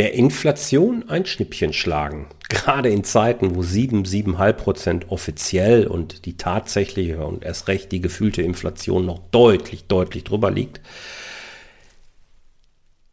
der 0.00 0.14
Inflation 0.14 1.10
ein 1.10 1.26
Schnippchen 1.26 1.74
schlagen. 1.74 2.28
Gerade 2.48 2.88
in 2.88 3.04
Zeiten, 3.04 3.54
wo 3.54 3.62
7, 3.62 4.04
7,5 4.04 4.52
Prozent 4.54 5.10
offiziell 5.10 5.86
und 5.86 6.24
die 6.24 6.38
tatsächliche 6.38 7.22
und 7.26 7.44
erst 7.44 7.68
recht 7.68 7.92
die 7.92 8.00
gefühlte 8.00 8.40
Inflation 8.40 9.04
noch 9.04 9.18
deutlich, 9.30 9.88
deutlich 9.88 10.24
drüber 10.24 10.50
liegt. 10.50 10.80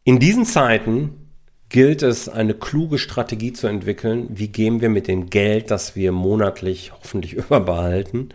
In 0.04 0.18
diesen 0.18 0.46
Zeiten 0.46 1.28
gilt 1.68 2.02
es, 2.02 2.26
eine 2.30 2.54
kluge 2.54 2.96
Strategie 2.96 3.52
zu 3.52 3.66
entwickeln. 3.66 4.26
Wie 4.30 4.48
gehen 4.48 4.80
wir 4.80 4.88
mit 4.88 5.08
dem 5.08 5.28
Geld, 5.28 5.70
das 5.70 5.94
wir 5.94 6.10
monatlich 6.10 6.92
hoffentlich 6.98 7.32
überbehalten, 7.34 8.30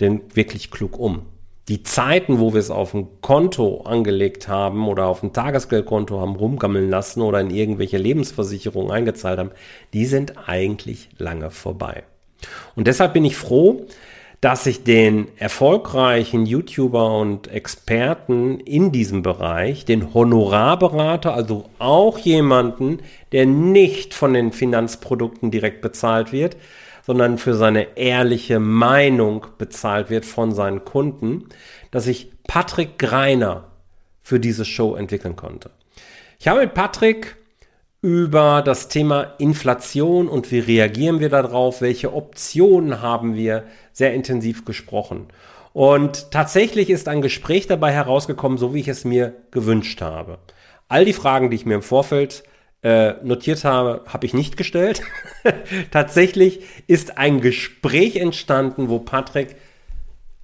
denn 0.00 0.22
wirklich 0.32 0.70
klug 0.70 0.98
um? 0.98 1.26
Die 1.68 1.82
Zeiten, 1.82 2.38
wo 2.38 2.54
wir 2.54 2.60
es 2.60 2.70
auf 2.70 2.94
ein 2.94 3.08
Konto 3.20 3.82
angelegt 3.82 4.48
haben 4.48 4.88
oder 4.88 5.06
auf 5.06 5.22
ein 5.22 5.34
Tagesgeldkonto 5.34 6.18
haben 6.18 6.36
rumgammeln 6.36 6.88
lassen 6.88 7.20
oder 7.20 7.40
in 7.40 7.50
irgendwelche 7.50 7.98
Lebensversicherungen 7.98 8.90
eingezahlt 8.90 9.38
haben, 9.38 9.50
die 9.92 10.06
sind 10.06 10.48
eigentlich 10.48 11.10
lange 11.18 11.50
vorbei. 11.50 12.04
Und 12.74 12.86
deshalb 12.86 13.12
bin 13.12 13.24
ich 13.24 13.36
froh, 13.36 13.86
dass 14.40 14.66
ich 14.66 14.84
den 14.84 15.26
erfolgreichen 15.36 16.46
YouTuber 16.46 17.18
und 17.18 17.48
Experten 17.48 18.60
in 18.60 18.92
diesem 18.92 19.22
Bereich, 19.22 19.84
den 19.84 20.14
Honorarberater, 20.14 21.34
also 21.34 21.64
auch 21.80 22.18
jemanden, 22.18 23.00
der 23.32 23.46
nicht 23.46 24.14
von 24.14 24.34
den 24.34 24.52
Finanzprodukten 24.52 25.50
direkt 25.50 25.82
bezahlt 25.82 26.32
wird, 26.32 26.56
sondern 27.08 27.38
für 27.38 27.54
seine 27.54 27.96
ehrliche 27.96 28.60
Meinung 28.60 29.46
bezahlt 29.56 30.10
wird 30.10 30.26
von 30.26 30.52
seinen 30.52 30.84
Kunden, 30.84 31.46
dass 31.90 32.06
ich 32.06 32.30
Patrick 32.46 32.98
Greiner 32.98 33.64
für 34.20 34.38
diese 34.38 34.66
Show 34.66 34.94
entwickeln 34.94 35.34
konnte. 35.34 35.70
Ich 36.38 36.48
habe 36.48 36.60
mit 36.60 36.74
Patrick 36.74 37.36
über 38.02 38.60
das 38.60 38.88
Thema 38.88 39.22
Inflation 39.38 40.28
und 40.28 40.52
wie 40.52 40.58
reagieren 40.58 41.18
wir 41.18 41.30
darauf, 41.30 41.80
welche 41.80 42.12
Optionen 42.12 43.00
haben 43.00 43.34
wir 43.34 43.64
sehr 43.94 44.12
intensiv 44.12 44.66
gesprochen. 44.66 45.28
Und 45.72 46.30
tatsächlich 46.30 46.90
ist 46.90 47.08
ein 47.08 47.22
Gespräch 47.22 47.66
dabei 47.66 47.90
herausgekommen, 47.90 48.58
so 48.58 48.74
wie 48.74 48.80
ich 48.80 48.88
es 48.88 49.06
mir 49.06 49.34
gewünscht 49.50 50.02
habe. 50.02 50.40
All 50.88 51.06
die 51.06 51.14
Fragen, 51.14 51.48
die 51.48 51.56
ich 51.56 51.64
mir 51.64 51.76
im 51.76 51.82
Vorfeld 51.82 52.42
äh, 52.82 53.14
notiert 53.24 53.64
habe, 53.64 54.02
habe 54.06 54.26
ich 54.26 54.34
nicht 54.34 54.56
gestellt. 54.56 55.02
Tatsächlich 55.90 56.60
ist 56.86 57.18
ein 57.18 57.40
Gespräch 57.40 58.16
entstanden, 58.16 58.88
wo 58.88 59.00
Patrick 59.00 59.56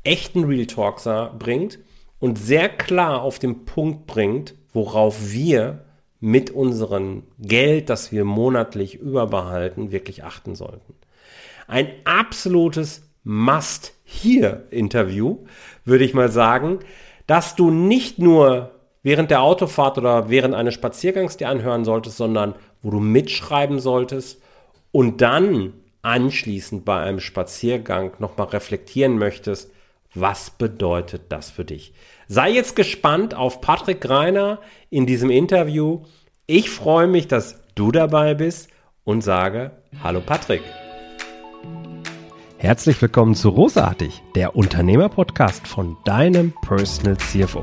echten 0.02 0.44
Real 0.44 0.66
Talk 0.66 1.00
bringt 1.38 1.78
und 2.18 2.38
sehr 2.38 2.68
klar 2.68 3.22
auf 3.22 3.38
den 3.38 3.64
Punkt 3.64 4.06
bringt, 4.06 4.54
worauf 4.72 5.32
wir 5.32 5.84
mit 6.20 6.50
unserem 6.50 7.24
Geld, 7.38 7.90
das 7.90 8.10
wir 8.10 8.24
monatlich 8.24 8.96
überbehalten, 8.96 9.92
wirklich 9.92 10.24
achten 10.24 10.54
sollten. 10.54 10.94
Ein 11.66 11.88
absolutes 12.04 13.02
Must-Here-Interview, 13.24 15.44
würde 15.84 16.04
ich 16.04 16.14
mal 16.14 16.30
sagen, 16.30 16.78
dass 17.26 17.56
du 17.56 17.70
nicht 17.70 18.18
nur 18.18 18.73
während 19.04 19.30
der 19.30 19.42
Autofahrt 19.42 19.98
oder 19.98 20.28
während 20.28 20.54
eines 20.56 20.74
Spaziergangs 20.74 21.36
dir 21.36 21.48
anhören 21.48 21.84
solltest, 21.84 22.16
sondern 22.16 22.56
wo 22.82 22.90
du 22.90 22.98
mitschreiben 22.98 23.78
solltest 23.78 24.42
und 24.90 25.20
dann 25.20 25.74
anschließend 26.02 26.84
bei 26.84 27.00
einem 27.00 27.20
Spaziergang 27.20 28.12
nochmal 28.18 28.48
reflektieren 28.48 29.16
möchtest, 29.18 29.70
was 30.14 30.50
bedeutet 30.50 31.22
das 31.28 31.50
für 31.50 31.64
dich? 31.64 31.92
Sei 32.28 32.50
jetzt 32.50 32.76
gespannt 32.76 33.34
auf 33.34 33.60
Patrick 33.60 34.08
Reiner 34.08 34.60
in 34.90 35.06
diesem 35.06 35.30
Interview. 35.30 36.02
Ich 36.46 36.70
freue 36.70 37.06
mich, 37.06 37.28
dass 37.28 37.60
du 37.74 37.92
dabei 37.92 38.34
bist 38.34 38.70
und 39.04 39.22
sage 39.22 39.72
Hallo 40.02 40.20
Patrick. 40.24 40.62
Herzlich 42.58 43.02
willkommen 43.02 43.34
zu 43.34 43.50
Rosartig, 43.50 44.22
der 44.34 44.56
Unternehmerpodcast 44.56 45.66
von 45.66 45.98
deinem 46.04 46.54
Personal 46.62 47.18
CFO. 47.18 47.62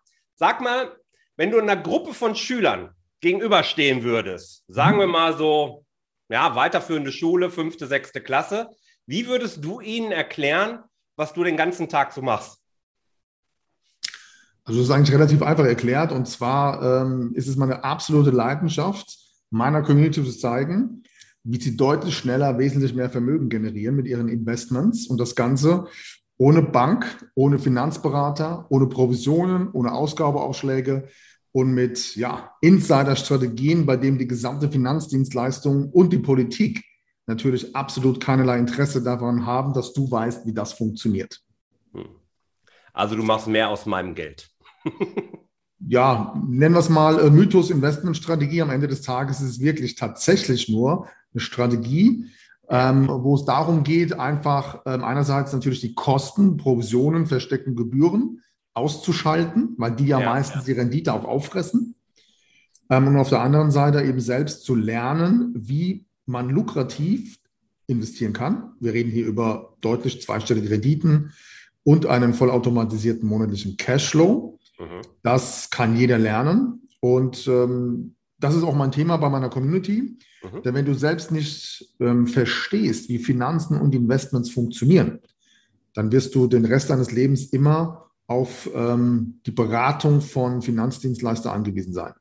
Sag 0.41 0.59
mal, 0.59 0.97
wenn 1.37 1.51
du 1.51 1.59
einer 1.59 1.75
Gruppe 1.75 2.15
von 2.15 2.33
Schülern 2.33 2.95
gegenüberstehen 3.19 4.01
würdest, 4.01 4.63
sagen 4.67 4.97
wir 4.97 5.05
mal 5.05 5.37
so, 5.37 5.85
ja, 6.29 6.55
weiterführende 6.55 7.11
Schule, 7.11 7.51
fünfte, 7.51 7.85
sechste 7.85 8.21
Klasse, 8.21 8.67
wie 9.05 9.27
würdest 9.27 9.63
du 9.63 9.81
ihnen 9.81 10.11
erklären, 10.11 10.79
was 11.15 11.33
du 11.33 11.43
den 11.43 11.57
ganzen 11.57 11.89
Tag 11.89 12.11
so 12.11 12.23
machst? 12.23 12.57
Also 14.63 14.79
das 14.79 14.89
ist 14.89 14.95
eigentlich 14.95 15.13
relativ 15.13 15.43
einfach 15.43 15.65
erklärt. 15.65 16.11
Und 16.11 16.27
zwar 16.27 17.03
ähm, 17.03 17.33
ist 17.35 17.47
es 17.47 17.55
meine 17.55 17.83
absolute 17.83 18.31
Leidenschaft, 18.31 19.15
meiner 19.51 19.83
Community 19.83 20.23
zu 20.23 20.35
zeigen, 20.35 21.03
wie 21.43 21.61
sie 21.61 21.77
deutlich 21.77 22.17
schneller 22.17 22.57
wesentlich 22.57 22.95
mehr 22.95 23.11
Vermögen 23.11 23.49
generieren 23.49 23.95
mit 23.95 24.07
ihren 24.07 24.27
Investments 24.27 25.05
und 25.05 25.19
das 25.19 25.35
Ganze 25.35 25.85
ohne 26.41 26.63
Bank, 26.63 27.05
ohne 27.35 27.59
Finanzberater, 27.59 28.65
ohne 28.69 28.87
Provisionen, 28.87 29.69
ohne 29.73 29.91
Ausgabeaufschläge 29.91 31.07
und 31.51 31.71
mit 31.71 32.15
ja, 32.15 32.55
Insider-Strategien, 32.61 33.85
bei 33.85 33.95
denen 33.95 34.17
die 34.17 34.27
gesamte 34.27 34.71
Finanzdienstleistung 34.71 35.91
und 35.91 36.11
die 36.11 36.17
Politik 36.17 36.83
natürlich 37.27 37.75
absolut 37.75 38.19
keinerlei 38.19 38.57
Interesse 38.57 39.03
daran 39.03 39.45
haben, 39.45 39.73
dass 39.73 39.93
du 39.93 40.09
weißt, 40.09 40.47
wie 40.47 40.53
das 40.53 40.73
funktioniert. 40.73 41.41
Hm. 41.93 42.05
Also 42.91 43.15
du 43.15 43.21
machst 43.21 43.45
mehr 43.45 43.69
aus 43.69 43.85
meinem 43.85 44.15
Geld. 44.15 44.49
ja, 45.87 46.33
nennen 46.43 46.73
wir 46.73 46.79
es 46.79 46.89
mal 46.89 47.19
äh, 47.19 47.29
Mythos 47.29 47.69
Investmentstrategie. 47.69 48.63
Am 48.63 48.71
Ende 48.71 48.87
des 48.87 49.03
Tages 49.03 49.41
ist 49.41 49.49
es 49.49 49.59
wirklich 49.59 49.93
tatsächlich 49.93 50.69
nur 50.69 51.07
eine 51.33 51.39
Strategie, 51.39 52.25
ähm, 52.71 53.07
wo 53.09 53.35
es 53.35 53.45
darum 53.45 53.83
geht, 53.83 54.17
einfach 54.17 54.81
ähm, 54.85 55.03
einerseits 55.03 55.51
natürlich 55.51 55.81
die 55.81 55.93
Kosten, 55.93 56.55
Provisionen, 56.57 57.25
versteckten 57.25 57.75
Gebühren 57.75 58.41
auszuschalten, 58.73 59.75
weil 59.77 59.91
die 59.91 60.07
ja, 60.07 60.19
ja 60.19 60.29
meistens 60.29 60.67
ja. 60.67 60.73
die 60.73 60.79
Rendite 60.79 61.13
auch 61.13 61.25
auffressen. 61.25 61.95
Ähm, 62.89 63.07
und 63.07 63.17
auf 63.17 63.29
der 63.29 63.41
anderen 63.41 63.71
Seite 63.71 64.01
eben 64.01 64.21
selbst 64.21 64.63
zu 64.63 64.75
lernen, 64.75 65.53
wie 65.53 66.05
man 66.25 66.49
lukrativ 66.49 67.39
investieren 67.87 68.31
kann. 68.31 68.71
Wir 68.79 68.93
reden 68.93 69.11
hier 69.11 69.25
über 69.25 69.75
deutlich 69.81 70.21
zweistellige 70.21 70.69
Renditen 70.69 71.33
und 71.83 72.05
einen 72.05 72.33
vollautomatisierten 72.33 73.27
monatlichen 73.27 73.75
Cashflow. 73.75 74.57
Mhm. 74.79 75.01
Das 75.23 75.69
kann 75.69 75.97
jeder 75.97 76.17
lernen. 76.17 76.87
Und 77.01 77.47
ähm, 77.47 78.15
das 78.41 78.55
ist 78.55 78.63
auch 78.63 78.75
mein 78.75 78.91
Thema 78.91 79.17
bei 79.17 79.29
meiner 79.29 79.49
Community. 79.49 80.17
Mhm. 80.43 80.63
Denn 80.63 80.73
wenn 80.73 80.85
du 80.85 80.93
selbst 80.93 81.31
nicht 81.31 81.93
ähm, 81.99 82.27
verstehst, 82.27 83.09
wie 83.09 83.19
Finanzen 83.19 83.79
und 83.79 83.95
Investments 83.95 84.49
funktionieren, 84.49 85.19
dann 85.93 86.11
wirst 86.11 86.35
du 86.35 86.47
den 86.47 86.65
Rest 86.65 86.89
deines 86.89 87.11
Lebens 87.11 87.45
immer 87.45 88.09
auf 88.27 88.69
ähm, 88.73 89.41
die 89.45 89.51
Beratung 89.51 90.21
von 90.21 90.61
Finanzdienstleistern 90.61 91.53
angewiesen 91.53 91.93
sein. 91.93 92.13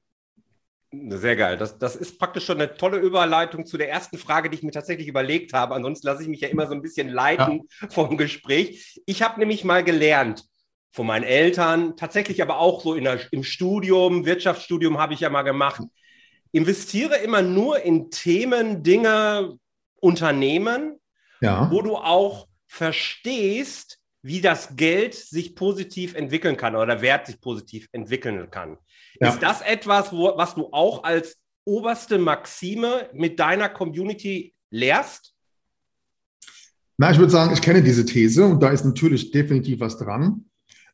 Sehr 0.93 1.37
geil. 1.37 1.57
Das, 1.57 1.79
das 1.79 1.95
ist 1.95 2.19
praktisch 2.19 2.45
schon 2.45 2.61
eine 2.61 2.75
tolle 2.75 2.99
Überleitung 2.99 3.65
zu 3.65 3.79
der 3.79 3.89
ersten 3.89 4.19
Frage, 4.19 4.51
die 4.51 4.57
ich 4.57 4.65
mir 4.65 4.73
tatsächlich 4.73 5.07
überlegt 5.07 5.53
habe. 5.53 5.77
Ansonsten 5.77 6.09
lasse 6.09 6.23
ich 6.23 6.29
mich 6.29 6.41
ja 6.41 6.49
immer 6.49 6.67
so 6.67 6.75
ein 6.75 6.83
bisschen 6.83 7.09
leiten 7.09 7.69
ja. 7.81 7.89
vom 7.91 8.17
Gespräch. 8.17 9.01
Ich 9.07 9.23
habe 9.23 9.39
nämlich 9.39 9.65
mal 9.65 9.85
gelernt 9.85 10.45
von 10.91 11.07
meinen 11.07 11.23
Eltern, 11.23 11.97
tatsächlich 11.97 12.43
aber 12.43 12.59
auch 12.59 12.83
so 12.83 12.97
der, 12.97 13.21
im 13.31 13.45
Studium, 13.45 14.27
Wirtschaftsstudium 14.27 14.99
habe 14.99 15.15
ich 15.15 15.21
ja 15.21 15.31
mal 15.31 15.43
gemacht 15.43 15.83
investiere 16.53 17.17
immer 17.17 17.43
nur 17.43 17.81
in 17.83 18.11
Themen, 18.11 18.83
Dinge, 18.83 19.59
Unternehmen, 20.01 20.99
ja. 21.41 21.71
wo 21.71 21.83
du 21.83 21.97
auch 21.97 22.49
verstehst, 22.67 23.99
wie 24.23 24.41
das 24.41 24.77
Geld 24.77 25.15
sich 25.15 25.55
positiv 25.55 26.15
entwickeln 26.15 26.57
kann 26.57 26.77
oder 26.77 26.87
der 26.87 27.03
Wert 27.03 27.27
sich 27.27 27.41
positiv 27.41 27.89
entwickeln 27.93 28.51
kann. 28.51 28.77
Ja. 29.21 29.29
Ist 29.29 29.43
das 29.43 29.63
etwas, 29.63 30.13
wo, 30.13 30.37
was 30.37 30.55
du 30.55 30.69
auch 30.73 31.05
als 31.05 31.39
oberste 31.65 32.19
Maxime 32.19 33.09
mit 33.13 33.39
deiner 33.39 33.69
Community 33.69 34.55
lehrst? 34.71 35.35
Na, 36.99 37.11
ich 37.11 37.19
würde 37.19 37.33
sagen, 37.33 37.55
ich 37.55 37.63
kenne 37.63 37.83
diese 37.83 38.05
These 38.05 38.45
und 38.45 38.63
da 38.63 38.71
ist 38.71 38.85
natürlich 38.85 39.31
definitiv 39.31 39.81
was 39.81 39.97
dran. 39.97 40.50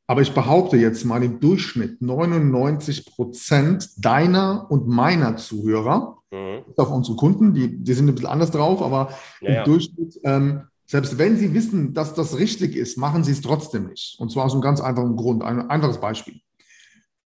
Aber 0.06 0.22
ich 0.22 0.32
behaupte 0.32 0.76
jetzt 0.76 1.04
mal 1.04 1.22
im 1.22 1.40
Durchschnitt 1.40 2.00
99 2.00 3.06
Prozent 3.06 3.90
deiner 3.96 4.70
und 4.70 4.86
meiner 4.86 5.36
Zuhörer, 5.36 6.18
mhm. 6.30 6.62
auf 6.76 6.90
unsere 6.90 7.16
Kunden, 7.16 7.54
die, 7.54 7.82
die 7.82 7.92
sind 7.92 8.08
ein 8.08 8.14
bisschen 8.14 8.30
anders 8.30 8.52
drauf, 8.52 8.82
aber 8.82 9.10
ja, 9.40 9.48
im 9.48 9.54
ja. 9.54 9.64
Durchschnitt, 9.64 10.20
ähm, 10.22 10.62
selbst 10.86 11.18
wenn 11.18 11.36
sie 11.36 11.52
wissen, 11.52 11.94
dass 11.94 12.14
das 12.14 12.38
richtig 12.38 12.76
ist, 12.76 12.96
machen 12.96 13.24
sie 13.24 13.32
es 13.32 13.40
trotzdem 13.40 13.88
nicht. 13.88 14.16
Und 14.20 14.30
zwar 14.30 14.44
aus 14.44 14.52
einem 14.52 14.62
ganz 14.62 14.80
einfachen 14.80 15.16
Grund. 15.16 15.42
Ein 15.42 15.68
einfaches 15.68 15.98
Beispiel. 15.98 16.40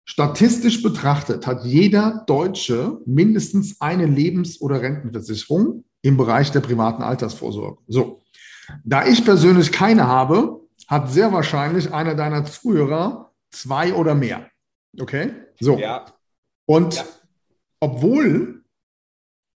Statistisch 0.05 0.83
betrachtet 0.83 1.47
hat 1.47 1.65
jeder 1.65 2.25
Deutsche 2.27 2.99
mindestens 3.07 3.81
eine 3.81 4.07
Lebens- 4.07 4.61
oder 4.61 4.83
Rentenversicherung 4.83 5.85
im 6.03 6.17
Bereich 6.17 6.51
der 6.51 6.61
privaten 6.61 7.03
Altersvorsorge. 7.03 7.79
So. 7.87 8.21
Da 8.85 9.07
ich 9.07 9.25
persönlich 9.25 9.73
keine 9.73 10.07
habe, 10.07 10.61
hat 10.87 11.11
sehr 11.11 11.33
wahrscheinlich 11.33 11.93
einer 11.93 12.15
deiner 12.15 12.45
Zuhörer 12.45 13.33
zwei 13.51 13.95
oder 13.95 14.15
mehr. 14.15 14.51
Okay? 15.01 15.33
So. 15.61 15.79
Ja. 15.79 16.07
Und 16.67 16.95
ja. 16.97 17.05
obwohl 17.81 18.65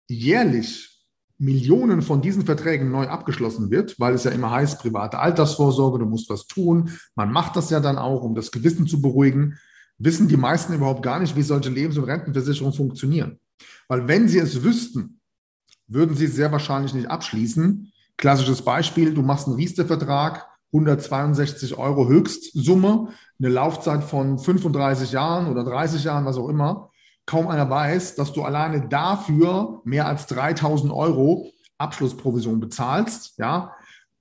jährlich 0.10 0.98
Millionen 1.40 2.02
von 2.02 2.22
diesen 2.22 2.46
Verträgen 2.46 2.90
neu 2.90 3.08
abgeschlossen 3.08 3.70
wird, 3.70 4.00
weil 4.00 4.16
es 4.16 4.24
ja 4.24 4.32
immer 4.32 4.50
heißt, 4.50 4.80
private 4.82 5.20
Altersvorsorge, 5.20 6.00
du 6.00 6.06
musst 6.06 6.30
was 6.30 6.48
tun. 6.48 6.92
Man 7.16 7.32
macht 7.32 7.56
das 7.56 7.70
ja 7.70 7.80
dann 7.80 7.98
auch, 7.98 8.24
um 8.24 8.34
das 8.34 8.52
Gewissen 8.52 8.88
zu 8.88 9.02
beruhigen. 9.02 9.58
Wissen 10.00 10.28
die 10.28 10.38
meisten 10.38 10.74
überhaupt 10.74 11.04
gar 11.04 11.20
nicht, 11.20 11.36
wie 11.36 11.44
solche 11.44 11.70
Lebens- 11.70 11.98
und 11.98 12.06
Rentenversicherungen 12.06 12.76
funktionieren. 12.76 13.40
Weil 13.88 14.08
wenn 14.08 14.28
sie 14.28 14.40
es 14.40 14.64
wüssten, 14.64 15.20
würden 15.88 16.16
sie 16.16 16.26
es 16.26 16.36
sehr 16.36 16.52
wahrscheinlich 16.52 16.94
nicht 16.94 17.10
abschließen. 17.10 17.92
Klassisches 18.18 18.64
Beispiel, 18.64 19.14
du 19.14 19.22
machst 19.22 19.48
einen 19.48 19.56
Riester-Vertrag, 19.56 20.48
162 20.74 21.78
Euro 21.78 22.08
Höchstsumme, 22.08 23.10
eine 23.40 23.50
Laufzeit 23.50 24.04
von 24.04 24.38
35 24.38 25.12
Jahren 25.12 25.48
oder 25.48 25.64
30 25.64 26.04
Jahren, 26.04 26.26
was 26.26 26.38
auch 26.38 26.50
immer. 26.50 26.92
Kaum 27.26 27.48
einer 27.48 27.70
weiß, 27.70 28.16
dass 28.16 28.34
du 28.34 28.44
alleine 28.44 28.88
dafür 28.88 29.82
mehr 29.84 30.08
als 30.08 30.28
3000 30.28 30.92
Euro 30.92 31.52
Abschlussprovision 31.78 32.60
bezahlst, 32.60 33.38
ja, 33.38 33.74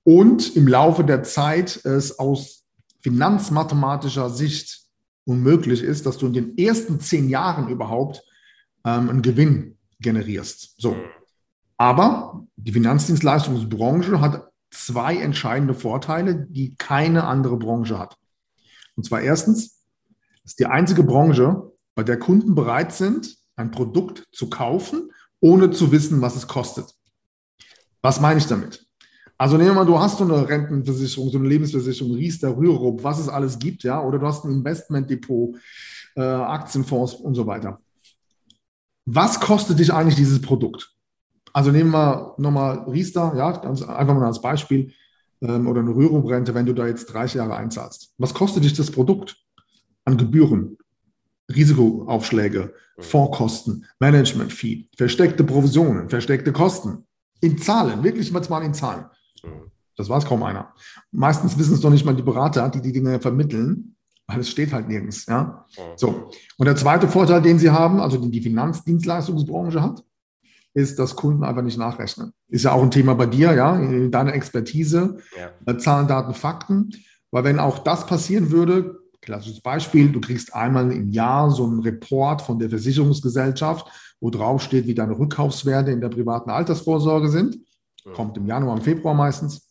und 0.03 0.55
im 0.55 0.69
Laufe 0.69 1.03
der 1.03 1.23
Zeit 1.23 1.83
es 1.83 2.17
aus 2.17 2.63
finanzmathematischer 3.01 4.29
Sicht 4.29 4.83
unmöglich 5.25 5.83
ist, 5.83 6.05
dass 6.05 6.17
du 6.17 6.27
in 6.27 6.33
den 6.33 6.57
ersten 6.57 7.01
zehn 7.01 7.27
Jahren 7.27 7.67
überhaupt 7.67 8.23
ähm, 8.85 9.09
einen 9.09 9.21
Gewinn 9.21 9.77
generierst. 9.99 10.75
So. 10.77 10.95
Aber 11.77 12.45
die 12.55 12.71
Finanzdienstleistungsbranche 12.71 14.21
hat 14.21 14.49
zwei 14.69 15.17
entscheidende 15.17 15.73
Vorteile, 15.73 16.47
die 16.49 16.75
keine 16.75 17.25
andere 17.25 17.57
Branche 17.57 17.97
hat. 17.97 18.17
Und 18.95 19.05
zwar 19.05 19.21
erstens, 19.21 19.83
es 20.43 20.51
ist 20.51 20.59
die 20.59 20.65
einzige 20.65 21.03
Branche, 21.03 21.71
bei 21.95 22.03
der 22.03 22.19
Kunden 22.19 22.55
bereit 22.55 22.93
sind, 22.93 23.37
ein 23.55 23.71
Produkt 23.71 24.27
zu 24.31 24.49
kaufen, 24.49 25.11
ohne 25.39 25.71
zu 25.71 25.91
wissen, 25.91 26.21
was 26.21 26.35
es 26.35 26.47
kostet. 26.47 26.93
Was 28.01 28.21
meine 28.21 28.39
ich 28.39 28.47
damit? 28.47 28.85
Also 29.37 29.57
nehmen 29.57 29.69
wir 29.69 29.75
mal, 29.75 29.85
du 29.85 29.99
hast 29.99 30.17
so 30.17 30.23
eine 30.23 30.47
Rentenversicherung, 30.47 31.29
so 31.29 31.37
eine 31.37 31.47
Lebensversicherung, 31.47 32.13
Riester, 32.13 32.55
Rürup, 32.55 33.03
was 33.03 33.19
es 33.19 33.29
alles 33.29 33.59
gibt, 33.59 33.83
ja, 33.83 34.01
oder 34.01 34.17
du 34.17 34.25
hast 34.25 34.45
ein 34.45 34.51
Investmentdepot, 34.51 35.55
äh, 36.15 36.21
Aktienfonds 36.21 37.13
und 37.15 37.35
so 37.35 37.45
weiter. 37.45 37.79
Was 39.05 39.39
kostet 39.39 39.79
dich 39.79 39.93
eigentlich 39.93 40.15
dieses 40.15 40.41
Produkt? 40.41 40.96
Also 41.57 41.71
nehmen 41.71 41.89
wir 41.89 42.35
nochmal 42.37 42.87
Riester, 42.87 43.33
ja, 43.35 43.51
ganz 43.51 43.81
einfach 43.81 44.13
mal 44.13 44.27
als 44.27 44.41
Beispiel, 44.41 44.93
ähm, 45.41 45.65
oder 45.65 45.79
eine 45.79 45.89
Rührumrente, 45.89 46.53
wenn 46.53 46.67
du 46.67 46.73
da 46.73 46.85
jetzt 46.85 47.07
30 47.07 47.37
Jahre 47.37 47.55
einzahlst. 47.55 48.13
Was 48.19 48.35
kostet 48.35 48.63
dich 48.63 48.75
das 48.75 48.91
Produkt 48.91 49.37
an 50.05 50.17
Gebühren, 50.17 50.77
Risikoaufschläge. 51.49 52.75
Fondskosten, 52.99 53.87
Management-Fee, 53.99 54.89
versteckte 54.95 55.43
Provisionen, 55.43 56.09
versteckte 56.09 56.53
Kosten? 56.53 57.07
In 57.41 57.57
Zahlen, 57.57 58.03
wirklich 58.03 58.31
mal 58.31 58.61
in 58.61 58.75
Zahlen. 58.75 59.05
Das 59.95 60.09
weiß 60.09 60.25
kaum 60.25 60.43
einer. 60.43 60.75
Meistens 61.09 61.57
wissen 61.57 61.73
es 61.73 61.81
doch 61.81 61.89
nicht 61.89 62.05
mal 62.05 62.15
die 62.15 62.21
Berater, 62.21 62.69
die 62.69 62.83
die 62.83 62.93
Dinge 62.93 63.19
vermitteln, 63.19 63.95
weil 64.27 64.41
es 64.41 64.49
steht 64.49 64.73
halt 64.73 64.87
nirgends. 64.89 65.25
Ja? 65.25 65.65
So. 65.95 66.29
Und 66.57 66.65
der 66.67 66.75
zweite 66.75 67.07
Vorteil, 67.07 67.41
den 67.41 67.57
sie 67.57 67.71
haben, 67.71 67.99
also 67.99 68.17
den 68.17 68.31
die 68.31 68.41
Finanzdienstleistungsbranche 68.41 69.81
hat, 69.81 70.03
ist, 70.73 70.99
dass 70.99 71.15
Kunden 71.15 71.43
einfach 71.43 71.63
nicht 71.63 71.77
nachrechnen. 71.77 72.33
Ist 72.49 72.65
ja 72.65 72.71
auch 72.71 72.83
ein 72.83 72.91
Thema 72.91 73.15
bei 73.15 73.25
dir, 73.25 73.53
ja, 73.53 73.79
deine 74.09 74.33
Expertise, 74.33 75.17
ja. 75.37 75.49
Äh, 75.65 75.77
Zahlen, 75.77 76.07
Daten, 76.07 76.33
Fakten. 76.33 76.91
Weil 77.31 77.43
wenn 77.43 77.59
auch 77.59 77.79
das 77.79 78.05
passieren 78.05 78.51
würde, 78.51 78.99
klassisches 79.21 79.61
Beispiel, 79.61 80.09
du 80.11 80.21
kriegst 80.21 80.53
einmal 80.53 80.91
im 80.91 81.09
Jahr 81.09 81.51
so 81.51 81.65
einen 81.65 81.81
Report 81.81 82.41
von 82.41 82.59
der 82.59 82.69
Versicherungsgesellschaft, 82.69 83.87
wo 84.21 84.29
drauf 84.29 84.61
steht, 84.61 84.87
wie 84.87 84.95
deine 84.95 85.17
Rückkaufswerte 85.17 85.91
in 85.91 86.01
der 86.01 86.09
privaten 86.09 86.49
Altersvorsorge 86.49 87.29
sind. 87.29 87.57
Kommt 88.13 88.37
im 88.37 88.45
Januar, 88.45 88.77
im 88.77 88.81
Februar 88.81 89.13
meistens. 89.13 89.66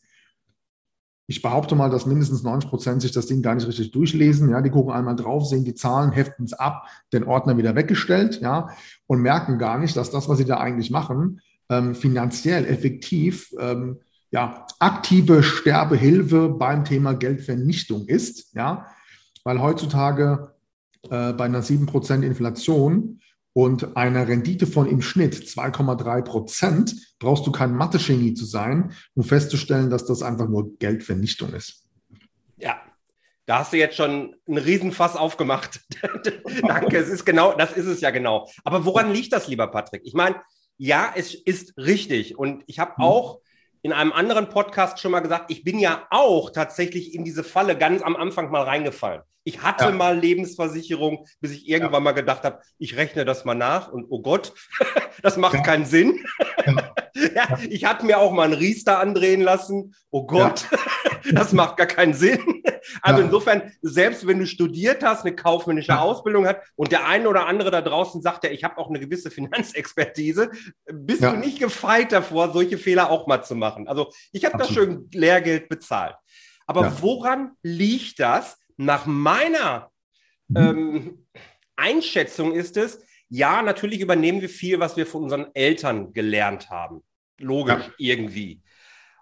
Ich 1.28 1.42
behaupte 1.42 1.74
mal, 1.74 1.90
dass 1.90 2.06
mindestens 2.06 2.42
90 2.42 2.70
Prozent 2.70 3.02
sich 3.02 3.10
das 3.10 3.26
Ding 3.26 3.42
gar 3.42 3.54
nicht 3.54 3.66
richtig 3.66 3.90
durchlesen. 3.90 4.50
Ja, 4.50 4.60
die 4.62 4.70
gucken 4.70 4.92
einmal 4.92 5.16
drauf, 5.16 5.46
sehen 5.46 5.64
die 5.64 5.74
Zahlen, 5.74 6.12
heften 6.12 6.44
es 6.44 6.52
ab, 6.52 6.86
den 7.12 7.24
Ordner 7.24 7.56
wieder 7.56 7.74
weggestellt, 7.74 8.40
ja, 8.40 8.70
und 9.06 9.20
merken 9.20 9.58
gar 9.58 9.78
nicht, 9.78 9.96
dass 9.96 10.10
das, 10.10 10.28
was 10.28 10.38
sie 10.38 10.44
da 10.44 10.58
eigentlich 10.58 10.90
machen, 10.90 11.40
ähm, 11.68 11.94
finanziell 11.96 12.64
effektiv, 12.64 13.52
ähm, 13.58 13.98
ja, 14.30 14.66
aktive 14.78 15.42
Sterbehilfe 15.42 16.48
beim 16.48 16.84
Thema 16.84 17.14
Geldvernichtung 17.14 18.06
ist, 18.06 18.54
ja, 18.54 18.86
weil 19.42 19.60
heutzutage 19.60 20.52
äh, 21.10 21.32
bei 21.32 21.44
einer 21.44 21.62
7 21.62 21.86
Prozent 21.86 22.24
Inflation 22.24 23.20
und 23.56 23.96
einer 23.96 24.28
Rendite 24.28 24.66
von 24.66 24.86
im 24.86 25.00
Schnitt 25.00 25.34
2,3 25.34 26.20
Prozent 26.20 26.94
brauchst 27.18 27.46
du 27.46 27.52
kein 27.52 27.74
Mathe-Genie 27.74 28.34
zu 28.34 28.44
sein, 28.44 28.92
um 29.14 29.24
festzustellen, 29.24 29.88
dass 29.88 30.04
das 30.04 30.22
einfach 30.22 30.46
nur 30.46 30.76
Geldvernichtung 30.76 31.54
ist. 31.54 31.86
Ja, 32.58 32.82
da 33.46 33.60
hast 33.60 33.72
du 33.72 33.78
jetzt 33.78 33.96
schon 33.96 34.36
einen 34.46 34.58
Riesenfass 34.58 35.16
aufgemacht. 35.16 35.80
Danke, 36.68 36.98
es 36.98 37.08
ist 37.08 37.24
genau, 37.24 37.56
das 37.56 37.72
ist 37.72 37.86
es 37.86 38.02
ja 38.02 38.10
genau. 38.10 38.46
Aber 38.62 38.84
woran 38.84 39.10
liegt 39.10 39.32
das, 39.32 39.48
lieber 39.48 39.68
Patrick? 39.68 40.02
Ich 40.04 40.12
meine, 40.12 40.36
ja, 40.76 41.14
es 41.16 41.34
ist 41.34 41.78
richtig. 41.78 42.38
Und 42.38 42.62
ich 42.66 42.78
habe 42.78 42.96
hm. 42.96 43.04
auch 43.04 43.40
in 43.86 43.92
einem 43.92 44.12
anderen 44.12 44.48
Podcast 44.48 44.98
schon 44.98 45.12
mal 45.12 45.20
gesagt, 45.20 45.48
ich 45.48 45.62
bin 45.62 45.78
ja 45.78 46.08
auch 46.10 46.50
tatsächlich 46.50 47.14
in 47.14 47.24
diese 47.24 47.44
Falle 47.44 47.78
ganz 47.78 48.02
am 48.02 48.16
Anfang 48.16 48.50
mal 48.50 48.62
reingefallen. 48.62 49.22
Ich 49.44 49.62
hatte 49.62 49.84
ja. 49.84 49.90
mal 49.92 50.18
Lebensversicherung, 50.18 51.24
bis 51.40 51.52
ich 51.52 51.68
irgendwann 51.68 52.00
ja. 52.00 52.00
mal 52.00 52.10
gedacht 52.10 52.42
habe, 52.42 52.58
ich 52.78 52.96
rechne 52.96 53.24
das 53.24 53.44
mal 53.44 53.54
nach 53.54 53.92
und 53.92 54.06
oh 54.08 54.20
Gott, 54.22 54.54
das 55.22 55.36
macht 55.36 55.54
ja. 55.54 55.62
keinen 55.62 55.84
Sinn. 55.84 56.18
ja. 57.14 57.58
ich 57.70 57.84
hatte 57.84 58.04
mir 58.04 58.18
auch 58.18 58.32
mal 58.32 58.42
einen 58.42 58.54
Riester 58.54 58.98
andrehen 58.98 59.40
lassen. 59.40 59.94
Oh 60.10 60.26
Gott, 60.26 60.66
das 61.32 61.52
macht 61.52 61.76
gar 61.76 61.86
keinen 61.86 62.14
Sinn. 62.14 62.40
Also 63.02 63.22
insofern, 63.22 63.72
selbst 63.82 64.26
wenn 64.26 64.38
du 64.38 64.46
studiert 64.46 65.02
hast, 65.02 65.24
eine 65.24 65.34
kaufmännische 65.34 65.98
Ausbildung 65.98 66.46
hat 66.46 66.62
und 66.74 66.92
der 66.92 67.06
eine 67.06 67.28
oder 67.28 67.46
andere 67.46 67.70
da 67.70 67.80
draußen 67.80 68.22
sagt 68.22 68.44
ja, 68.44 68.50
ich 68.50 68.64
habe 68.64 68.78
auch 68.78 68.88
eine 68.88 69.00
gewisse 69.00 69.30
Finanzexpertise, 69.30 70.50
bist 70.92 71.22
du 71.22 71.36
nicht 71.36 71.58
gefeit 71.58 72.12
davor, 72.12 72.52
solche 72.52 72.78
Fehler 72.78 73.10
auch 73.10 73.26
mal 73.26 73.42
zu 73.42 73.54
machen. 73.54 73.88
Also 73.88 74.12
ich 74.32 74.44
habe 74.44 74.58
das 74.58 74.72
schön 74.72 75.08
Lehrgeld 75.12 75.68
bezahlt. 75.68 76.16
Aber 76.66 77.00
woran 77.00 77.52
liegt 77.62 78.20
das? 78.20 78.58
Nach 78.76 79.06
meiner 79.06 79.90
mhm. 80.48 80.56
ähm, 80.56 81.26
Einschätzung 81.76 82.52
ist 82.52 82.76
es, 82.76 83.00
ja, 83.28 83.62
natürlich 83.62 84.00
übernehmen 84.00 84.40
wir 84.40 84.48
viel, 84.48 84.78
was 84.78 84.96
wir 84.96 85.06
von 85.06 85.24
unseren 85.24 85.46
Eltern 85.54 86.12
gelernt 86.12 86.70
haben. 86.70 87.02
Logisch, 87.38 87.86
ja. 87.98 88.14
irgendwie. 88.14 88.62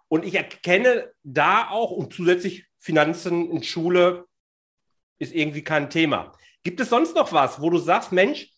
Und 0.09 0.25
ich 0.25 0.35
erkenne 0.35 1.11
da 1.23 1.69
auch 1.71 1.91
und 1.91 2.13
zusätzlich 2.13 2.67
Finanzen 2.85 3.51
in 3.51 3.63
Schule 3.63 4.27
ist 5.19 5.35
irgendwie 5.35 5.65
kein 5.65 5.89
Thema. 5.89 6.33
Gibt 6.63 6.81
es 6.81 6.91
sonst 6.91 7.15
noch 7.15 7.33
was, 7.33 7.59
wo 7.59 7.71
du 7.71 7.79
sagst, 7.79 8.13
Mensch, 8.13 8.53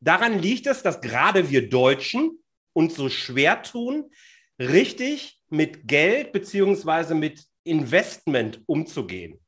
daran 0.00 0.38
liegt 0.38 0.66
es, 0.66 0.82
dass 0.82 1.02
gerade 1.02 1.50
wir 1.50 1.68
Deutschen 1.68 2.38
uns 2.72 2.94
so 2.94 3.10
schwer 3.10 3.62
tun, 3.62 4.10
richtig 4.58 5.38
mit 5.50 5.86
Geld 5.86 6.32
beziehungsweise 6.32 7.14
mit 7.14 7.44
Investment 7.62 8.62
umzugehen? 8.64 9.38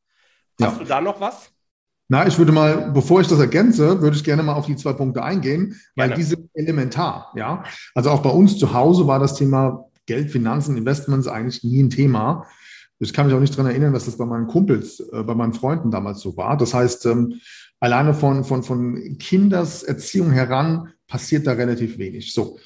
Hast 0.60 0.74
ja. 0.74 0.78
du 0.78 0.84
da 0.84 1.00
noch 1.00 1.18
was? 1.18 1.50
Na, 2.08 2.26
ich 2.26 2.36
würde 2.36 2.52
mal, 2.52 2.90
bevor 2.90 3.22
ich 3.22 3.28
das 3.28 3.38
ergänze, 3.38 4.02
würde 4.02 4.18
ich 4.18 4.24
gerne 4.24 4.42
mal 4.42 4.52
auf 4.52 4.66
die 4.66 4.76
zwei 4.76 4.92
Punkte 4.92 5.22
eingehen, 5.22 5.80
weil 5.96 6.08
gerne. 6.08 6.22
die 6.22 6.28
sind 6.28 6.50
elementar. 6.52 7.32
Ja, 7.34 7.64
also 7.94 8.10
auch 8.10 8.20
bei 8.20 8.30
uns 8.30 8.58
zu 8.58 8.74
Hause 8.74 9.06
war 9.06 9.18
das 9.18 9.34
Thema 9.34 9.86
Geld, 10.04 10.30
Finanzen, 10.30 10.76
Investments 10.76 11.26
eigentlich 11.26 11.64
nie 11.64 11.82
ein 11.82 11.88
Thema. 11.88 12.46
Ich 13.00 13.12
kann 13.12 13.26
mich 13.26 13.34
auch 13.34 13.40
nicht 13.40 13.54
daran 13.54 13.70
erinnern, 13.70 13.94
dass 13.94 14.04
das 14.04 14.18
bei 14.18 14.26
meinen 14.26 14.46
Kumpels, 14.46 15.00
äh, 15.00 15.22
bei 15.22 15.34
meinen 15.34 15.54
Freunden 15.54 15.90
damals 15.90 16.20
so 16.20 16.36
war. 16.36 16.56
Das 16.56 16.74
heißt, 16.74 17.06
ähm, 17.06 17.40
alleine 17.80 18.14
von, 18.14 18.44
von, 18.44 18.62
von 18.62 19.18
Kinderserziehung 19.18 20.30
heran 20.30 20.92
passiert 21.08 21.46
da 21.46 21.52
relativ 21.52 21.98
wenig. 21.98 22.34
So. 22.34 22.58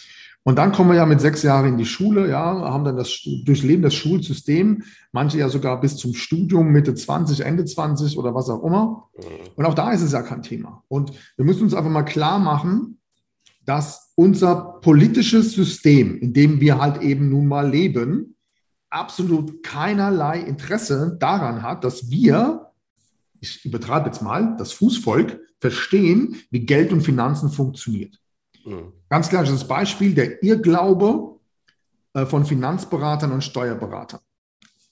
Und 0.42 0.56
dann 0.56 0.72
kommen 0.72 0.90
wir 0.90 0.96
ja 0.96 1.06
mit 1.06 1.22
sechs 1.22 1.42
Jahren 1.42 1.66
in 1.66 1.78
die 1.78 1.86
Schule, 1.86 2.28
ja, 2.28 2.44
haben 2.44 2.84
dann 2.84 2.98
das 2.98 3.26
Durchleben 3.44 3.82
das 3.82 3.94
Schulsystem, 3.94 4.82
manche 5.10 5.38
ja 5.38 5.48
sogar 5.48 5.80
bis 5.80 5.96
zum 5.96 6.12
Studium, 6.12 6.70
Mitte 6.70 6.94
20, 6.94 7.40
Ende 7.40 7.64
20 7.64 8.18
oder 8.18 8.34
was 8.34 8.50
auch 8.50 8.62
immer. 8.62 9.08
Mhm. 9.16 9.22
Und 9.56 9.64
auch 9.64 9.74
da 9.74 9.92
ist 9.92 10.02
es 10.02 10.12
ja 10.12 10.20
kein 10.20 10.42
Thema. 10.42 10.82
Und 10.88 11.12
wir 11.36 11.46
müssen 11.46 11.62
uns 11.62 11.74
einfach 11.74 11.90
mal 11.90 12.02
klar 12.02 12.38
machen, 12.38 12.98
dass 13.64 14.12
unser 14.16 14.80
politisches 14.82 15.52
System, 15.52 16.18
in 16.18 16.34
dem 16.34 16.60
wir 16.60 16.78
halt 16.78 17.00
eben 17.00 17.30
nun 17.30 17.46
mal 17.46 17.70
leben, 17.70 18.36
absolut 18.94 19.62
keinerlei 19.62 20.40
Interesse 20.40 21.16
daran 21.18 21.62
hat, 21.62 21.84
dass 21.84 22.10
wir, 22.10 22.70
ich 23.40 23.64
übertreibe 23.64 24.06
jetzt 24.06 24.22
mal, 24.22 24.56
das 24.56 24.72
Fußvolk 24.72 25.40
verstehen, 25.58 26.36
wie 26.50 26.60
Geld 26.60 26.92
und 26.92 27.02
Finanzen 27.02 27.50
funktioniert. 27.50 28.18
Mhm. 28.64 28.92
Ganz 29.08 29.28
klares 29.28 29.66
Beispiel, 29.66 30.14
der 30.14 30.42
Irrglaube 30.42 31.40
äh, 32.14 32.24
von 32.24 32.46
Finanzberatern 32.46 33.32
und 33.32 33.42
Steuerberatern. 33.42 34.20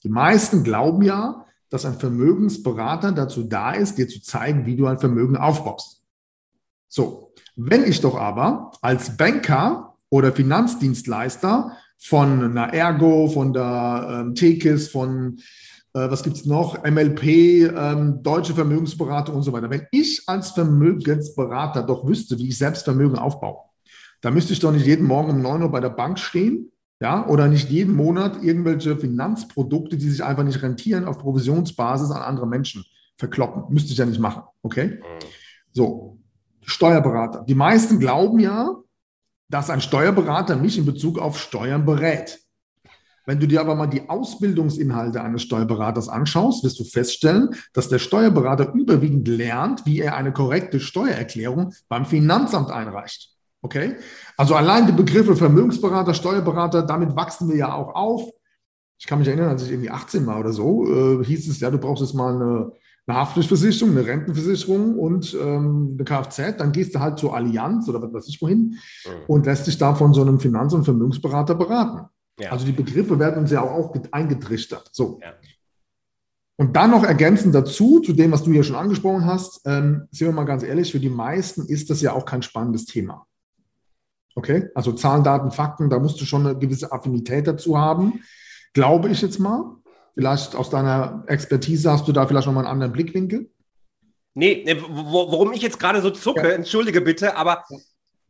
Die 0.02 0.09
meisten 0.09 0.64
glauben 0.64 1.02
ja, 1.02 1.47
dass 1.71 1.87
ein 1.87 1.99
Vermögensberater 1.99 3.12
dazu 3.12 3.44
da 3.44 3.73
ist, 3.73 3.97
dir 3.97 4.09
zu 4.09 4.21
zeigen, 4.21 4.66
wie 4.66 4.76
du 4.76 4.87
ein 4.87 4.99
Vermögen 4.99 5.37
aufbaust. 5.37 6.02
So, 6.88 7.32
wenn 7.56 7.85
ich 7.85 8.00
doch 8.00 8.16
aber 8.16 8.73
als 8.82 9.16
Banker 9.16 9.97
oder 10.11 10.32
Finanzdienstleister 10.32 11.76
von 12.02 12.42
einer 12.42 12.75
Ergo, 12.75 13.28
von 13.28 13.52
der 13.52 14.09
ähm, 14.11 14.35
Tekis, 14.35 14.88
von 14.88 15.38
äh, 15.94 16.11
was 16.11 16.23
gibt 16.23 16.37
es 16.37 16.47
noch, 16.47 16.82
MLP, 16.82 17.23
ähm, 17.25 18.23
Deutsche 18.23 18.54
Vermögensberatung 18.54 19.37
und 19.37 19.42
so 19.42 19.52
weiter. 19.52 19.71
Wenn 19.71 19.87
ich 19.92 20.23
als 20.26 20.50
Vermögensberater 20.50 21.82
doch 21.82 22.06
wüsste, 22.06 22.38
wie 22.38 22.49
ich 22.49 22.59
selbst 22.59 22.85
Vermögen 22.85 23.16
aufbaue, 23.16 23.59
dann 24.21 24.35
müsste 24.35 24.52
ich 24.52 24.61
doch 24.61 24.73
nicht 24.73 24.87
jeden 24.87 25.06
Morgen 25.06 25.30
um 25.30 25.42
9 25.42 25.62
Uhr 25.62 25.71
bei 25.71 25.80
der 25.80 25.90
Bank 25.90 26.18
stehen, 26.18 26.73
ja, 27.00 27.26
oder 27.26 27.49
nicht 27.49 27.71
jeden 27.71 27.94
Monat 27.94 28.42
irgendwelche 28.42 28.97
Finanzprodukte, 28.97 29.97
die 29.97 30.09
sich 30.09 30.23
einfach 30.23 30.44
nicht 30.44 30.62
rentieren, 30.62 31.04
auf 31.04 31.18
Provisionsbasis 31.18 32.11
an 32.11 32.23
andere 32.23 32.47
Menschen 32.47 32.85
verkloppen. 33.16 33.73
Müsste 33.73 33.92
ich 33.92 33.99
ja 33.99 34.06
nicht 34.06 34.21
machen, 34.21 34.42
okay? 34.62 34.87
Mhm. 34.87 35.26
So, 35.73 36.18
Steuerberater. 36.62 37.44
Die 37.47 37.56
meisten 37.56 37.99
glauben 37.99 38.38
ja, 38.38 38.76
dass 39.52 39.68
ein 39.68 39.82
Steuerberater 39.82 40.56
mich 40.56 40.78
in 40.78 40.87
Bezug 40.87 41.18
auf 41.18 41.38
Steuern 41.38 41.85
berät. 41.85 42.40
Wenn 43.26 43.38
du 43.38 43.47
dir 43.47 43.61
aber 43.61 43.75
mal 43.75 43.87
die 43.87 44.09
Ausbildungsinhalte 44.09 45.23
eines 45.23 45.42
Steuerberaters 45.42 46.09
anschaust, 46.09 46.64
wirst 46.64 46.80
du 46.80 46.85
feststellen, 46.85 47.50
dass 47.75 47.90
der 47.90 47.99
Steuerberater 47.99 48.73
überwiegend 48.73 49.28
lernt, 49.28 49.85
wie 49.85 50.00
er 50.00 50.16
eine 50.16 50.32
korrekte 50.32 50.80
Steuererklärung 50.80 51.75
beim 51.88 52.06
Finanzamt 52.06 52.71
einreicht. 52.71 53.30
Okay? 53.61 53.97
Also 54.38 54.56
allein 54.56 54.87
die 54.87 54.92
Begriffe 54.92 55.37
Vermögensberater, 55.37 56.14
Steuerberater, 56.14 56.82
damit 56.82 57.14
wachsen 57.14 57.49
wir 57.50 57.56
ja 57.56 57.75
auch 57.75 57.94
auf. 57.94 58.30
Ich 58.99 59.06
kann 59.06 59.18
mich 59.18 59.28
erinnern, 59.28 59.50
als 59.50 59.64
ich 59.64 59.71
irgendwie 59.71 59.90
18 59.90 60.26
war 60.26 60.40
oder 60.40 60.52
so, 60.52 61.21
äh, 61.21 61.25
hieß 61.25 61.49
es 61.49 61.61
ja, 61.61 61.71
du 61.71 61.78
brauchst 61.78 62.02
jetzt 62.02 62.14
mal 62.14 62.35
eine, 62.35 62.73
eine 63.06 63.18
Haftpflichtversicherung, 63.18 63.97
eine 63.97 64.06
Rentenversicherung 64.06 64.99
und 64.99 65.35
ähm, 65.35 65.97
eine 65.99 66.04
Kfz. 66.04 66.56
Dann 66.59 66.73
gehst 66.73 66.94
du 66.94 67.00
halt 67.00 67.18
zur 67.18 67.35
Allianz 67.35 67.88
oder 67.88 68.00
was 68.00 68.12
weiß 68.12 68.28
ich 68.28 68.40
wohin 68.40 68.78
mhm. 69.04 69.11
und 69.26 69.47
lässt 69.47 69.66
dich 69.66 69.78
da 69.78 69.94
von 69.94 70.14
so 70.14 70.23
einem 70.23 70.38
Finanz- 70.38 70.73
und 70.73 70.85
Vermögensberater 70.85 71.54
beraten. 71.54 72.09
Ja. 72.38 72.52
Also 72.52 72.64
die 72.64 72.73
Begriffe 72.73 73.18
werden 73.18 73.40
uns 73.40 73.50
ja 73.50 73.62
auch, 73.62 73.73
auch 73.73 73.97
eingetrichtert. 74.12 74.88
So. 74.92 75.18
Ja. 75.23 75.35
Und 76.56 76.76
dann 76.76 76.90
noch 76.92 77.02
ergänzend 77.02 77.54
dazu, 77.54 78.00
zu 78.00 78.12
dem, 78.12 78.30
was 78.30 78.44
du 78.44 78.52
ja 78.52 78.62
schon 78.62 78.76
angesprochen 78.76 79.26
hast, 79.26 79.62
ähm, 79.66 80.06
sind 80.11 80.28
wir 80.28 80.32
mal 80.32 80.44
ganz 80.44 80.62
ehrlich, 80.62 80.92
für 80.92 81.00
die 81.00 81.11
meisten 81.11 81.66
ist 81.66 81.90
das 81.90 82.00
ja 82.02 82.12
auch 82.12 82.25
kein 82.25 82.42
spannendes 82.42 82.85
Thema. 82.85 83.26
Okay, 84.35 84.68
also 84.75 84.92
Zahlen, 84.92 85.25
Daten, 85.25 85.50
Fakten, 85.50 85.90
da 85.90 85.99
musst 85.99 86.21
du 86.21 86.25
schon 86.25 86.47
eine 86.47 86.59
gewisse 86.59 86.92
Affinität 86.92 87.47
dazu 87.47 87.78
haben, 87.78 88.23
glaube 88.73 89.11
ich 89.11 89.21
jetzt 89.23 89.38
mal. 89.38 89.76
Vielleicht 90.14 90.54
aus 90.54 90.71
deiner 90.71 91.25
Expertise 91.26 91.90
hast 91.90 92.07
du 92.07 92.12
da 92.12 92.26
vielleicht 92.26 92.47
nochmal 92.47 92.64
einen 92.64 92.73
anderen 92.73 92.92
Blickwinkel. 92.92 93.50
Nee, 94.35 94.64
worum 94.88 95.52
ich 95.52 95.62
jetzt 95.62 95.78
gerade 95.78 96.00
so 96.00 96.11
zucke, 96.11 96.49
ja. 96.49 96.54
entschuldige 96.54 97.00
bitte, 97.00 97.37
aber 97.37 97.64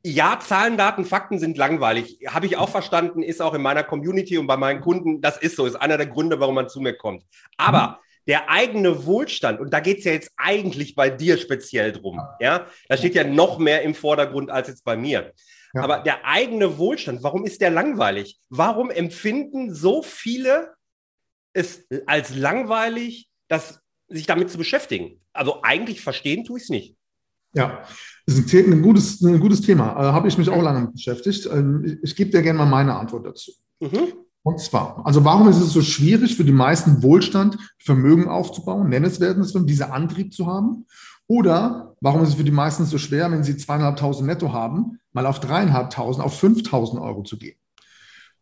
ja, 0.04 0.38
Zahlen, 0.40 0.76
Daten, 0.76 1.04
Fakten 1.04 1.38
sind 1.38 1.56
langweilig. 1.56 2.18
Habe 2.26 2.46
ich 2.46 2.56
auch 2.56 2.68
verstanden, 2.68 3.22
ist 3.22 3.40
auch 3.40 3.54
in 3.54 3.62
meiner 3.62 3.84
Community 3.84 4.36
und 4.36 4.48
bei 4.48 4.56
meinen 4.56 4.80
Kunden, 4.80 5.20
das 5.20 5.38
ist 5.38 5.54
so, 5.54 5.64
ist 5.64 5.76
einer 5.76 5.96
der 5.96 6.06
Gründe, 6.06 6.40
warum 6.40 6.56
man 6.56 6.68
zu 6.68 6.80
mir 6.80 6.94
kommt. 6.94 7.24
Aber 7.56 8.00
der 8.26 8.50
eigene 8.50 9.06
Wohlstand, 9.06 9.60
und 9.60 9.72
da 9.72 9.80
geht 9.80 9.98
es 9.98 10.04
ja 10.04 10.12
jetzt 10.12 10.32
eigentlich 10.36 10.96
bei 10.96 11.08
dir 11.08 11.38
speziell 11.38 11.92
drum, 11.92 12.20
ja, 12.40 12.66
da 12.88 12.96
steht 12.96 13.14
ja 13.14 13.24
noch 13.24 13.58
mehr 13.58 13.82
im 13.82 13.94
Vordergrund 13.94 14.50
als 14.50 14.68
jetzt 14.68 14.84
bei 14.84 14.96
mir. 14.96 15.32
Ja. 15.74 15.82
Aber 15.82 15.98
der 16.00 16.24
eigene 16.26 16.78
Wohlstand, 16.78 17.22
warum 17.22 17.44
ist 17.44 17.60
der 17.60 17.70
langweilig? 17.70 18.38
Warum 18.50 18.90
empfinden 18.90 19.72
so 19.72 20.02
viele 20.02 20.74
es 21.52 21.86
als 22.06 22.34
langweilig, 22.34 23.28
das, 23.48 23.80
sich 24.08 24.26
damit 24.26 24.50
zu 24.50 24.58
beschäftigen? 24.58 25.20
Also 25.32 25.62
eigentlich 25.62 26.00
verstehen 26.00 26.44
tue 26.44 26.58
ich 26.58 26.64
es 26.64 26.70
nicht. 26.70 26.96
Ja, 27.54 27.82
das 28.26 28.38
ist 28.38 28.54
ein, 28.54 28.72
ein, 28.72 28.82
gutes, 28.82 29.20
ein 29.20 29.40
gutes 29.40 29.60
Thema. 29.60 29.92
Äh, 29.92 30.12
Habe 30.12 30.28
ich 30.28 30.38
mich 30.38 30.48
auch 30.48 30.62
lange 30.62 30.80
mit 30.82 30.94
beschäftigt. 30.94 31.46
Ähm, 31.46 31.84
ich, 31.84 31.98
ich 32.02 32.16
gebe 32.16 32.30
dir 32.30 32.42
gerne 32.42 32.58
mal 32.58 32.66
meine 32.66 32.96
Antwort 32.96 33.26
dazu. 33.26 33.52
Mhm. 33.80 34.14
Und 34.44 34.58
zwar, 34.58 35.04
also 35.06 35.24
warum 35.24 35.48
ist 35.48 35.60
es 35.60 35.72
so 35.72 35.82
schwierig 35.82 36.36
für 36.36 36.44
die 36.44 36.52
meisten 36.52 37.02
Wohlstand, 37.02 37.58
Vermögen 37.78 38.28
aufzubauen, 38.28 38.88
nennenswertes, 38.88 39.52
diesen 39.52 39.90
Antrieb 39.90 40.34
zu 40.34 40.46
haben? 40.46 40.86
Oder 41.28 41.94
warum 42.00 42.22
ist 42.22 42.30
es 42.30 42.34
für 42.34 42.44
die 42.44 42.50
meisten 42.50 42.84
so 42.84 42.98
schwer, 42.98 43.30
wenn 43.30 43.44
sie 43.44 43.56
zweieinhalbtausend 43.56 44.26
netto 44.26 44.52
haben, 44.52 44.98
mal 45.12 45.26
auf 45.26 45.38
dreieinhalbtausend, 45.38 46.24
auf 46.24 46.38
fünftausend 46.38 47.00
Euro 47.00 47.22
zu 47.22 47.38
gehen? 47.38 47.56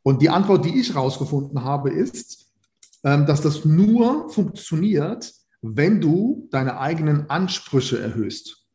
Und 0.03 0.23
die 0.23 0.31
Antwort, 0.31 0.65
die 0.65 0.81
ich 0.81 0.95
rausgefunden 0.95 1.63
habe, 1.63 1.91
ist, 1.91 2.40
dass 3.03 3.41
das 3.41 3.65
nur 3.65 4.29
funktioniert, 4.31 5.33
wenn 5.63 6.01
du 6.01 6.49
deine 6.51 6.79
eigenen 6.79 7.29
Ansprüche 7.31 8.01
erhöhst. 8.01 8.67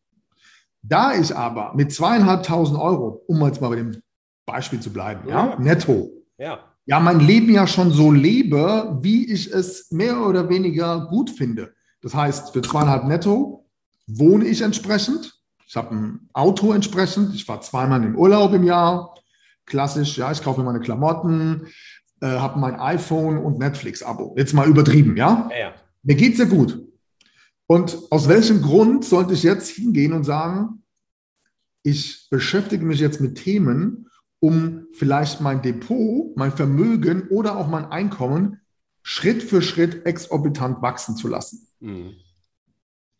Da 0.82 1.16
ich 1.16 1.36
aber 1.36 1.74
mit 1.76 1.92
zweieinhalbtausend 1.92 2.80
Euro, 2.80 3.24
um 3.28 3.44
jetzt 3.46 3.62
mal 3.62 3.70
bei 3.70 3.78
dem 3.78 4.02
Beispiel 4.46 4.80
zu 4.80 4.94
bleiben, 4.94 5.28
ja, 5.28 5.50
ja 5.50 5.60
netto, 5.60 6.12
ja. 6.38 6.60
ja, 6.86 7.00
mein 7.00 7.20
Leben 7.20 7.52
ja 7.52 7.66
schon 7.66 7.92
so 7.92 8.12
lebe, 8.12 9.00
wie 9.02 9.32
ich 9.32 9.52
es 9.52 9.92
mehr 9.92 10.22
oder 10.22 10.50
weniger 10.50 11.08
gut 11.08 11.32
finde. 11.32 11.74
Das 12.02 12.14
heißt, 12.14 12.54
für 12.54 12.62
zweieinhalb 12.62 13.06
netto 13.06 13.68
wohne 14.06 14.46
ich 14.46 14.62
entsprechend. 14.62 15.34
Ich 15.68 15.76
habe 15.76 15.96
ein 15.96 16.30
Auto 16.34 16.72
entsprechend. 16.74 17.34
Ich 17.34 17.46
fahre 17.46 17.62
zweimal 17.62 18.02
in 18.02 18.12
den 18.12 18.16
Urlaub 18.16 18.54
im 18.54 18.64
Jahr. 18.64 19.16
Klassisch, 19.66 20.18
ja, 20.18 20.32
ich 20.32 20.44
kaufe 20.44 20.60
mir 20.60 20.66
meine 20.66 20.80
Klamotten, 20.80 21.68
äh, 22.26 22.40
habe 22.40 22.60
mein 22.60 22.80
iPhone 22.80 23.38
und 23.38 23.60
Netflix-Abo. 23.60 24.34
Jetzt 24.38 24.54
mal 24.54 24.68
übertrieben, 24.68 25.16
ja? 25.16 25.48
ja, 25.52 25.58
ja. 25.58 25.74
Mir 26.04 26.16
geht's 26.16 26.40
ja 26.40 26.46
gut. 26.46 26.82
Und 27.68 27.98
aus 28.10 28.28
welchem 28.28 28.62
Grund 28.62 29.06
sollte 29.06 29.34
ich 29.34 29.44
jetzt 29.44 29.70
hingehen 29.70 30.14
und 30.14 30.24
sagen, 30.24 30.84
ich 31.84 32.28
beschäftige 32.32 32.86
mich 32.86 33.00
jetzt 33.00 33.22
mit 33.22 33.36
Themen, 33.36 34.10
um 34.40 34.88
vielleicht 34.94 35.42
mein 35.42 35.62
Depot, 35.62 36.36
mein 36.36 36.52
Vermögen 36.52 37.28
oder 37.30 37.58
auch 37.58 37.68
mein 37.68 37.86
Einkommen 37.86 38.62
Schritt 39.04 39.44
für 39.44 39.62
Schritt 39.62 40.06
exorbitant 40.06 40.82
wachsen 40.82 41.16
zu 41.16 41.28
lassen. 41.28 41.68
Mhm. 41.80 42.14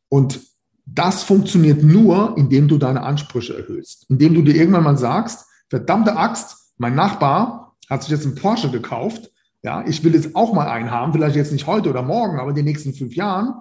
Und 0.10 0.42
das 0.86 1.24
funktioniert 1.24 1.84
nur, 1.84 2.36
indem 2.38 2.68
du 2.68 2.78
deine 2.78 3.04
Ansprüche 3.04 3.56
erhöhst. 3.56 4.06
Indem 4.10 4.34
du 4.34 4.42
dir 4.42 4.56
irgendwann 4.56 4.84
mal 4.84 4.98
sagst, 4.98 5.46
verdammte 5.70 6.16
Axt, 6.18 6.74
mein 6.78 6.96
Nachbar 6.96 7.65
hat 7.90 8.04
sich 8.04 8.12
jetzt 8.12 8.26
einen 8.26 8.36
Porsche 8.36 8.70
gekauft. 8.70 9.32
Ja, 9.64 9.84
ich 9.88 10.04
will 10.04 10.14
jetzt 10.14 10.36
auch 10.36 10.54
mal 10.54 10.68
einen 10.68 10.92
haben, 10.92 11.12
vielleicht 11.12 11.36
jetzt 11.36 11.52
nicht 11.52 11.66
heute 11.66 11.90
oder 11.90 12.04
morgen, 12.04 12.40
aber 12.40 12.50
in 12.50 12.56
den 12.56 12.66
nächsten 12.66 12.94
fünf 12.94 13.16
Jahren. 13.16 13.54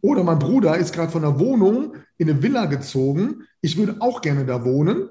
Oder 0.00 0.22
mein 0.22 0.38
Bruder 0.38 0.76
ist 0.76 0.92
gerade 0.92 1.10
von 1.10 1.22
der 1.22 1.40
Wohnung 1.40 1.94
in 2.18 2.30
eine 2.30 2.42
Villa 2.42 2.66
gezogen. 2.66 3.42
Ich 3.60 3.76
würde 3.76 3.96
auch 4.00 4.20
gerne 4.20 4.44
da 4.44 4.64
wohnen. 4.64 5.08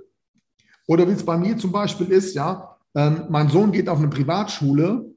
Oder 0.87 1.07
wie 1.07 1.13
es 1.13 1.25
bei 1.25 1.37
mir 1.37 1.57
zum 1.57 1.71
Beispiel 1.71 2.07
ist, 2.07 2.33
ja, 2.35 2.77
ähm, 2.95 3.23
mein 3.29 3.49
Sohn 3.49 3.71
geht 3.71 3.89
auf 3.89 3.99
eine 3.99 4.07
Privatschule, 4.07 5.13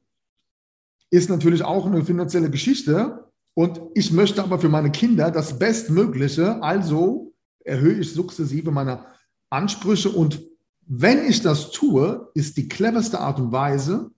ist 1.11 1.31
natürlich 1.31 1.63
auch 1.63 1.87
eine 1.87 2.05
finanzielle 2.05 2.51
Geschichte. 2.51 3.31
Und 3.55 3.81
ich 3.95 4.13
möchte 4.13 4.43
aber 4.43 4.59
für 4.59 4.69
meine 4.69 4.91
Kinder 4.91 5.31
das 5.31 5.59
Bestmögliche. 5.59 6.63
Also 6.63 7.33
erhöhe 7.65 8.01
ich 8.01 8.13
sukzessive 8.13 8.71
meine 8.71 9.05
Ansprüche. 9.51 10.11
Und 10.11 10.43
wenn 10.93 11.25
ich 11.25 11.41
das 11.41 11.71
tue, 11.71 12.33
ist 12.35 12.57
die 12.57 12.69
cleverste 12.69 13.21
Art 13.21 13.39
und 13.39 13.53
Weise, 13.53 14.11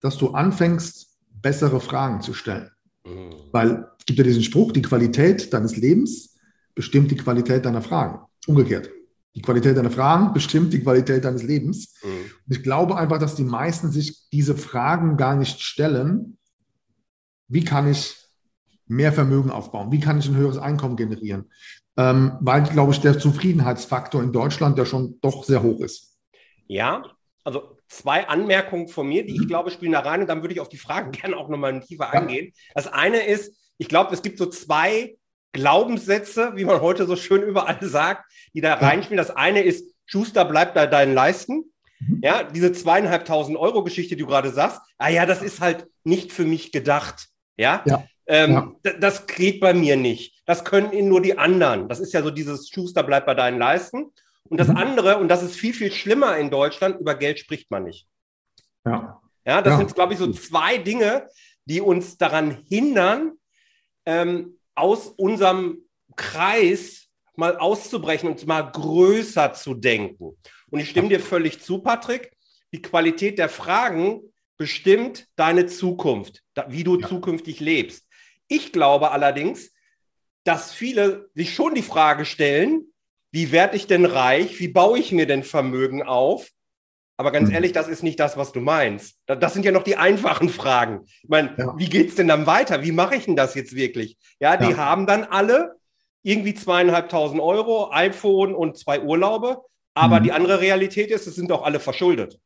dass 0.00 0.16
du 0.16 0.30
anfängst, 0.30 1.18
bessere 1.42 1.78
Fragen 1.78 2.22
zu 2.22 2.32
stellen. 2.32 2.70
Mhm. 3.04 3.34
Weil 3.52 3.86
es 3.98 4.06
gibt 4.06 4.18
ja 4.18 4.24
diesen 4.24 4.42
Spruch, 4.42 4.72
die 4.72 4.80
Qualität 4.80 5.52
deines 5.52 5.76
Lebens 5.76 6.38
bestimmt 6.74 7.10
die 7.10 7.16
Qualität 7.16 7.66
deiner 7.66 7.82
Fragen. 7.82 8.20
Umgekehrt. 8.46 8.88
Die 9.34 9.42
Qualität 9.42 9.76
deiner 9.76 9.90
Fragen 9.90 10.32
bestimmt 10.32 10.72
die 10.72 10.80
Qualität 10.80 11.26
deines 11.26 11.42
Lebens. 11.42 11.94
Mhm. 12.02 12.08
Und 12.46 12.56
ich 12.56 12.62
glaube 12.62 12.96
einfach, 12.96 13.18
dass 13.18 13.34
die 13.34 13.44
meisten 13.44 13.92
sich 13.92 14.30
diese 14.32 14.56
Fragen 14.56 15.18
gar 15.18 15.36
nicht 15.36 15.60
stellen. 15.60 16.38
Wie 17.46 17.62
kann 17.62 17.90
ich 17.90 18.16
mehr 18.86 19.12
Vermögen 19.12 19.50
aufbauen? 19.50 19.92
Wie 19.92 20.00
kann 20.00 20.18
ich 20.18 20.28
ein 20.28 20.36
höheres 20.36 20.56
Einkommen 20.56 20.96
generieren? 20.96 21.50
Ähm, 21.96 22.36
weil, 22.40 22.64
glaube 22.64 22.92
ich, 22.92 23.00
der 23.00 23.18
Zufriedenheitsfaktor 23.18 24.22
in 24.22 24.32
Deutschland 24.32 24.78
ja 24.78 24.84
schon 24.84 25.20
doch 25.20 25.44
sehr 25.44 25.62
hoch 25.62 25.80
ist. 25.80 26.18
Ja, 26.66 27.04
also 27.44 27.76
zwei 27.88 28.26
Anmerkungen 28.26 28.88
von 28.88 29.06
mir, 29.06 29.24
die 29.24 29.36
ich 29.36 29.46
glaube 29.46 29.70
spielen 29.70 29.92
da 29.92 30.00
rein 30.00 30.22
und 30.22 30.26
dann 30.26 30.42
würde 30.42 30.54
ich 30.54 30.60
auf 30.60 30.68
die 30.68 30.78
Fragen 30.78 31.10
gerne 31.12 31.36
auch 31.36 31.48
nochmal 31.48 31.80
tiefer 31.80 32.10
ja. 32.12 32.20
eingehen. 32.20 32.52
Das 32.74 32.86
eine 32.88 33.18
ist, 33.18 33.56
ich 33.78 33.88
glaube, 33.88 34.12
es 34.12 34.22
gibt 34.22 34.38
so 34.38 34.46
zwei 34.46 35.16
Glaubenssätze, 35.52 36.52
wie 36.56 36.64
man 36.64 36.80
heute 36.80 37.06
so 37.06 37.16
schön 37.16 37.42
überall 37.42 37.78
sagt, 37.82 38.30
die 38.54 38.60
da 38.60 38.74
reinspielen. 38.74 39.18
Das 39.18 39.30
eine 39.30 39.62
ist, 39.62 39.94
Schuster 40.06 40.44
bleibt 40.44 40.74
bei 40.74 40.86
deinen 40.86 41.14
Leisten. 41.14 41.72
Mhm. 42.00 42.20
Ja, 42.22 42.42
diese 42.42 42.72
zweieinhalbtausend 42.72 43.56
Euro 43.56 43.84
Geschichte, 43.84 44.16
die 44.16 44.22
du 44.22 44.28
gerade 44.28 44.50
sagst, 44.50 44.80
ah 44.98 45.08
ja, 45.08 45.26
das 45.26 45.42
ist 45.42 45.60
halt 45.60 45.86
nicht 46.02 46.32
für 46.32 46.44
mich 46.44 46.72
gedacht. 46.72 47.28
Ja, 47.56 47.82
ja. 47.86 48.04
Ähm, 48.26 48.76
ja. 48.84 48.92
Das 49.00 49.26
geht 49.26 49.60
bei 49.60 49.74
mir 49.74 49.96
nicht. 49.96 50.42
Das 50.46 50.64
können 50.64 51.08
nur 51.08 51.20
die 51.20 51.38
anderen. 51.38 51.88
Das 51.88 52.00
ist 52.00 52.12
ja 52.12 52.22
so 52.22 52.30
dieses 52.30 52.68
Schuster 52.68 53.02
bleibt 53.02 53.26
bei 53.26 53.34
deinen 53.34 53.58
Leisten. 53.58 54.12
Und 54.48 54.58
das 54.58 54.68
mhm. 54.68 54.76
andere, 54.76 55.18
und 55.18 55.28
das 55.28 55.42
ist 55.42 55.56
viel, 55.56 55.74
viel 55.74 55.92
schlimmer 55.92 56.36
in 56.36 56.50
Deutschland, 56.50 57.00
über 57.00 57.14
Geld 57.14 57.38
spricht 57.38 57.70
man 57.70 57.84
nicht. 57.84 58.06
Ja. 58.84 59.20
Ja, 59.46 59.60
das 59.62 59.72
ja. 59.72 59.78
sind, 59.78 59.94
glaube 59.94 60.14
ich, 60.14 60.18
so 60.18 60.30
zwei 60.32 60.78
Dinge, 60.78 61.28
die 61.66 61.80
uns 61.80 62.16
daran 62.16 62.64
hindern, 62.68 63.32
ähm, 64.06 64.58
aus 64.74 65.08
unserem 65.08 65.78
Kreis 66.16 67.08
mal 67.36 67.56
auszubrechen 67.56 68.28
und 68.28 68.46
mal 68.46 68.62
größer 68.62 69.52
zu 69.52 69.74
denken. 69.74 70.36
Und 70.70 70.80
ich 70.80 70.90
stimme 70.90 71.08
dir 71.08 71.20
völlig 71.20 71.60
zu, 71.60 71.78
Patrick. 71.78 72.32
Die 72.72 72.82
Qualität 72.82 73.38
der 73.38 73.48
Fragen 73.48 74.20
bestimmt 74.56 75.26
deine 75.36 75.66
Zukunft, 75.66 76.42
wie 76.68 76.84
du 76.84 76.98
ja. 76.98 77.08
zukünftig 77.08 77.60
lebst. 77.60 78.03
Ich 78.48 78.72
glaube 78.72 79.10
allerdings, 79.10 79.72
dass 80.44 80.72
viele 80.72 81.30
sich 81.34 81.54
schon 81.54 81.74
die 81.74 81.82
Frage 81.82 82.24
stellen, 82.24 82.86
wie 83.32 83.50
werde 83.50 83.76
ich 83.76 83.86
denn 83.86 84.04
reich? 84.04 84.60
Wie 84.60 84.68
baue 84.68 84.98
ich 84.98 85.10
mir 85.10 85.26
denn 85.26 85.42
Vermögen 85.42 86.02
auf? 86.02 86.50
Aber 87.16 87.30
ganz 87.30 87.48
mhm. 87.48 87.54
ehrlich, 87.54 87.72
das 87.72 87.88
ist 87.88 88.02
nicht 88.02 88.18
das, 88.18 88.36
was 88.36 88.52
du 88.52 88.60
meinst. 88.60 89.16
Das 89.26 89.54
sind 89.54 89.64
ja 89.64 89.72
noch 89.72 89.84
die 89.84 89.96
einfachen 89.96 90.48
Fragen. 90.48 91.04
Ich 91.22 91.28
meine, 91.28 91.54
ja. 91.56 91.74
wie 91.76 91.88
geht 91.88 92.10
es 92.10 92.14
denn 92.16 92.28
dann 92.28 92.46
weiter? 92.46 92.82
Wie 92.82 92.92
mache 92.92 93.16
ich 93.16 93.24
denn 93.24 93.36
das 93.36 93.54
jetzt 93.54 93.74
wirklich? 93.74 94.18
Ja, 94.40 94.56
die 94.56 94.70
ja. 94.70 94.76
haben 94.76 95.06
dann 95.06 95.24
alle 95.24 95.76
irgendwie 96.22 96.54
zweieinhalbtausend 96.54 97.40
Euro, 97.40 97.90
iPhone 97.92 98.54
und 98.54 98.78
zwei 98.78 99.00
Urlaube. 99.00 99.62
Aber 99.94 100.18
mhm. 100.18 100.24
die 100.24 100.32
andere 100.32 100.60
Realität 100.60 101.10
ist, 101.10 101.26
es 101.26 101.36
sind 101.36 101.52
auch 101.52 101.64
alle 101.64 101.78
verschuldet. 101.78 102.40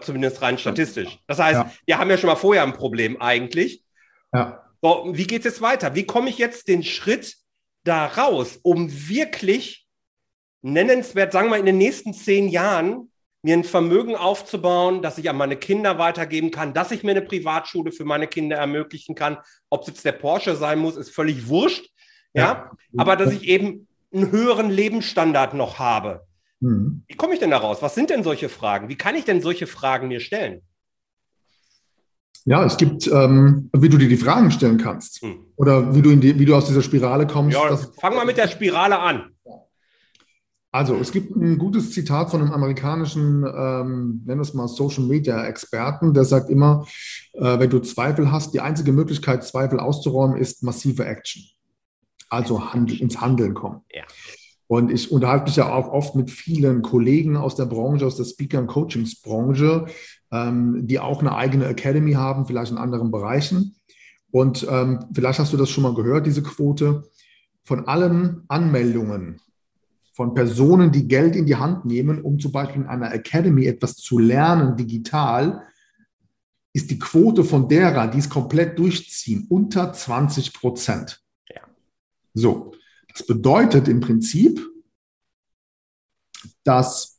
Zumindest 0.00 0.40
rein 0.42 0.58
statistisch. 0.58 1.18
Das 1.26 1.38
heißt, 1.38 1.60
ja. 1.60 1.72
wir 1.86 1.98
haben 1.98 2.10
ja 2.10 2.18
schon 2.18 2.28
mal 2.28 2.36
vorher 2.36 2.62
ein 2.62 2.72
Problem 2.72 3.20
eigentlich. 3.20 3.84
Ja. 4.32 4.63
So, 4.84 5.12
wie 5.14 5.26
geht 5.26 5.38
es 5.38 5.44
jetzt 5.46 5.62
weiter? 5.62 5.94
Wie 5.94 6.04
komme 6.04 6.28
ich 6.28 6.36
jetzt 6.36 6.68
den 6.68 6.82
Schritt 6.82 7.36
da 7.84 8.04
raus, 8.04 8.58
um 8.62 8.92
wirklich 9.08 9.86
nennenswert, 10.60 11.32
sagen 11.32 11.48
wir 11.48 11.56
in 11.56 11.64
den 11.64 11.78
nächsten 11.78 12.12
zehn 12.12 12.50
Jahren, 12.50 13.10
mir 13.40 13.56
ein 13.56 13.64
Vermögen 13.64 14.14
aufzubauen, 14.14 15.00
das 15.00 15.16
ich 15.16 15.30
an 15.30 15.38
meine 15.38 15.56
Kinder 15.56 15.98
weitergeben 15.98 16.50
kann, 16.50 16.74
dass 16.74 16.90
ich 16.90 17.02
mir 17.02 17.12
eine 17.12 17.22
Privatschule 17.22 17.92
für 17.92 18.04
meine 18.04 18.26
Kinder 18.26 18.58
ermöglichen 18.58 19.14
kann. 19.14 19.38
Ob 19.70 19.82
es 19.82 19.86
jetzt 19.88 20.04
der 20.04 20.12
Porsche 20.12 20.54
sein 20.54 20.80
muss, 20.80 20.96
ist 20.96 21.14
völlig 21.14 21.48
wurscht. 21.48 21.88
Ja, 22.34 22.42
ja. 22.42 22.70
aber 22.98 23.16
dass 23.16 23.32
ich 23.32 23.44
eben 23.44 23.88
einen 24.12 24.32
höheren 24.32 24.68
Lebensstandard 24.68 25.54
noch 25.54 25.78
habe. 25.78 26.26
Mhm. 26.60 27.04
Wie 27.06 27.16
komme 27.16 27.32
ich 27.32 27.40
denn 27.40 27.52
da 27.52 27.56
raus? 27.56 27.78
Was 27.80 27.94
sind 27.94 28.10
denn 28.10 28.22
solche 28.22 28.50
Fragen? 28.50 28.90
Wie 28.90 28.98
kann 28.98 29.16
ich 29.16 29.24
denn 29.24 29.40
solche 29.40 29.66
Fragen 29.66 30.08
mir 30.08 30.20
stellen? 30.20 30.60
Ja, 32.44 32.64
es 32.64 32.76
gibt, 32.76 33.06
ähm, 33.06 33.70
wie 33.72 33.88
du 33.88 33.96
dir 33.96 34.08
die 34.08 34.16
Fragen 34.16 34.50
stellen 34.50 34.76
kannst. 34.76 35.22
Hm. 35.22 35.36
Oder 35.56 35.94
wie 35.94 36.02
du, 36.02 36.14
die, 36.16 36.38
wie 36.38 36.44
du 36.44 36.54
aus 36.54 36.66
dieser 36.66 36.82
Spirale 36.82 37.26
kommst. 37.26 37.56
Ja, 37.56 37.76
fang 38.00 38.14
mal 38.14 38.26
mit 38.26 38.36
der 38.36 38.48
Spirale 38.48 38.98
an. 38.98 39.30
Also, 40.74 40.96
es 40.96 41.12
gibt 41.12 41.36
ein 41.36 41.56
gutes 41.56 41.92
Zitat 41.92 42.30
von 42.32 42.40
einem 42.40 42.50
amerikanischen, 42.50 43.44
ähm, 43.44 44.22
nennen 44.26 44.40
wir 44.40 44.42
es 44.42 44.54
mal 44.54 44.66
Social 44.66 45.04
Media 45.04 45.46
Experten, 45.46 46.12
der 46.12 46.24
sagt 46.24 46.50
immer, 46.50 46.84
äh, 47.34 47.60
wenn 47.60 47.70
du 47.70 47.78
Zweifel 47.78 48.32
hast, 48.32 48.54
die 48.54 48.60
einzige 48.60 48.90
Möglichkeit, 48.90 49.44
Zweifel 49.44 49.78
auszuräumen, 49.78 50.36
ist 50.36 50.64
massive 50.64 51.04
Action. 51.04 51.44
Also 52.28 52.72
hand, 52.72 53.00
ins 53.00 53.20
Handeln 53.20 53.54
kommen. 53.54 53.82
Ja. 53.92 54.02
Und 54.66 54.90
ich 54.90 55.12
unterhalte 55.12 55.44
mich 55.44 55.56
ja 55.56 55.72
auch 55.72 55.88
oft 55.88 56.16
mit 56.16 56.30
vielen 56.30 56.82
Kollegen 56.82 57.36
aus 57.36 57.54
der 57.54 57.66
Branche, 57.66 58.06
aus 58.06 58.16
der 58.16 58.24
Speaker- 58.24 58.58
und 58.58 58.66
Coachingsbranche, 58.66 59.86
ähm, 60.34 60.86
die 60.86 60.98
auch 60.98 61.20
eine 61.20 61.34
eigene 61.34 61.66
Academy 61.66 62.12
haben, 62.12 62.46
vielleicht 62.46 62.72
in 62.72 62.78
anderen 62.78 63.10
Bereichen. 63.10 63.76
Und 64.30 64.66
ähm, 64.68 65.04
vielleicht 65.14 65.38
hast 65.38 65.52
du 65.52 65.56
das 65.56 65.70
schon 65.70 65.84
mal 65.84 65.94
gehört, 65.94 66.26
diese 66.26 66.42
Quote. 66.42 67.04
Von 67.62 67.86
allen 67.86 68.42
Anmeldungen 68.48 69.40
von 70.14 70.32
Personen, 70.32 70.92
die 70.92 71.08
Geld 71.08 71.34
in 71.34 71.44
die 71.44 71.56
Hand 71.56 71.84
nehmen, 71.84 72.22
um 72.22 72.38
zum 72.38 72.52
Beispiel 72.52 72.82
in 72.82 72.88
einer 72.88 73.12
Academy 73.12 73.66
etwas 73.66 73.96
zu 73.96 74.18
lernen, 74.18 74.76
digital, 74.76 75.66
ist 76.72 76.88
die 76.90 77.00
Quote 77.00 77.42
von 77.42 77.68
derer, 77.68 78.06
die 78.06 78.18
es 78.18 78.30
komplett 78.30 78.78
durchziehen, 78.78 79.46
unter 79.48 79.92
20 79.92 80.52
Prozent. 80.52 81.20
Ja. 81.48 81.62
So, 82.32 82.74
das 83.12 83.26
bedeutet 83.26 83.88
im 83.88 84.00
Prinzip, 84.00 84.64
dass 86.62 87.13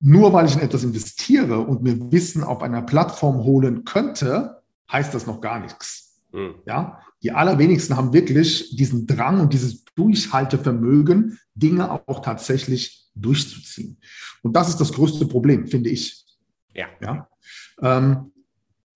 nur 0.00 0.32
weil 0.32 0.46
ich 0.46 0.54
in 0.54 0.60
etwas 0.60 0.84
investiere 0.84 1.58
und 1.58 1.82
mir 1.82 2.12
Wissen 2.12 2.44
auf 2.44 2.62
einer 2.62 2.82
Plattform 2.82 3.44
holen 3.44 3.84
könnte, 3.84 4.62
heißt 4.90 5.14
das 5.14 5.26
noch 5.26 5.40
gar 5.40 5.60
nichts. 5.60 6.20
Mhm. 6.32 6.56
Ja? 6.66 7.00
Die 7.22 7.32
allerwenigsten 7.32 7.96
haben 7.96 8.12
wirklich 8.12 8.76
diesen 8.76 9.06
Drang 9.06 9.40
und 9.40 9.52
dieses 9.52 9.84
Durchhaltevermögen, 9.94 11.38
Dinge 11.54 11.90
auch 11.90 12.20
tatsächlich 12.20 13.08
durchzuziehen. 13.14 13.98
Und 14.42 14.54
das 14.54 14.68
ist 14.68 14.80
das 14.80 14.92
größte 14.92 15.26
Problem, 15.26 15.66
finde 15.66 15.90
ich. 15.90 16.24
Ja. 16.74 16.86
ja? 17.00 17.28
Ähm, 17.80 18.32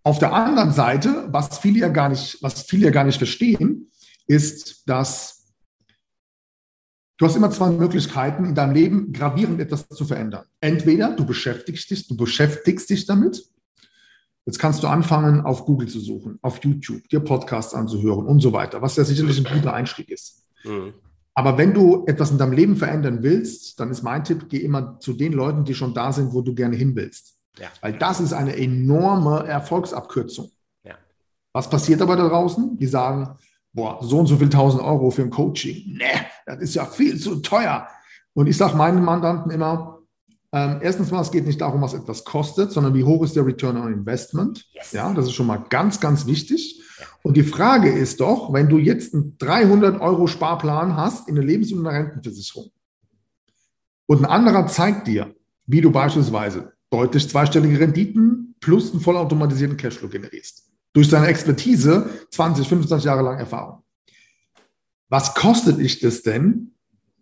auf 0.02 0.18
der 0.18 0.32
anderen 0.32 0.72
Seite, 0.72 1.28
was 1.30 1.58
viele 1.58 1.80
ja 1.80 1.88
gar 1.88 2.08
nicht, 2.08 2.42
was 2.42 2.62
viele 2.62 2.86
ja 2.86 2.90
gar 2.90 3.04
nicht 3.04 3.18
verstehen, 3.18 3.90
ist, 4.26 4.88
dass 4.88 5.39
Du 7.20 7.26
hast 7.26 7.36
immer 7.36 7.50
zwei 7.50 7.68
Möglichkeiten, 7.68 8.46
in 8.46 8.54
deinem 8.54 8.72
Leben 8.72 9.12
gravierend 9.12 9.60
etwas 9.60 9.86
zu 9.90 10.06
verändern. 10.06 10.46
Entweder 10.58 11.14
du 11.14 11.26
beschäftigst 11.26 11.90
dich, 11.90 12.08
du 12.08 12.16
beschäftigst 12.16 12.88
dich 12.88 13.04
damit. 13.04 13.44
Jetzt 14.46 14.58
kannst 14.58 14.82
du 14.82 14.86
anfangen, 14.86 15.42
auf 15.42 15.66
Google 15.66 15.86
zu 15.86 16.00
suchen, 16.00 16.38
auf 16.40 16.64
YouTube, 16.64 17.06
dir 17.10 17.20
Podcasts 17.20 17.74
anzuhören 17.74 18.24
und 18.24 18.40
so 18.40 18.54
weiter, 18.54 18.80
was 18.80 18.96
ja 18.96 19.04
sicherlich 19.04 19.36
ein 19.36 19.54
guter 19.54 19.74
Einstieg 19.74 20.08
ist. 20.08 20.46
Mhm. 20.64 20.94
Aber 21.34 21.58
wenn 21.58 21.74
du 21.74 22.06
etwas 22.06 22.30
in 22.30 22.38
deinem 22.38 22.54
Leben 22.54 22.76
verändern 22.76 23.22
willst, 23.22 23.78
dann 23.78 23.90
ist 23.90 24.02
mein 24.02 24.24
Tipp, 24.24 24.46
geh 24.48 24.56
immer 24.56 24.98
zu 24.98 25.12
den 25.12 25.34
Leuten, 25.34 25.64
die 25.66 25.74
schon 25.74 25.92
da 25.92 26.12
sind, 26.12 26.32
wo 26.32 26.40
du 26.40 26.54
gerne 26.54 26.74
hin 26.74 26.96
willst. 26.96 27.36
Ja. 27.58 27.68
Weil 27.82 27.98
das 27.98 28.20
ist 28.20 28.32
eine 28.32 28.56
enorme 28.56 29.46
Erfolgsabkürzung. 29.46 30.50
Ja. 30.84 30.94
Was 31.52 31.68
passiert 31.68 32.00
aber 32.00 32.16
da 32.16 32.26
draußen? 32.26 32.78
Die 32.78 32.86
sagen, 32.86 33.36
boah, 33.72 33.98
so 34.02 34.18
und 34.18 34.26
so 34.26 34.36
viel 34.36 34.48
tausend 34.48 34.82
Euro 34.82 35.10
für 35.10 35.22
ein 35.22 35.30
Coaching. 35.30 35.96
Nee, 35.98 36.26
das 36.46 36.58
ist 36.58 36.74
ja 36.74 36.84
viel 36.86 37.18
zu 37.18 37.36
teuer. 37.36 37.86
Und 38.32 38.46
ich 38.46 38.56
sage 38.56 38.76
meinen 38.76 39.04
Mandanten 39.04 39.50
immer, 39.50 39.98
ähm, 40.52 40.80
erstens 40.82 41.10
mal, 41.10 41.20
es 41.20 41.30
geht 41.30 41.46
nicht 41.46 41.60
darum, 41.60 41.80
was 41.80 41.94
etwas 41.94 42.24
kostet, 42.24 42.72
sondern 42.72 42.94
wie 42.94 43.04
hoch 43.04 43.22
ist 43.22 43.36
der 43.36 43.46
Return 43.46 43.76
on 43.76 43.92
Investment. 43.92 44.66
Yes. 44.72 44.92
Ja, 44.92 45.12
das 45.12 45.26
ist 45.26 45.32
schon 45.32 45.46
mal 45.46 45.64
ganz, 45.68 46.00
ganz 46.00 46.26
wichtig. 46.26 46.82
Und 47.22 47.36
die 47.36 47.44
Frage 47.44 47.90
ist 47.90 48.20
doch, 48.20 48.52
wenn 48.52 48.68
du 48.68 48.78
jetzt 48.78 49.14
einen 49.14 49.36
300 49.38 50.00
Euro 50.00 50.26
Sparplan 50.26 50.96
hast 50.96 51.28
in 51.28 51.36
eine 51.36 51.46
Lebens- 51.46 51.72
und 51.72 51.86
eine 51.86 51.96
Rentenversicherung 51.96 52.70
und 54.06 54.24
ein 54.24 54.26
anderer 54.26 54.66
zeigt 54.66 55.06
dir, 55.06 55.34
wie 55.66 55.80
du 55.80 55.92
beispielsweise 55.92 56.72
deutlich 56.90 57.28
zweistellige 57.28 57.78
Renditen 57.78 58.56
plus 58.60 58.90
einen 58.90 59.00
vollautomatisierten 59.00 59.76
Cashflow 59.76 60.08
generierst 60.08 60.69
durch 60.92 61.08
seine 61.08 61.26
Expertise 61.28 62.08
20, 62.30 62.68
25 62.68 63.04
Jahre 63.04 63.22
lang 63.22 63.38
Erfahrung. 63.38 63.82
Was 65.08 65.34
kostet 65.34 65.78
dich 65.78 66.00
das 66.00 66.22
denn, 66.22 66.72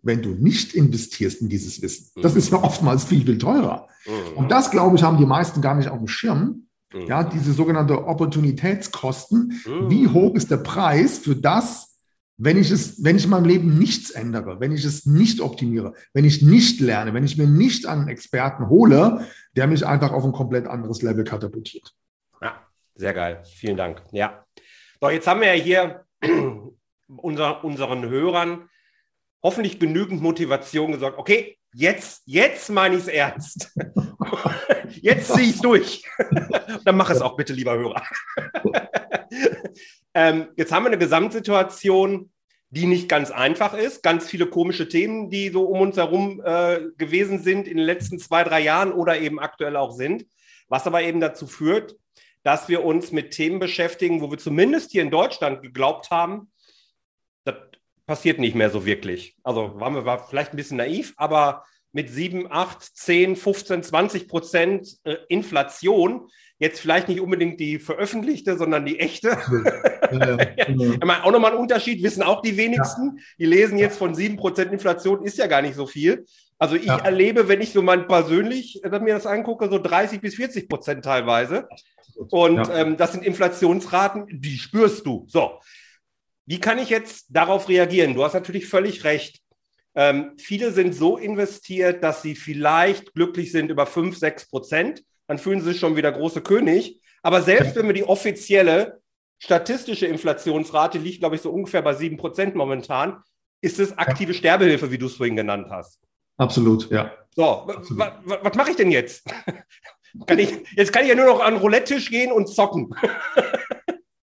wenn 0.01 0.21
du 0.21 0.29
nicht 0.29 0.73
investierst 0.73 1.41
in 1.41 1.49
dieses 1.49 1.81
Wissen? 1.81 2.21
Das 2.21 2.35
ist 2.35 2.51
ja 2.51 2.63
oftmals 2.63 3.03
viel, 3.03 3.25
viel 3.25 3.37
teurer. 3.37 3.87
Und 4.35 4.49
das, 4.51 4.71
glaube 4.71 4.95
ich, 4.95 5.03
haben 5.03 5.17
die 5.17 5.25
meisten 5.25 5.61
gar 5.61 5.75
nicht 5.75 5.89
auf 5.89 5.97
dem 5.97 6.07
Schirm. 6.07 6.67
Ja, 7.07 7.23
diese 7.23 7.53
sogenannte 7.53 8.07
Opportunitätskosten. 8.07 9.61
Wie 9.89 10.07
hoch 10.07 10.33
ist 10.33 10.49
der 10.49 10.57
Preis 10.57 11.19
für 11.19 11.35
das, 11.35 11.89
wenn 12.37 12.57
ich 12.57 12.71
es, 12.71 13.03
wenn 13.03 13.17
ich 13.17 13.25
in 13.25 13.29
meinem 13.29 13.45
Leben 13.45 13.77
nichts 13.77 14.11
ändere, 14.11 14.59
wenn 14.59 14.71
ich 14.71 14.85
es 14.85 15.05
nicht 15.05 15.41
optimiere, 15.41 15.93
wenn 16.13 16.25
ich 16.25 16.41
nicht 16.41 16.79
lerne, 16.79 17.13
wenn 17.13 17.25
ich 17.25 17.37
mir 17.37 17.47
nicht 17.47 17.85
einen 17.85 18.07
Experten 18.07 18.69
hole, 18.69 19.27
der 19.55 19.67
mich 19.67 19.85
einfach 19.85 20.11
auf 20.13 20.23
ein 20.23 20.31
komplett 20.31 20.65
anderes 20.65 21.01
Level 21.01 21.25
katapultiert. 21.25 21.93
Sehr 22.99 23.13
geil. 23.13 23.41
Vielen 23.55 23.77
Dank. 23.77 24.03
Ja. 24.11 24.45
So, 24.99 25.09
jetzt 25.09 25.25
haben 25.25 25.39
wir 25.39 25.55
ja 25.55 25.63
hier 25.63 26.05
unser, 27.07 27.63
unseren 27.63 28.09
Hörern 28.09 28.69
hoffentlich 29.41 29.79
genügend 29.79 30.21
Motivation 30.21 30.91
gesagt. 30.91 31.17
Okay, 31.17 31.57
jetzt, 31.71 32.23
jetzt 32.25 32.69
meine 32.69 32.95
ich 32.95 33.03
es 33.03 33.07
ernst. 33.07 33.73
jetzt 34.89 35.33
ziehe 35.33 35.47
ich 35.47 35.55
es 35.55 35.61
durch. 35.61 36.03
Dann 36.83 36.97
mach 36.97 37.09
es 37.09 37.21
auch 37.21 37.37
bitte, 37.37 37.53
lieber 37.53 37.77
Hörer. 37.77 38.03
ähm, 40.13 40.49
jetzt 40.57 40.73
haben 40.73 40.83
wir 40.83 40.87
eine 40.87 40.97
Gesamtsituation, 40.97 42.33
die 42.69 42.85
nicht 42.85 43.07
ganz 43.07 43.31
einfach 43.31 43.75
ist. 43.75 44.03
Ganz 44.03 44.27
viele 44.27 44.47
komische 44.47 44.89
Themen, 44.89 45.29
die 45.29 45.51
so 45.51 45.63
um 45.63 45.79
uns 45.79 45.95
herum 45.95 46.41
äh, 46.43 46.81
gewesen 46.97 47.41
sind 47.41 47.65
in 47.69 47.77
den 47.77 47.85
letzten 47.85 48.19
zwei, 48.19 48.43
drei 48.43 48.59
Jahren 48.59 48.91
oder 48.91 49.17
eben 49.21 49.39
aktuell 49.39 49.77
auch 49.77 49.91
sind. 49.91 50.25
Was 50.67 50.85
aber 50.85 51.01
eben 51.01 51.21
dazu 51.21 51.47
führt, 51.47 51.95
dass 52.43 52.69
wir 52.69 52.83
uns 52.83 53.11
mit 53.11 53.31
Themen 53.31 53.59
beschäftigen, 53.59 54.21
wo 54.21 54.31
wir 54.31 54.37
zumindest 54.37 54.91
hier 54.91 55.01
in 55.01 55.11
Deutschland 55.11 55.61
geglaubt 55.61 56.11
haben, 56.11 56.51
das 57.43 57.55
passiert 58.05 58.39
nicht 58.39 58.55
mehr 58.55 58.69
so 58.69 58.85
wirklich. 58.85 59.35
Also 59.43 59.79
waren 59.79 59.95
wir 59.95 60.05
war 60.05 60.27
vielleicht 60.27 60.53
ein 60.53 60.57
bisschen 60.57 60.77
naiv, 60.77 61.13
aber 61.17 61.65
mit 61.91 62.09
7, 62.09 62.51
8, 62.51 62.81
10, 62.81 63.35
15, 63.35 63.83
20 63.83 64.27
Prozent 64.27 64.97
äh, 65.03 65.17
Inflation 65.27 66.29
Jetzt 66.61 66.81
vielleicht 66.81 67.07
nicht 67.07 67.21
unbedingt 67.21 67.57
die 67.61 67.79
veröffentlichte, 67.79 68.57
sondern 68.57 68.85
die 68.85 68.99
echte. 68.99 69.29
Ja, 70.11 70.35
ja, 70.35 70.65
genau. 70.65 70.83
ich 70.93 71.05
meine, 71.05 71.23
auch 71.23 71.31
nochmal 71.31 71.53
ein 71.53 71.57
Unterschied, 71.57 72.03
wissen 72.03 72.21
auch 72.21 72.41
die 72.41 72.57
wenigsten. 72.57 73.15
Ja. 73.15 73.23
Die 73.39 73.45
lesen 73.45 73.77
jetzt 73.77 73.97
von 73.97 74.13
7% 74.13 74.69
Inflation, 74.69 75.23
ist 75.23 75.37
ja 75.37 75.47
gar 75.47 75.61
nicht 75.61 75.75
so 75.75 75.87
viel. 75.87 76.25
Also 76.57 76.75
ich 76.75 76.89
erlebe, 76.89 77.47
wenn 77.47 77.61
ich 77.61 77.71
so 77.71 77.81
mal 77.81 78.05
persönlich 78.05 78.83
äh, 78.83 78.99
mir 78.99 79.13
das 79.13 79.25
angucke, 79.25 79.69
so 79.69 79.79
30 79.79 80.19
bis 80.19 80.35
40 80.35 80.67
Prozent 80.67 81.05
teilweise. 81.05 81.69
Und 82.29 82.69
ähm, 82.73 82.97
das 82.97 83.13
sind 83.13 83.25
Inflationsraten, 83.25 84.27
die 84.29 84.57
spürst 84.57 85.05
du. 85.05 85.25
So, 85.27 85.59
wie 86.45 86.59
kann 86.59 86.79
ich 86.79 86.89
jetzt 86.89 87.27
darauf 87.29 87.69
reagieren? 87.69 88.13
Du 88.13 88.23
hast 88.23 88.33
natürlich 88.33 88.67
völlig 88.67 89.03
recht. 89.03 89.41
Ähm, 89.95 90.33
viele 90.37 90.71
sind 90.71 90.93
so 90.93 91.17
investiert, 91.17 92.03
dass 92.03 92.21
sie 92.21 92.35
vielleicht 92.35 93.13
glücklich 93.13 93.51
sind 93.51 93.71
über 93.71 93.85
5, 93.85 94.17
6 94.17 94.49
Prozent 94.49 95.03
dann 95.29 95.37
fühlen 95.37 95.61
sie 95.61 95.73
sich 95.73 95.79
schon 95.79 95.95
wieder 95.95 96.11
große 96.11 96.41
König. 96.41 96.99
Aber 97.21 97.43
selbst 97.43 97.75
wenn 97.75 97.85
wir 97.85 97.93
die 97.93 98.03
offizielle 98.03 98.99
statistische 99.37 100.07
Inflationsrate 100.07 100.97
liegt, 100.97 101.19
glaube 101.19 101.35
ich, 101.35 101.41
so 101.41 101.51
ungefähr 101.51 101.83
bei 101.83 101.91
7% 101.91 102.55
momentan, 102.55 103.21
ist 103.61 103.79
es 103.79 103.95
aktive 103.95 104.33
Sterbehilfe, 104.33 104.89
wie 104.89 104.97
du 104.97 105.05
es 105.05 105.17
vorhin 105.17 105.35
genannt 105.35 105.67
hast. 105.69 106.01
Absolut, 106.37 106.89
ja. 106.89 107.13
So, 107.35 107.67
was 107.67 108.55
mache 108.55 108.71
ich 108.71 108.75
denn 108.75 108.89
jetzt? 108.89 109.23
Kann 110.25 110.39
ich, 110.39 110.53
jetzt 110.75 110.91
kann 110.91 111.03
ich 111.03 111.09
ja 111.09 111.15
nur 111.15 111.25
noch 111.25 111.39
an 111.41 111.53
den 111.53 111.61
Roulette-Tisch 111.61 112.09
gehen 112.09 112.31
und 112.31 112.47
zocken. 112.47 112.93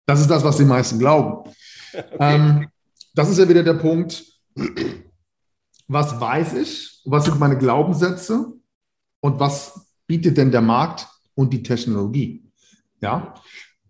das 0.07 0.21
ist 0.21 0.31
das, 0.31 0.45
was 0.45 0.57
die 0.57 0.65
meisten 0.65 0.99
glauben. 0.99 1.51
Okay. 1.93 2.17
Ähm, 2.21 2.69
das 3.17 3.29
ist 3.31 3.39
ja 3.39 3.49
wieder 3.49 3.65
der 3.65 3.75
Punkt, 3.75 4.25
was 5.89 6.21
weiß 6.21 6.53
ich, 6.55 7.03
was 7.05 7.25
sind 7.25 7.41
meine 7.41 7.59
Glaubenssätze 7.59 8.53
und 9.19 9.41
was 9.41 9.89
bietet 10.07 10.37
denn 10.37 10.53
der 10.53 10.61
Markt 10.61 11.09
und 11.35 11.53
die 11.53 11.65
Technologie? 11.65 12.45
Ja, 13.01 13.35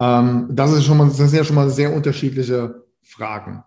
ähm, 0.01 0.49
das, 0.51 0.73
ist 0.73 0.85
schon 0.85 0.97
mal, 0.97 1.09
das 1.09 1.19
sind 1.19 1.35
ja 1.35 1.45
schon 1.45 1.57
mal 1.57 1.69
sehr 1.69 1.95
unterschiedliche 1.95 2.83
Fragen, 3.03 3.63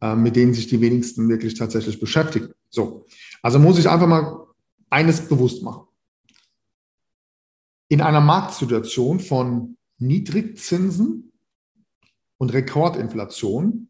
äh, 0.00 0.14
mit 0.14 0.34
denen 0.34 0.54
sich 0.54 0.66
die 0.66 0.80
wenigsten 0.80 1.28
wirklich 1.28 1.54
tatsächlich 1.54 2.00
beschäftigen. 2.00 2.52
So, 2.70 3.04
also 3.42 3.58
muss 3.58 3.78
ich 3.78 3.88
einfach 3.88 4.06
mal 4.06 4.46
eines 4.88 5.28
bewusst 5.28 5.62
machen. 5.62 5.82
In 7.88 8.00
einer 8.00 8.20
Marktsituation 8.20 9.20
von 9.20 9.76
Niedrigzinsen 9.98 11.32
und 12.38 12.52
Rekordinflation 12.52 13.88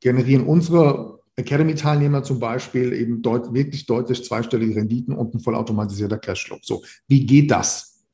generieren 0.00 0.46
unsere 0.46 1.20
Academy-Teilnehmer 1.36 2.22
zum 2.22 2.38
Beispiel 2.38 2.92
eben 2.92 3.22
deut 3.22 3.52
wirklich 3.52 3.86
deutlich 3.86 4.24
zweistellige 4.24 4.76
Renditen 4.76 5.14
und 5.14 5.34
ein 5.34 5.40
vollautomatisierter 5.40 6.18
Cashflow. 6.18 6.58
So, 6.62 6.84
wie 7.08 7.26
geht 7.26 7.50
das? 7.50 8.04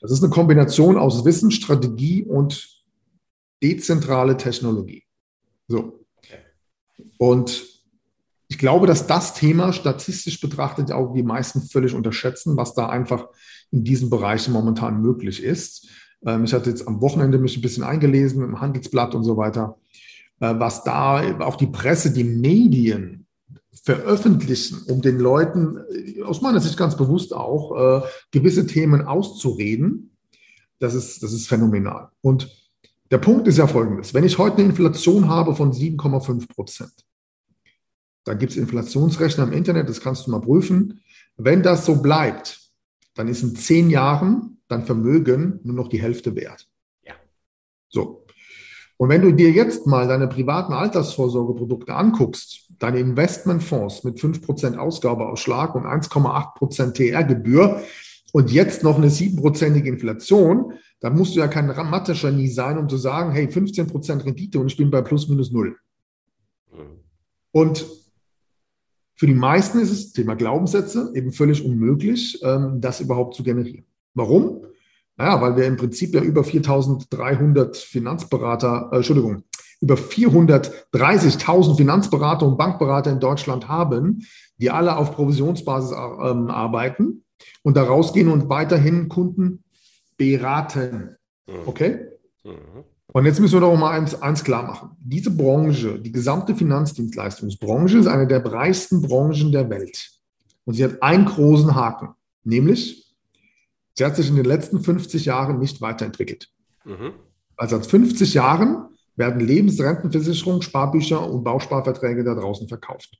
Das 0.00 0.10
ist 0.10 0.22
eine 0.22 0.30
Kombination 0.30 0.96
aus 0.96 1.24
Wissen, 1.24 1.50
Strategie 1.50 2.22
und 2.22 2.84
dezentrale 3.62 4.36
Technologie. 4.36 5.04
So. 5.68 6.04
Und 7.18 7.71
ich 8.52 8.58
glaube, 8.58 8.86
dass 8.86 9.06
das 9.06 9.32
Thema 9.32 9.72
statistisch 9.72 10.38
betrachtet 10.38 10.92
auch 10.92 11.14
die 11.14 11.22
meisten 11.22 11.62
völlig 11.62 11.94
unterschätzen, 11.94 12.54
was 12.54 12.74
da 12.74 12.86
einfach 12.86 13.28
in 13.70 13.82
diesen 13.82 14.10
Bereichen 14.10 14.52
momentan 14.52 15.00
möglich 15.00 15.42
ist. 15.42 15.88
Ähm, 16.26 16.44
ich 16.44 16.52
hatte 16.52 16.68
jetzt 16.68 16.86
am 16.86 17.00
Wochenende 17.00 17.38
mich 17.38 17.56
ein 17.56 17.62
bisschen 17.62 17.82
eingelesen 17.82 18.44
im 18.44 18.60
Handelsblatt 18.60 19.14
und 19.14 19.24
so 19.24 19.38
weiter. 19.38 19.78
Äh, 20.40 20.52
was 20.58 20.84
da 20.84 21.40
auch 21.40 21.56
die 21.56 21.66
Presse, 21.66 22.12
die 22.12 22.24
Medien 22.24 23.24
veröffentlichen, 23.84 24.82
um 24.86 25.00
den 25.00 25.18
Leuten, 25.18 25.78
äh, 25.90 26.20
aus 26.20 26.42
meiner 26.42 26.60
Sicht 26.60 26.76
ganz 26.76 26.94
bewusst 26.94 27.34
auch, 27.34 28.02
äh, 28.02 28.06
gewisse 28.32 28.66
Themen 28.66 29.06
auszureden, 29.06 30.14
das 30.78 30.92
ist, 30.92 31.22
das 31.22 31.32
ist 31.32 31.48
phänomenal. 31.48 32.10
Und 32.20 32.50
der 33.10 33.16
Punkt 33.16 33.48
ist 33.48 33.56
ja 33.56 33.66
folgendes. 33.66 34.12
Wenn 34.12 34.24
ich 34.24 34.36
heute 34.36 34.58
eine 34.58 34.66
Inflation 34.66 35.30
habe 35.30 35.56
von 35.56 35.72
7,5 35.72 36.48
Prozent, 36.48 36.92
dann 38.24 38.38
gibt 38.38 38.52
es 38.52 38.58
Inflationsrechner 38.58 39.44
im 39.44 39.52
Internet, 39.52 39.88
das 39.88 40.00
kannst 40.00 40.26
du 40.26 40.30
mal 40.30 40.40
prüfen. 40.40 41.00
Wenn 41.36 41.62
das 41.62 41.84
so 41.84 42.00
bleibt, 42.00 42.60
dann 43.14 43.28
ist 43.28 43.42
in 43.42 43.56
zehn 43.56 43.90
Jahren 43.90 44.60
dein 44.68 44.84
Vermögen 44.84 45.60
nur 45.64 45.74
noch 45.74 45.88
die 45.88 46.00
Hälfte 46.00 46.34
wert. 46.34 46.68
Ja. 47.04 47.14
So, 47.88 48.22
und 49.02 49.08
wenn 49.08 49.22
du 49.22 49.32
dir 49.32 49.50
jetzt 49.50 49.84
mal 49.84 50.06
deine 50.06 50.28
privaten 50.28 50.72
Altersvorsorgeprodukte 50.72 51.92
anguckst, 51.92 52.68
deine 52.78 53.00
Investmentfonds 53.00 54.04
mit 54.04 54.20
5% 54.20 54.76
Ausgabeausschlag 54.76 55.74
und 55.74 55.86
1,8% 55.86 56.92
TR-Gebühr 56.92 57.82
und 58.32 58.52
jetzt 58.52 58.84
noch 58.84 58.98
eine 58.98 59.08
7%ige 59.08 59.88
Inflation, 59.88 60.74
dann 61.00 61.16
musst 61.16 61.34
du 61.34 61.40
ja 61.40 61.48
kein 61.48 61.66
Mathe-Genie 61.66 62.46
sein, 62.46 62.78
um 62.78 62.88
zu 62.88 62.96
sagen, 62.96 63.32
hey, 63.32 63.46
15% 63.46 64.24
Rendite 64.24 64.60
und 64.60 64.68
ich 64.68 64.76
bin 64.76 64.92
bei 64.92 65.02
plus 65.02 65.28
minus 65.28 65.50
null. 65.50 65.76
Mhm. 66.70 67.00
Und 67.50 67.84
für 69.14 69.26
die 69.26 69.34
meisten 69.34 69.78
ist 69.78 69.90
es, 69.90 70.12
Thema 70.12 70.34
Glaubenssätze, 70.34 71.12
eben 71.14 71.32
völlig 71.32 71.64
unmöglich, 71.64 72.40
ähm, 72.42 72.80
das 72.80 73.00
überhaupt 73.00 73.34
zu 73.34 73.42
generieren. 73.42 73.84
Warum? 74.14 74.66
Naja, 75.16 75.40
weil 75.40 75.56
wir 75.56 75.66
im 75.66 75.76
Prinzip 75.76 76.14
ja 76.14 76.22
über 76.22 76.42
4300 76.42 77.76
Finanzberater, 77.76 78.90
äh, 78.92 78.96
Entschuldigung, 78.96 79.44
über 79.80 79.96
430.000 79.96 81.76
Finanzberater 81.76 82.46
und 82.46 82.56
Bankberater 82.56 83.10
in 83.10 83.20
Deutschland 83.20 83.68
haben, 83.68 84.26
die 84.58 84.70
alle 84.70 84.96
auf 84.96 85.12
Provisionsbasis 85.12 85.92
ähm, 85.92 86.48
arbeiten 86.48 87.24
und 87.62 87.76
da 87.76 87.82
rausgehen 87.82 88.28
und 88.28 88.48
weiterhin 88.48 89.08
Kunden 89.08 89.64
beraten. 90.16 91.16
Mhm. 91.46 91.54
Okay? 91.66 92.08
Mhm. 92.44 92.84
Und 93.14 93.26
jetzt 93.26 93.40
müssen 93.40 93.54
wir 93.54 93.60
doch 93.60 93.76
mal 93.76 93.90
eins, 93.90 94.20
eins 94.20 94.42
klar 94.42 94.62
machen. 94.62 94.90
Diese 94.98 95.30
Branche, 95.30 95.98
die 95.98 96.12
gesamte 96.12 96.54
Finanzdienstleistungsbranche, 96.54 97.98
ist 97.98 98.06
eine 98.06 98.26
der 98.26 98.44
reichsten 98.44 99.02
Branchen 99.02 99.52
der 99.52 99.68
Welt. 99.68 100.10
Und 100.64 100.74
sie 100.74 100.84
hat 100.84 101.02
einen 101.02 101.26
großen 101.26 101.74
Haken, 101.74 102.14
nämlich 102.44 103.02
Sie 103.94 104.04
hat 104.04 104.16
sich 104.16 104.28
in 104.28 104.36
den 104.36 104.44
letzten 104.44 104.82
50 104.82 105.24
Jahren 105.26 105.58
nicht 105.58 105.80
weiterentwickelt. 105.80 106.48
Mhm. 106.84 107.12
Also 107.56 107.76
seit 107.76 107.86
50 107.86 108.34
Jahren 108.34 108.88
werden 109.16 109.40
Lebensrentenversicherungen, 109.40 110.62
Sparbücher 110.62 111.28
und 111.28 111.44
Bausparverträge 111.44 112.24
da 112.24 112.34
draußen 112.34 112.68
verkauft. 112.68 113.18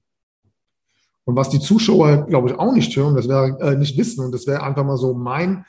Und 1.24 1.36
was 1.36 1.50
die 1.50 1.60
Zuschauer, 1.60 2.26
glaube 2.26 2.50
ich, 2.50 2.58
auch 2.58 2.72
nicht 2.72 2.96
hören, 2.96 3.14
das 3.14 3.28
wäre 3.28 3.58
äh, 3.60 3.76
nicht 3.76 3.96
wissen, 3.96 4.24
und 4.24 4.32
das 4.32 4.46
wäre 4.46 4.62
einfach 4.62 4.84
mal 4.84 4.96
so 4.96 5.14
mein 5.14 5.64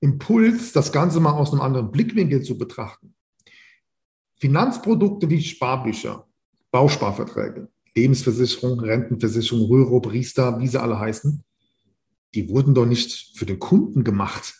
Impuls, 0.00 0.72
das 0.72 0.90
Ganze 0.90 1.20
mal 1.20 1.32
aus 1.32 1.52
einem 1.52 1.60
anderen 1.60 1.92
Blickwinkel 1.92 2.42
zu 2.42 2.58
betrachten. 2.58 3.14
Finanzprodukte 4.42 5.30
wie 5.30 5.40
Sparbücher, 5.40 6.26
Bausparverträge, 6.72 7.68
Lebensversicherung, 7.94 8.80
Rentenversicherung, 8.80 9.66
Röhro, 9.66 10.00
Priester, 10.00 10.58
wie 10.58 10.66
sie 10.66 10.82
alle 10.82 10.98
heißen, 10.98 11.44
die 12.34 12.48
wurden 12.48 12.74
doch 12.74 12.84
nicht 12.84 13.38
für 13.38 13.46
den 13.46 13.60
Kunden 13.60 14.02
gemacht. 14.02 14.52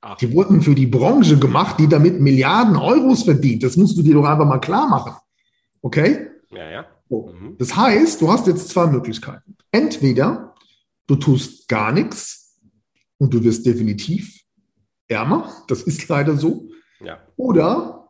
Ach. 0.00 0.16
Die 0.16 0.32
wurden 0.32 0.60
für 0.60 0.74
die 0.74 0.88
Branche 0.88 1.38
gemacht, 1.38 1.78
die 1.78 1.86
damit 1.86 2.20
Milliarden 2.20 2.74
Euros 2.74 3.22
verdient. 3.22 3.62
Das 3.62 3.76
musst 3.76 3.96
du 3.96 4.02
dir 4.02 4.14
doch 4.14 4.24
einfach 4.24 4.44
mal 4.44 4.58
klar 4.58 4.88
machen. 4.88 5.14
Okay? 5.82 6.26
Ja, 6.50 6.68
ja. 6.68 6.86
So. 7.08 7.28
Mhm. 7.32 7.56
Das 7.58 7.76
heißt, 7.76 8.20
du 8.20 8.28
hast 8.28 8.48
jetzt 8.48 8.70
zwei 8.70 8.88
Möglichkeiten. 8.88 9.56
Entweder 9.70 10.52
du 11.06 11.14
tust 11.14 11.68
gar 11.68 11.92
nichts 11.92 12.60
und 13.18 13.32
du 13.32 13.44
wirst 13.44 13.64
definitiv 13.66 14.40
ärmer. 15.06 15.62
Das 15.68 15.82
ist 15.82 16.08
leider 16.08 16.36
so. 16.36 16.70
Ja. 16.98 17.20
Oder 17.36 18.05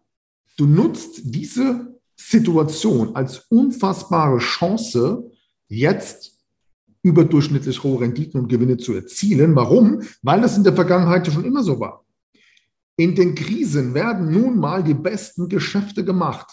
du 0.56 0.66
nutzt 0.66 1.20
diese 1.24 1.96
Situation 2.16 3.14
als 3.14 3.46
unfassbare 3.50 4.38
Chance, 4.38 5.30
jetzt 5.68 6.36
überdurchschnittlich 7.02 7.82
hohe 7.82 8.00
Renditen 8.00 8.40
und 8.40 8.48
Gewinne 8.48 8.78
zu 8.78 8.94
erzielen. 8.94 9.54
Warum? 9.54 10.02
Weil 10.22 10.40
das 10.40 10.56
in 10.56 10.64
der 10.64 10.74
Vergangenheit 10.74 11.26
schon 11.26 11.44
immer 11.44 11.62
so 11.62 11.78
war. 11.78 12.04
In 12.96 13.14
den 13.14 13.34
Krisen 13.34 13.94
werden 13.94 14.32
nun 14.32 14.58
mal 14.58 14.82
die 14.82 14.94
besten 14.94 15.48
Geschäfte 15.48 16.04
gemacht. 16.04 16.46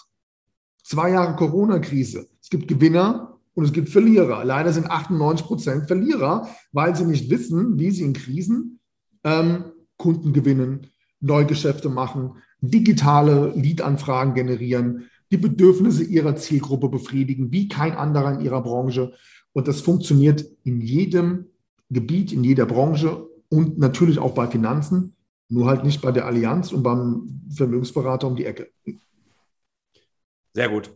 Zwei 0.82 1.10
Jahre 1.10 1.34
Corona-Krise. 1.36 2.28
Es 2.40 2.50
gibt 2.50 2.68
Gewinner 2.68 3.40
und 3.54 3.64
es 3.64 3.72
gibt 3.72 3.88
Verlierer. 3.88 4.44
Leider 4.44 4.72
sind 4.72 4.90
98 4.90 5.46
Prozent 5.46 5.86
Verlierer, 5.86 6.48
weil 6.72 6.94
sie 6.94 7.06
nicht 7.06 7.30
wissen, 7.30 7.78
wie 7.78 7.90
sie 7.90 8.04
in 8.04 8.12
Krisen 8.12 8.78
ähm, 9.24 9.72
Kunden 9.96 10.32
gewinnen, 10.32 10.88
Neugeschäfte 11.20 11.88
machen, 11.88 12.36
digitale 12.70 13.52
Lead-Anfragen 13.54 14.34
generieren, 14.34 15.10
die 15.30 15.36
Bedürfnisse 15.36 16.04
ihrer 16.04 16.36
Zielgruppe 16.36 16.88
befriedigen, 16.88 17.50
wie 17.50 17.68
kein 17.68 17.92
anderer 17.92 18.34
in 18.34 18.40
ihrer 18.40 18.62
Branche. 18.62 19.14
Und 19.52 19.68
das 19.68 19.80
funktioniert 19.80 20.44
in 20.64 20.80
jedem 20.80 21.46
Gebiet, 21.90 22.32
in 22.32 22.44
jeder 22.44 22.66
Branche 22.66 23.26
und 23.48 23.78
natürlich 23.78 24.18
auch 24.18 24.34
bei 24.34 24.46
Finanzen, 24.46 25.14
nur 25.48 25.66
halt 25.66 25.84
nicht 25.84 26.02
bei 26.02 26.12
der 26.12 26.26
Allianz 26.26 26.72
und 26.72 26.82
beim 26.82 27.42
Vermögensberater 27.54 28.26
um 28.26 28.36
die 28.36 28.46
Ecke. 28.46 28.70
Sehr 30.52 30.68
gut. 30.68 30.92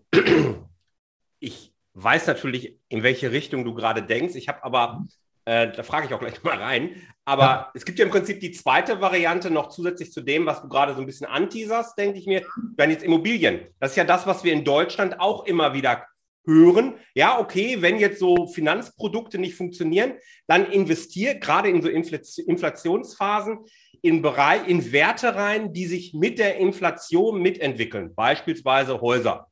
Ich 1.40 1.72
weiß 1.94 2.26
natürlich, 2.26 2.78
in 2.88 3.02
welche 3.02 3.33
Richtung 3.33 3.64
du 3.64 3.74
gerade 3.74 4.02
denkst. 4.02 4.35
Ich 4.37 4.48
habe 4.48 4.62
aber, 4.64 5.07
äh, 5.49 5.73
da 5.73 5.83
frage 5.83 6.07
ich 6.07 6.13
auch 6.13 6.21
gleich 6.21 6.43
mal 6.43 6.59
rein, 6.59 7.03
aber 7.25 7.43
ja. 7.43 7.71
es 7.75 7.85
gibt 7.87 7.99
ja 7.99 8.05
im 8.05 8.11
Prinzip 8.11 8.41
die 8.41 8.53
zweite 8.53 9.01
Variante 9.01 9.51
noch 9.51 9.71
zusätzlich 9.71 10.13
zu 10.13 10.21
dem, 10.21 10.45
was 10.45 10.61
du 10.61 10.69
gerade 10.69 10.95
so 10.95 11.01
ein 11.01 11.07
bisschen 11.07 11.27
anteaserst, 11.27 11.97
denke 11.97 12.19
ich 12.19 12.27
mir, 12.27 12.45
wenn 12.77 12.91
jetzt 12.91 13.03
Immobilien. 13.03 13.61
Das 13.81 13.93
ist 13.93 13.97
ja 13.97 14.05
das, 14.05 14.27
was 14.27 14.45
wir 14.45 14.53
in 14.53 14.65
Deutschland 14.65 15.21
auch 15.21 15.47
immer 15.47 15.73
wieder 15.73 16.07
hören. 16.45 16.95
Ja, 17.15 17.39
okay, 17.39 17.81
wenn 17.81 17.99
jetzt 17.99 18.19
so 18.19 18.47
Finanzprodukte 18.47 19.39
nicht 19.39 19.55
funktionieren, 19.55 20.15
dann 20.47 20.71
investier 20.71 21.37
gerade 21.37 21.71
in 21.71 21.81
so 21.81 21.89
Inflationsphasen 21.89 23.61
in 24.03 24.23
Bereich, 24.23 24.69
in 24.69 24.93
Werte 24.93 25.35
rein, 25.35 25.73
die 25.73 25.87
sich 25.87 26.13
mit 26.15 26.39
der 26.39 26.57
Inflation 26.57 27.41
mitentwickeln, 27.41 28.15
beispielsweise 28.15 29.01
Häuser. 29.01 29.49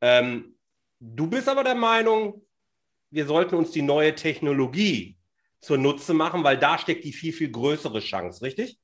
Ähm, 0.00 0.56
du 1.00 1.26
bist 1.26 1.48
aber 1.48 1.64
der 1.64 1.74
Meinung, 1.74 2.42
wir 3.10 3.26
sollten 3.26 3.56
uns 3.56 3.72
die 3.72 3.82
neue 3.82 4.14
Technologie 4.14 5.16
zunutze 5.64 6.14
machen, 6.14 6.44
weil 6.44 6.58
da 6.58 6.78
steckt 6.78 7.04
die 7.04 7.12
viel, 7.12 7.32
viel 7.32 7.50
größere 7.50 8.00
Chance, 8.00 8.42
richtig? 8.42 8.78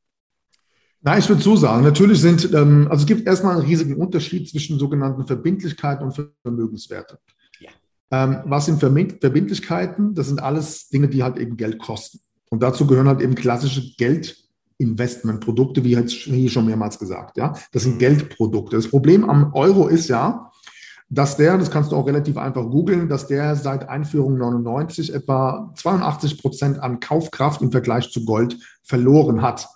Nein, 1.03 1.19
ich 1.19 1.29
würde 1.29 1.43
so 1.43 1.57
sagen, 1.57 1.83
natürlich 1.83 2.21
sind, 2.21 2.53
ähm, 2.53 2.87
also 2.91 3.03
es 3.03 3.07
gibt 3.07 3.27
erstmal 3.27 3.57
einen 3.57 3.67
riesigen 3.67 3.97
Unterschied 3.97 4.49
zwischen 4.49 4.79
sogenannten 4.79 5.27
Verbindlichkeiten 5.27 6.05
und 6.05 6.33
Vermögenswerte. 6.43 7.19
Ja. 7.59 7.71
Ähm, 8.11 8.43
was 8.45 8.67
sind 8.67 8.81
Verbindlichkeiten? 8.81 10.15
Das 10.15 10.29
sind 10.29 10.43
alles 10.43 10.89
Dinge, 10.89 11.09
die 11.09 11.23
halt 11.23 11.39
eben 11.39 11.57
Geld 11.57 11.79
kosten. 11.79 12.21
Und 12.51 12.63
dazu 12.63 12.87
gehören 12.87 13.09
halt 13.09 13.23
eben 13.23 13.35
klassische 13.35 13.95
Geldinvestmentprodukte, 13.97 15.85
wie 15.85 15.93
jetzt 15.93 16.13
hier 16.13 16.51
schon 16.51 16.67
mehrmals 16.67 16.99
gesagt. 16.99 17.39
Ja, 17.39 17.55
das 17.73 17.85
sind 17.85 17.95
mhm. 17.95 18.01
Geldprodukte. 18.01 18.77
Das 18.77 18.89
Problem 18.89 19.29
am 19.29 19.55
Euro 19.55 19.89
ist 19.89 20.09
ja, 20.09 20.50
dass 21.11 21.37
der, 21.37 21.59
das 21.59 21.73
kannst 21.73 21.91
du 21.91 21.97
auch 21.97 22.07
relativ 22.07 22.37
einfach 22.37 22.71
googeln, 22.71 23.09
dass 23.09 23.27
der 23.27 23.57
seit 23.57 23.89
Einführung 23.89 24.39
99 24.39 25.13
etwa 25.13 25.73
82 25.75 26.41
Prozent 26.41 26.79
an 26.79 27.01
Kaufkraft 27.01 27.61
im 27.63 27.73
Vergleich 27.73 28.11
zu 28.11 28.25
Gold 28.25 28.57
verloren 28.83 29.43
hat. 29.43 29.69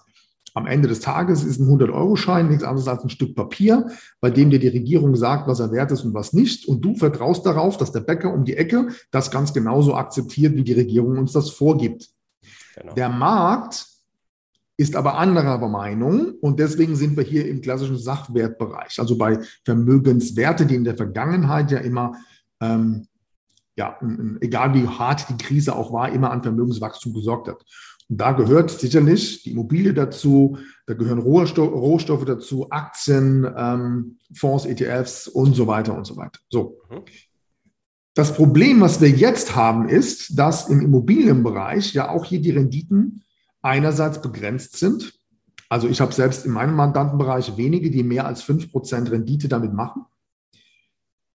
Am 0.57 0.69
Ende 0.69 0.87
des 0.87 1.01
Tages 1.01 1.43
ist 1.43 1.59
ein 1.59 1.67
100-Euro-Schein 1.67 2.49
nichts 2.49 2.63
anderes 2.63 2.87
als 2.87 3.03
ein 3.03 3.11
Stück 3.11 3.35
Papier, 3.35 3.91
bei 4.21 4.31
dem 4.31 4.51
dir 4.51 4.61
die 4.61 4.69
Regierung 4.69 5.17
sagt, 5.17 5.49
was 5.49 5.59
er 5.59 5.73
wert 5.73 5.91
ist 5.91 6.05
und 6.05 6.15
was 6.15 6.33
nicht. 6.33 6.69
Und 6.69 6.83
du 6.83 6.95
vertraust 6.95 7.45
darauf, 7.45 7.77
dass 7.77 7.91
der 7.91 8.01
Bäcker 8.01 8.33
um 8.33 8.45
die 8.45 8.57
Ecke 8.57 8.91
das 9.11 9.33
ganz 9.33 9.53
genauso 9.53 9.97
akzeptiert, 9.97 10.55
wie 10.55 10.63
die 10.63 10.73
Regierung 10.73 11.19
uns 11.19 11.33
das 11.33 11.51
vorgibt. 11.51 12.09
Genau. 12.77 12.95
Der 12.95 13.09
Markt 13.09 13.94
ist 14.77 14.97
aber 14.97 15.17
anderer 15.19 15.59
Meinung 15.69 16.35
und 16.41 16.59
deswegen 16.59 16.97
sind 16.97 17.17
wir 17.17 17.25
hier 17.25 17.49
im 17.49 17.61
klassischen 17.61 17.99
Sachwertbereich, 17.99 18.99
also 18.99 19.17
bei 19.17 19.39
Vermögenswerte, 19.65 20.67
die 20.67 20.75
in 20.75 20.85
der 20.85 20.97
Vergangenheit 20.97 21.71
ja 21.71 21.79
immer, 21.79 22.17
ähm, 22.61 23.07
ja, 23.77 23.99
egal 24.41 24.75
wie 24.75 24.87
hart 24.87 25.29
die 25.29 25.37
Krise 25.37 25.77
auch 25.77 25.93
war, 25.93 26.11
immer 26.11 26.31
an 26.31 26.43
Vermögenswachstum 26.43 27.15
gesorgt 27.15 27.49
hat. 27.49 27.65
Und 28.09 28.21
da 28.21 28.33
gehört 28.33 28.71
sicherlich 28.71 29.43
die 29.43 29.53
Immobilie 29.53 29.95
dazu, 29.95 30.59
da 30.87 30.95
gehören 30.95 31.19
Rohstoff, 31.19 31.73
Rohstoffe 31.73 32.25
dazu, 32.25 32.69
Aktien, 32.71 33.47
ähm, 33.57 34.19
Fonds, 34.35 34.67
ETFs 34.67 35.29
und 35.29 35.55
so 35.55 35.67
weiter 35.67 35.97
und 35.97 36.07
so 36.07 36.17
weiter. 36.17 36.39
So. 36.51 36.81
Mhm. 36.91 37.03
Das 38.15 38.35
Problem, 38.35 38.81
was 38.81 39.01
wir 39.01 39.11
jetzt 39.11 39.57
haben, 39.57 39.89
ist, 39.89 40.39
dass 40.39 40.69
im 40.69 40.81
Immobilienbereich 40.81 41.95
ja 41.95 42.11
auch 42.11 42.25
hier 42.25 42.41
die 42.41 42.53
Renditen 42.53 43.24
einerseits 43.65 44.21
begrenzt 44.21 44.77
sind. 44.77 45.15
Also 45.69 45.89
ich 45.89 46.01
habe 46.01 46.13
selbst 46.13 46.45
in 46.45 46.53
meinem 46.53 46.77
Mandantenbereich 46.77 47.57
wenige, 47.57 47.91
die 47.91 48.03
mehr 48.03 48.27
als 48.27 48.45
5% 48.45 49.11
Rendite 49.11 49.49
damit 49.49 49.73
machen. 49.73 50.05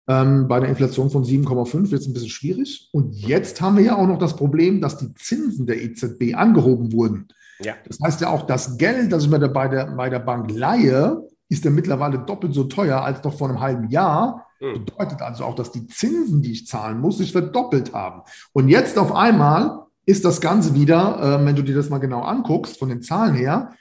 Ähm, 0.08 0.48
bei 0.48 0.58
einer 0.58 0.68
Inflation 0.68 1.10
von 1.10 1.24
7,5 1.24 1.92
wird 1.92 2.02
es 2.02 2.08
ein 2.08 2.14
bisschen 2.14 2.30
schwierig. 2.30 2.90
Und 2.94 3.16
jetzt 3.16 3.60
haben 3.62 3.78
wir 3.78 3.84
ja 3.84 3.96
auch 3.96 4.08
noch 4.08 4.20
das 4.20 4.36
Problem, 4.36 4.80
dass 4.80 4.98
die 4.98 5.14
Zinsen 5.16 5.66
der 5.66 5.82
EZB 5.82 6.36
angehoben 6.36 6.94
wurden. 6.94 7.28
Ja. 7.62 7.74
Das 7.86 8.00
heißt 8.00 8.22
ja 8.22 8.30
auch, 8.30 8.44
das 8.44 8.78
Geld, 8.78 9.12
das 9.12 9.24
ich 9.24 9.30
mir 9.30 9.40
bei 9.50 9.68
der, 9.68 9.88
bei 9.88 10.10
der 10.10 10.20
Bank 10.20 10.52
leihe, 10.52 11.28
ist 11.50 11.66
ja 11.66 11.72
mittlerweile 11.72 12.20
doppelt 12.20 12.54
so 12.54 12.66
teuer 12.66 13.02
als 13.02 13.24
noch 13.24 13.38
vor 13.38 13.50
einem 13.50 13.60
halben 13.60 13.90
Jahr. 13.90 14.48
Mhm. 14.60 14.86
Bedeutet 14.86 15.22
also 15.22 15.44
auch, 15.46 15.56
dass 15.56 15.72
die 15.72 15.88
Zinsen, 15.88 16.42
die 16.42 16.52
ich 16.52 16.68
zahlen 16.68 17.00
muss, 17.00 17.18
sich 17.18 17.32
verdoppelt 17.32 17.94
haben. 17.94 18.22
Und 18.54 18.70
jetzt 18.70 18.98
auf 18.98 19.14
einmal 19.14 19.89
ist 20.10 20.26
das 20.26 20.42
Ganze 20.42 20.74
wieder, 20.74 21.40
äh, 21.40 21.46
wenn 21.46 21.56
du 21.56 21.62
dir 21.62 21.76
das 21.76 21.90
mal 21.90 22.00
genau 22.00 22.22
anguckst, 22.22 22.80
von 22.80 22.90
den 22.90 23.04
Zahlen 23.04 23.36
her, 23.36 23.74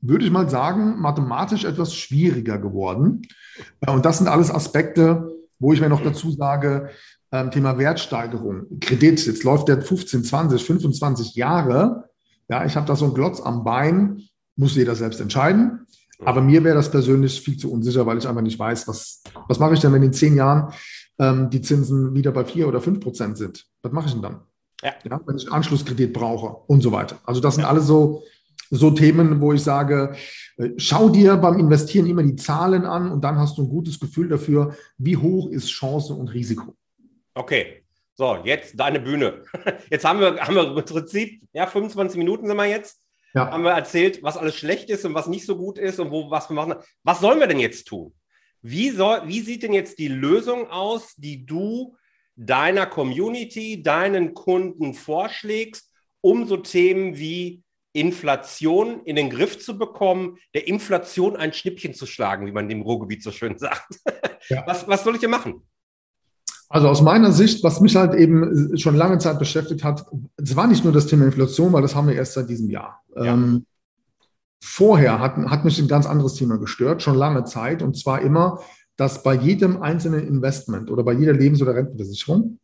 würde 0.00 0.24
ich 0.24 0.32
mal 0.32 0.50
sagen, 0.50 1.00
mathematisch 1.00 1.64
etwas 1.64 1.94
schwieriger 1.94 2.58
geworden. 2.58 3.22
Äh, 3.80 3.92
und 3.92 4.04
das 4.04 4.18
sind 4.18 4.26
alles 4.26 4.50
Aspekte, 4.50 5.32
wo 5.60 5.72
ich 5.72 5.80
mir 5.80 5.88
noch 5.88 6.02
dazu 6.02 6.32
sage, 6.32 6.90
ähm, 7.30 7.52
Thema 7.52 7.78
Wertsteigerung, 7.78 8.66
Kredit, 8.80 9.24
jetzt 9.24 9.44
läuft 9.44 9.68
der 9.68 9.80
15, 9.80 10.24
20, 10.24 10.64
25 10.64 11.36
Jahre. 11.36 12.10
Ja, 12.48 12.64
ich 12.64 12.74
habe 12.74 12.86
da 12.86 12.96
so 12.96 13.04
einen 13.04 13.14
Glotz 13.14 13.40
am 13.40 13.62
Bein, 13.62 14.22
muss 14.56 14.74
jeder 14.74 14.96
selbst 14.96 15.20
entscheiden. 15.20 15.86
Aber 16.24 16.40
mir 16.40 16.64
wäre 16.64 16.74
das 16.74 16.90
persönlich 16.90 17.40
viel 17.40 17.58
zu 17.58 17.70
unsicher, 17.70 18.06
weil 18.06 18.18
ich 18.18 18.26
einfach 18.26 18.42
nicht 18.42 18.58
weiß, 18.58 18.88
was, 18.88 19.22
was 19.46 19.60
mache 19.60 19.74
ich 19.74 19.80
denn, 19.80 19.92
wenn 19.92 20.02
in 20.02 20.12
zehn 20.12 20.34
Jahren 20.34 20.72
ähm, 21.20 21.48
die 21.50 21.60
Zinsen 21.60 22.14
wieder 22.14 22.32
bei 22.32 22.44
vier 22.44 22.66
oder 22.66 22.80
fünf 22.80 22.98
Prozent 22.98 23.38
sind? 23.38 23.66
Was 23.82 23.92
mache 23.92 24.06
ich 24.06 24.12
denn 24.14 24.22
dann? 24.22 24.40
Ja. 24.82 24.94
ja. 25.04 25.20
wenn 25.26 25.36
ich 25.36 25.50
Anschlusskredit 25.50 26.12
brauche 26.12 26.48
und 26.66 26.82
so 26.82 26.92
weiter. 26.92 27.18
Also 27.24 27.40
das 27.40 27.54
sind 27.54 27.64
ja. 27.64 27.70
alles 27.70 27.86
so, 27.86 28.22
so 28.70 28.90
Themen, 28.90 29.40
wo 29.40 29.52
ich 29.52 29.62
sage, 29.62 30.14
äh, 30.58 30.70
schau 30.76 31.08
dir 31.08 31.36
beim 31.36 31.58
Investieren 31.58 32.06
immer 32.06 32.22
die 32.22 32.36
Zahlen 32.36 32.84
an 32.84 33.10
und 33.10 33.22
dann 33.22 33.38
hast 33.38 33.58
du 33.58 33.62
ein 33.62 33.68
gutes 33.68 33.98
Gefühl 33.98 34.28
dafür, 34.28 34.76
wie 34.98 35.16
hoch 35.16 35.50
ist 35.50 35.68
Chance 35.68 36.14
und 36.14 36.28
Risiko. 36.28 36.74
Okay, 37.34 37.84
so, 38.14 38.38
jetzt 38.44 38.80
deine 38.80 38.98
Bühne. 38.98 39.42
Jetzt 39.90 40.06
haben 40.06 40.20
wir, 40.20 40.40
haben 40.40 40.54
wir 40.54 40.74
im 40.74 40.84
Prinzip, 40.84 41.42
ja, 41.52 41.66
25 41.66 42.16
Minuten 42.16 42.46
sind 42.46 42.56
wir 42.56 42.64
jetzt. 42.64 42.98
Ja. 43.34 43.50
Haben 43.50 43.64
wir 43.64 43.72
erzählt, 43.72 44.22
was 44.22 44.38
alles 44.38 44.56
schlecht 44.56 44.88
ist 44.88 45.04
und 45.04 45.12
was 45.12 45.26
nicht 45.26 45.44
so 45.44 45.58
gut 45.58 45.76
ist 45.76 46.00
und 46.00 46.10
wo, 46.10 46.30
was 46.30 46.48
wir 46.48 46.54
machen. 46.54 46.76
Was 47.02 47.20
sollen 47.20 47.38
wir 47.38 47.46
denn 47.46 47.60
jetzt 47.60 47.86
tun? 47.86 48.14
Wie, 48.62 48.88
soll, 48.88 49.20
wie 49.26 49.40
sieht 49.40 49.62
denn 49.62 49.74
jetzt 49.74 49.98
die 49.98 50.08
Lösung 50.08 50.70
aus, 50.70 51.14
die 51.16 51.44
du 51.44 51.94
deiner 52.36 52.86
Community, 52.86 53.82
deinen 53.82 54.34
Kunden 54.34 54.94
vorschlägst, 54.94 55.90
um 56.20 56.46
so 56.46 56.58
Themen 56.58 57.16
wie 57.16 57.62
Inflation 57.92 59.00
in 59.04 59.16
den 59.16 59.30
Griff 59.30 59.58
zu 59.58 59.78
bekommen, 59.78 60.36
der 60.54 60.68
Inflation 60.68 61.34
ein 61.34 61.54
Schnippchen 61.54 61.94
zu 61.94 62.04
schlagen, 62.04 62.46
wie 62.46 62.52
man 62.52 62.68
im 62.68 62.82
Ruhrgebiet 62.82 63.22
so 63.22 63.30
schön 63.30 63.56
sagt. 63.58 64.00
Ja. 64.48 64.64
Was, 64.66 64.86
was 64.86 65.02
soll 65.02 65.14
ich 65.14 65.20
denn 65.20 65.30
machen? 65.30 65.62
Also 66.68 66.88
aus 66.88 67.00
meiner 67.00 67.32
Sicht, 67.32 67.62
was 67.62 67.80
mich 67.80 67.96
halt 67.96 68.14
eben 68.14 68.76
schon 68.76 68.96
lange 68.96 69.18
Zeit 69.18 69.38
beschäftigt 69.38 69.84
hat, 69.84 70.04
es 70.36 70.56
war 70.56 70.66
nicht 70.66 70.84
nur 70.84 70.92
das 70.92 71.06
Thema 71.06 71.24
Inflation, 71.24 71.72
weil 71.72 71.82
das 71.82 71.94
haben 71.94 72.08
wir 72.08 72.16
erst 72.16 72.34
seit 72.34 72.50
diesem 72.50 72.68
Jahr. 72.70 73.02
Ja. 73.14 73.32
Ähm, 73.32 73.66
vorher 74.62 75.20
hat, 75.20 75.36
hat 75.36 75.64
mich 75.64 75.78
ein 75.78 75.88
ganz 75.88 76.06
anderes 76.06 76.34
Thema 76.34 76.58
gestört, 76.58 77.02
schon 77.02 77.14
lange 77.14 77.44
Zeit, 77.44 77.82
und 77.82 77.96
zwar 77.96 78.20
immer 78.20 78.60
dass 78.96 79.22
bei 79.22 79.34
jedem 79.34 79.82
einzelnen 79.82 80.26
Investment 80.26 80.90
oder 80.90 81.02
bei 81.02 81.12
jeder 81.12 81.32
Lebens- 81.32 81.62
oder 81.62 81.74
Rentenversicherung 81.74 82.58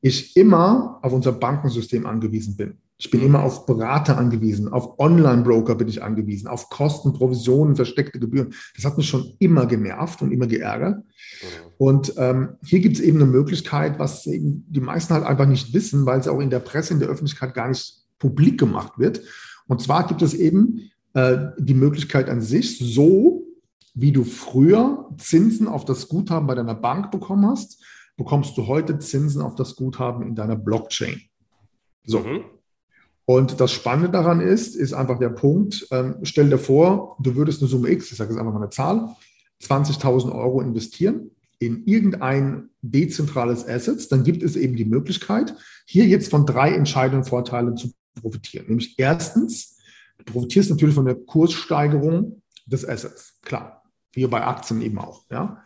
ich 0.00 0.36
immer 0.36 0.98
auf 1.02 1.12
unser 1.12 1.32
Bankensystem 1.32 2.06
angewiesen 2.06 2.56
bin. 2.56 2.78
Ich 3.00 3.10
bin 3.10 3.22
immer 3.22 3.44
auf 3.44 3.64
Berater 3.64 4.18
angewiesen, 4.18 4.68
auf 4.68 4.98
Online-Broker 4.98 5.76
bin 5.76 5.86
ich 5.86 6.02
angewiesen, 6.02 6.48
auf 6.48 6.68
Kosten, 6.68 7.12
Provisionen, 7.12 7.76
versteckte 7.76 8.18
Gebühren. 8.18 8.52
Das 8.74 8.84
hat 8.84 8.96
mich 8.96 9.08
schon 9.08 9.34
immer 9.38 9.66
genervt 9.66 10.20
und 10.20 10.32
immer 10.32 10.48
geärgert. 10.48 10.98
Mhm. 10.98 11.04
Und 11.78 12.14
ähm, 12.16 12.48
hier 12.64 12.80
gibt 12.80 12.96
es 12.96 13.02
eben 13.02 13.22
eine 13.22 13.30
Möglichkeit, 13.30 14.00
was 14.00 14.26
eben 14.26 14.66
die 14.68 14.80
meisten 14.80 15.14
halt 15.14 15.24
einfach 15.24 15.46
nicht 15.46 15.72
wissen, 15.74 16.06
weil 16.06 16.18
es 16.18 16.26
auch 16.26 16.40
in 16.40 16.50
der 16.50 16.58
Presse, 16.58 16.92
in 16.92 16.98
der 16.98 17.08
Öffentlichkeit 17.08 17.54
gar 17.54 17.68
nicht 17.68 18.02
publik 18.18 18.58
gemacht 18.58 18.98
wird. 18.98 19.20
Und 19.68 19.80
zwar 19.80 20.08
gibt 20.08 20.22
es 20.22 20.34
eben 20.34 20.90
äh, 21.14 21.36
die 21.56 21.74
Möglichkeit 21.74 22.28
an 22.28 22.40
sich, 22.40 22.78
so 22.78 23.47
wie 24.00 24.12
du 24.12 24.22
früher 24.22 25.08
Zinsen 25.18 25.66
auf 25.66 25.84
das 25.84 26.06
Guthaben 26.06 26.46
bei 26.46 26.54
deiner 26.54 26.76
Bank 26.76 27.10
bekommen 27.10 27.46
hast, 27.50 27.82
bekommst 28.16 28.56
du 28.56 28.68
heute 28.68 29.00
Zinsen 29.00 29.42
auf 29.42 29.56
das 29.56 29.74
Guthaben 29.74 30.24
in 30.24 30.36
deiner 30.36 30.54
Blockchain. 30.54 31.20
So. 32.04 32.20
Mhm. 32.20 32.44
Und 33.24 33.60
das 33.60 33.72
Spannende 33.72 34.08
daran 34.08 34.40
ist, 34.40 34.76
ist 34.76 34.92
einfach 34.92 35.18
der 35.18 35.30
Punkt, 35.30 35.86
ähm, 35.90 36.14
stell 36.22 36.48
dir 36.48 36.58
vor, 36.58 37.16
du 37.20 37.34
würdest 37.34 37.60
eine 37.60 37.68
Summe 37.68 37.90
X, 37.90 38.12
ich 38.12 38.16
sage 38.16 38.30
jetzt 38.30 38.38
einfach 38.38 38.52
mal 38.52 38.60
eine 38.60 38.70
Zahl, 38.70 39.16
20.000 39.62 40.32
Euro 40.32 40.60
investieren 40.60 41.32
in 41.58 41.84
irgendein 41.84 42.70
dezentrales 42.82 43.66
Assets, 43.66 44.06
dann 44.06 44.22
gibt 44.22 44.44
es 44.44 44.54
eben 44.54 44.76
die 44.76 44.84
Möglichkeit, 44.84 45.56
hier 45.86 46.06
jetzt 46.06 46.30
von 46.30 46.46
drei 46.46 46.72
entscheidenden 46.72 47.24
Vorteilen 47.24 47.76
zu 47.76 47.90
profitieren. 48.20 48.66
Nämlich 48.68 48.94
erstens, 48.96 49.76
du 50.18 50.32
profitierst 50.32 50.70
natürlich 50.70 50.94
von 50.94 51.04
der 51.04 51.16
Kurssteigerung 51.16 52.42
des 52.66 52.88
Assets, 52.88 53.40
klar 53.42 53.77
wie 54.12 54.26
bei 54.26 54.44
Aktien 54.44 54.80
eben 54.82 54.98
auch. 54.98 55.24
Ja. 55.30 55.62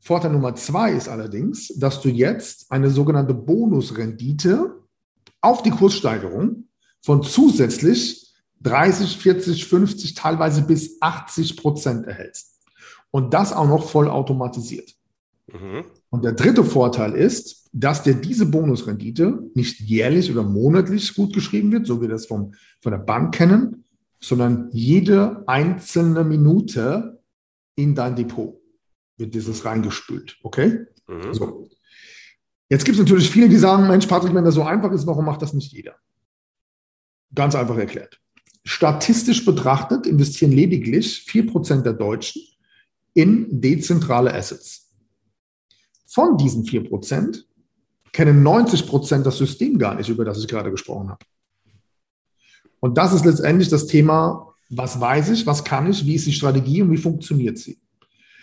Vorteil 0.00 0.32
Nummer 0.32 0.54
zwei 0.54 0.92
ist 0.92 1.08
allerdings, 1.08 1.68
dass 1.76 2.00
du 2.00 2.08
jetzt 2.08 2.70
eine 2.70 2.90
sogenannte 2.90 3.34
Bonusrendite 3.34 4.74
auf 5.40 5.62
die 5.62 5.70
Kurssteigerung 5.70 6.68
von 7.00 7.22
zusätzlich 7.22 8.34
30, 8.62 9.18
40, 9.18 9.66
50, 9.66 10.14
teilweise 10.14 10.62
bis 10.62 11.00
80 11.00 11.56
Prozent 11.56 12.06
erhältst. 12.06 12.60
Und 13.10 13.32
das 13.32 13.52
auch 13.52 13.68
noch 13.68 13.88
voll 13.88 14.08
automatisiert. 14.08 14.94
Mhm. 15.52 15.84
Und 16.10 16.24
der 16.24 16.32
dritte 16.32 16.64
Vorteil 16.64 17.12
ist, 17.12 17.68
dass 17.72 18.02
dir 18.02 18.14
diese 18.14 18.46
Bonusrendite 18.46 19.50
nicht 19.54 19.80
jährlich 19.80 20.30
oder 20.30 20.42
monatlich 20.42 21.14
gut 21.14 21.32
geschrieben 21.32 21.72
wird, 21.72 21.86
so 21.86 21.98
wie 21.98 22.02
wir 22.02 22.08
das 22.08 22.26
vom, 22.26 22.54
von 22.80 22.92
der 22.92 22.98
Bank 22.98 23.34
kennen, 23.34 23.84
sondern 24.20 24.68
jede 24.72 25.44
einzelne 25.46 26.24
Minute 26.24 27.13
in 27.76 27.94
dein 27.94 28.16
Depot 28.16 28.60
wird 29.16 29.34
dieses 29.34 29.64
reingespült. 29.64 30.38
Okay? 30.42 30.86
Mhm. 31.06 31.34
So. 31.34 31.68
Jetzt 32.68 32.84
gibt 32.84 32.96
es 32.96 33.04
natürlich 33.04 33.30
viele, 33.30 33.48
die 33.48 33.56
sagen, 33.56 33.86
Mensch, 33.86 34.06
Patrick, 34.06 34.34
wenn 34.34 34.44
das 34.44 34.54
so 34.54 34.62
einfach 34.62 34.92
ist, 34.92 35.06
warum 35.06 35.24
macht 35.24 35.42
das 35.42 35.52
nicht 35.52 35.72
jeder? 35.72 35.96
Ganz 37.34 37.54
einfach 37.54 37.76
erklärt. 37.76 38.20
Statistisch 38.64 39.44
betrachtet 39.44 40.06
investieren 40.06 40.52
lediglich 40.52 41.26
4% 41.28 41.82
der 41.82 41.92
Deutschen 41.92 42.42
in 43.12 43.60
dezentrale 43.60 44.32
Assets. 44.34 44.92
Von 46.06 46.36
diesen 46.38 46.64
4% 46.64 47.44
kennen 48.12 48.46
90% 48.46 49.22
das 49.22 49.36
System 49.36 49.78
gar 49.78 49.94
nicht, 49.96 50.08
über 50.08 50.24
das 50.24 50.38
ich 50.38 50.48
gerade 50.48 50.70
gesprochen 50.70 51.10
habe. 51.10 51.24
Und 52.80 52.96
das 52.96 53.12
ist 53.12 53.24
letztendlich 53.24 53.68
das 53.68 53.86
Thema, 53.86 54.53
was 54.70 55.00
weiß 55.00 55.30
ich, 55.30 55.46
was 55.46 55.64
kann 55.64 55.88
ich, 55.90 56.04
wie 56.06 56.14
ist 56.14 56.26
die 56.26 56.32
Strategie 56.32 56.82
und 56.82 56.90
wie 56.90 56.96
funktioniert 56.96 57.58
sie. 57.58 57.78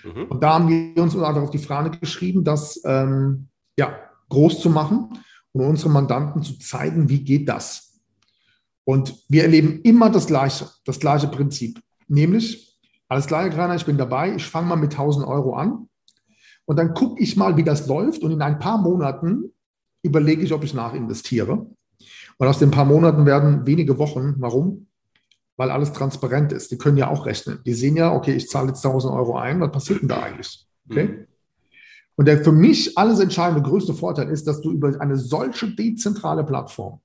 Mhm. 0.03 0.25
Und 0.25 0.43
da 0.43 0.53
haben 0.53 0.67
wir 0.69 1.01
uns 1.01 1.15
einfach 1.15 1.41
auf 1.41 1.51
die 1.51 1.57
Fahne 1.57 1.91
geschrieben, 1.91 2.43
das 2.43 2.81
ähm, 2.85 3.47
ja, 3.77 3.95
groß 4.29 4.59
zu 4.59 4.69
machen 4.69 5.19
und 5.51 5.65
unseren 5.65 5.93
Mandanten 5.93 6.43
zu 6.43 6.57
zeigen, 6.59 7.09
wie 7.09 7.23
geht 7.23 7.49
das. 7.49 7.99
Und 8.83 9.15
wir 9.29 9.43
erleben 9.43 9.81
immer 9.83 10.09
das 10.09 10.27
Gleiche, 10.27 10.67
das 10.85 10.99
gleiche 10.99 11.27
Prinzip. 11.27 11.79
Nämlich, 12.07 12.77
alles 13.07 13.27
klar, 13.27 13.49
Herr 13.49 13.75
ich 13.75 13.85
bin 13.85 13.97
dabei, 13.97 14.35
ich 14.35 14.45
fange 14.45 14.67
mal 14.67 14.75
mit 14.75 14.91
1000 14.91 15.25
Euro 15.27 15.53
an 15.55 15.87
und 16.65 16.77
dann 16.77 16.93
gucke 16.93 17.21
ich 17.21 17.37
mal, 17.37 17.57
wie 17.57 17.63
das 17.63 17.87
läuft 17.87 18.23
und 18.23 18.31
in 18.31 18.41
ein 18.41 18.59
paar 18.59 18.77
Monaten 18.77 19.53
überlege 20.03 20.41
ich, 20.41 20.53
ob 20.53 20.63
ich 20.63 20.73
nachinvestiere. 20.73 21.67
Und 22.37 22.47
aus 22.47 22.59
den 22.59 22.71
paar 22.71 22.85
Monaten 22.85 23.25
werden 23.25 23.67
wenige 23.67 23.99
Wochen. 23.99 24.35
Warum? 24.39 24.87
Weil 25.61 25.69
alles 25.69 25.93
transparent 25.93 26.51
ist. 26.53 26.71
Die 26.71 26.79
können 26.79 26.97
ja 26.97 27.07
auch 27.07 27.27
rechnen. 27.27 27.59
Die 27.67 27.75
sehen 27.75 27.95
ja, 27.95 28.11
okay, 28.11 28.33
ich 28.33 28.49
zahle 28.49 28.69
jetzt 28.69 28.83
1000 28.83 29.13
Euro 29.13 29.37
ein. 29.37 29.61
Was 29.61 29.71
passiert 29.71 30.01
denn 30.01 30.07
da 30.07 30.23
eigentlich? 30.23 30.65
Okay? 30.89 31.03
Mhm. 31.03 31.27
Und 32.15 32.25
der 32.25 32.43
für 32.43 32.51
mich 32.51 32.97
alles 32.97 33.19
entscheidende 33.19 33.61
größte 33.61 33.93
Vorteil 33.93 34.29
ist, 34.29 34.47
dass 34.47 34.61
du 34.61 34.71
über 34.71 34.99
eine 34.99 35.17
solche 35.17 35.67
dezentrale 35.75 36.43
Plattform 36.43 36.99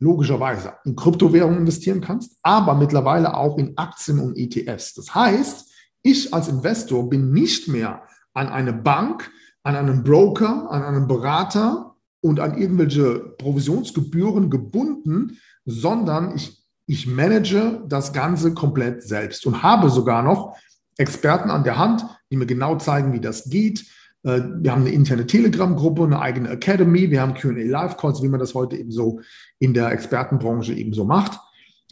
logischerweise 0.00 0.74
in 0.84 0.96
Kryptowährungen 0.96 1.60
investieren 1.60 2.02
kannst, 2.02 2.36
aber 2.42 2.74
mittlerweile 2.74 3.34
auch 3.34 3.56
in 3.56 3.78
Aktien 3.78 4.18
und 4.18 4.36
ETFs. 4.36 4.92
Das 4.92 5.14
heißt, 5.14 5.72
ich 6.02 6.34
als 6.34 6.48
Investor 6.48 7.08
bin 7.08 7.32
nicht 7.32 7.68
mehr 7.68 8.02
an 8.34 8.48
eine 8.48 8.74
Bank, 8.74 9.30
an 9.62 9.76
einen 9.76 10.02
Broker, 10.02 10.70
an 10.70 10.82
einen 10.82 11.08
Berater 11.08 11.94
und 12.20 12.38
an 12.38 12.58
irgendwelche 12.58 13.34
Provisionsgebühren 13.38 14.50
gebunden, 14.50 15.38
sondern 15.64 16.36
ich, 16.36 16.61
ich 16.86 17.06
manage 17.06 17.82
das 17.88 18.12
Ganze 18.12 18.54
komplett 18.54 19.02
selbst 19.02 19.46
und 19.46 19.62
habe 19.62 19.90
sogar 19.90 20.22
noch 20.22 20.56
Experten 20.96 21.50
an 21.50 21.64
der 21.64 21.78
Hand, 21.78 22.04
die 22.30 22.36
mir 22.36 22.46
genau 22.46 22.76
zeigen, 22.76 23.12
wie 23.12 23.20
das 23.20 23.48
geht. 23.48 23.86
Äh, 24.24 24.42
wir 24.60 24.72
haben 24.72 24.82
eine 24.82 24.92
interne 24.92 25.26
Telegram-Gruppe, 25.26 26.04
eine 26.04 26.20
eigene 26.20 26.50
Academy, 26.50 27.10
wir 27.10 27.20
haben 27.20 27.34
QA 27.34 27.52
Live-Calls, 27.52 28.22
wie 28.22 28.28
man 28.28 28.40
das 28.40 28.54
heute 28.54 28.76
eben 28.76 28.90
so 28.90 29.20
in 29.58 29.74
der 29.74 29.90
Expertenbranche 29.90 30.74
eben 30.74 30.92
so 30.92 31.04
macht. 31.04 31.38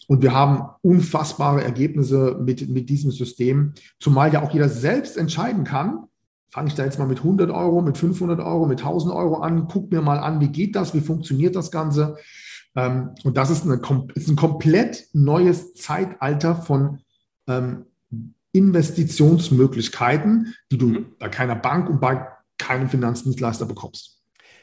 Und 0.07 0.23
wir 0.23 0.35
haben 0.35 0.69
unfassbare 0.83 1.63
Ergebnisse 1.63 2.37
mit, 2.43 2.69
mit 2.69 2.91
diesem 2.91 3.13
System, 3.13 3.75
zumal 4.01 4.33
ja 4.33 4.43
auch 4.43 4.53
jeder 4.53 4.69
selbst 4.69 5.17
entscheiden 5.17 5.63
kann, 5.65 6.09
fange 6.51 6.69
ich 6.69 6.75
da 6.75 6.85
jetzt 6.85 6.99
mal 6.99 7.07
mit 7.07 7.19
100 7.19 7.51
Euro, 7.51 7.81
mit 7.81 7.97
500 7.97 8.41
Euro, 8.41 8.67
mit 8.67 8.81
1000 8.81 9.15
Euro 9.15 9.37
an, 9.37 9.69
guck 9.69 9.91
mir 9.93 10.03
mal 10.03 10.19
an, 10.19 10.41
wie 10.41 10.49
geht 10.49 10.75
das, 10.75 10.95
wie 10.95 11.01
funktioniert 11.01 11.55
das 11.55 11.71
Ganze. 11.71 12.17
Ähm, 12.77 13.15
und 13.25 13.37
das 13.37 13.51
ist, 13.51 13.65
eine, 13.65 13.81
ist, 14.15 14.29
ein 14.29 14.37
komplett 14.37 15.09
neues 15.13 15.75
Zeitalter 15.75 16.55
von 16.57 17.01
ähm, 17.49 17.87
Investitionsmöglichkeiten, 18.53 20.55
die 20.71 20.79
du 20.79 20.87
mhm. 20.87 21.17
bei 21.19 21.29
keiner 21.29 21.57
Bank 21.57 21.89
und 21.89 22.01
bei 22.01 22.29
keinem 22.59 22.89
Finanzdienstleister 22.89 23.67
bekommst. 23.67 24.23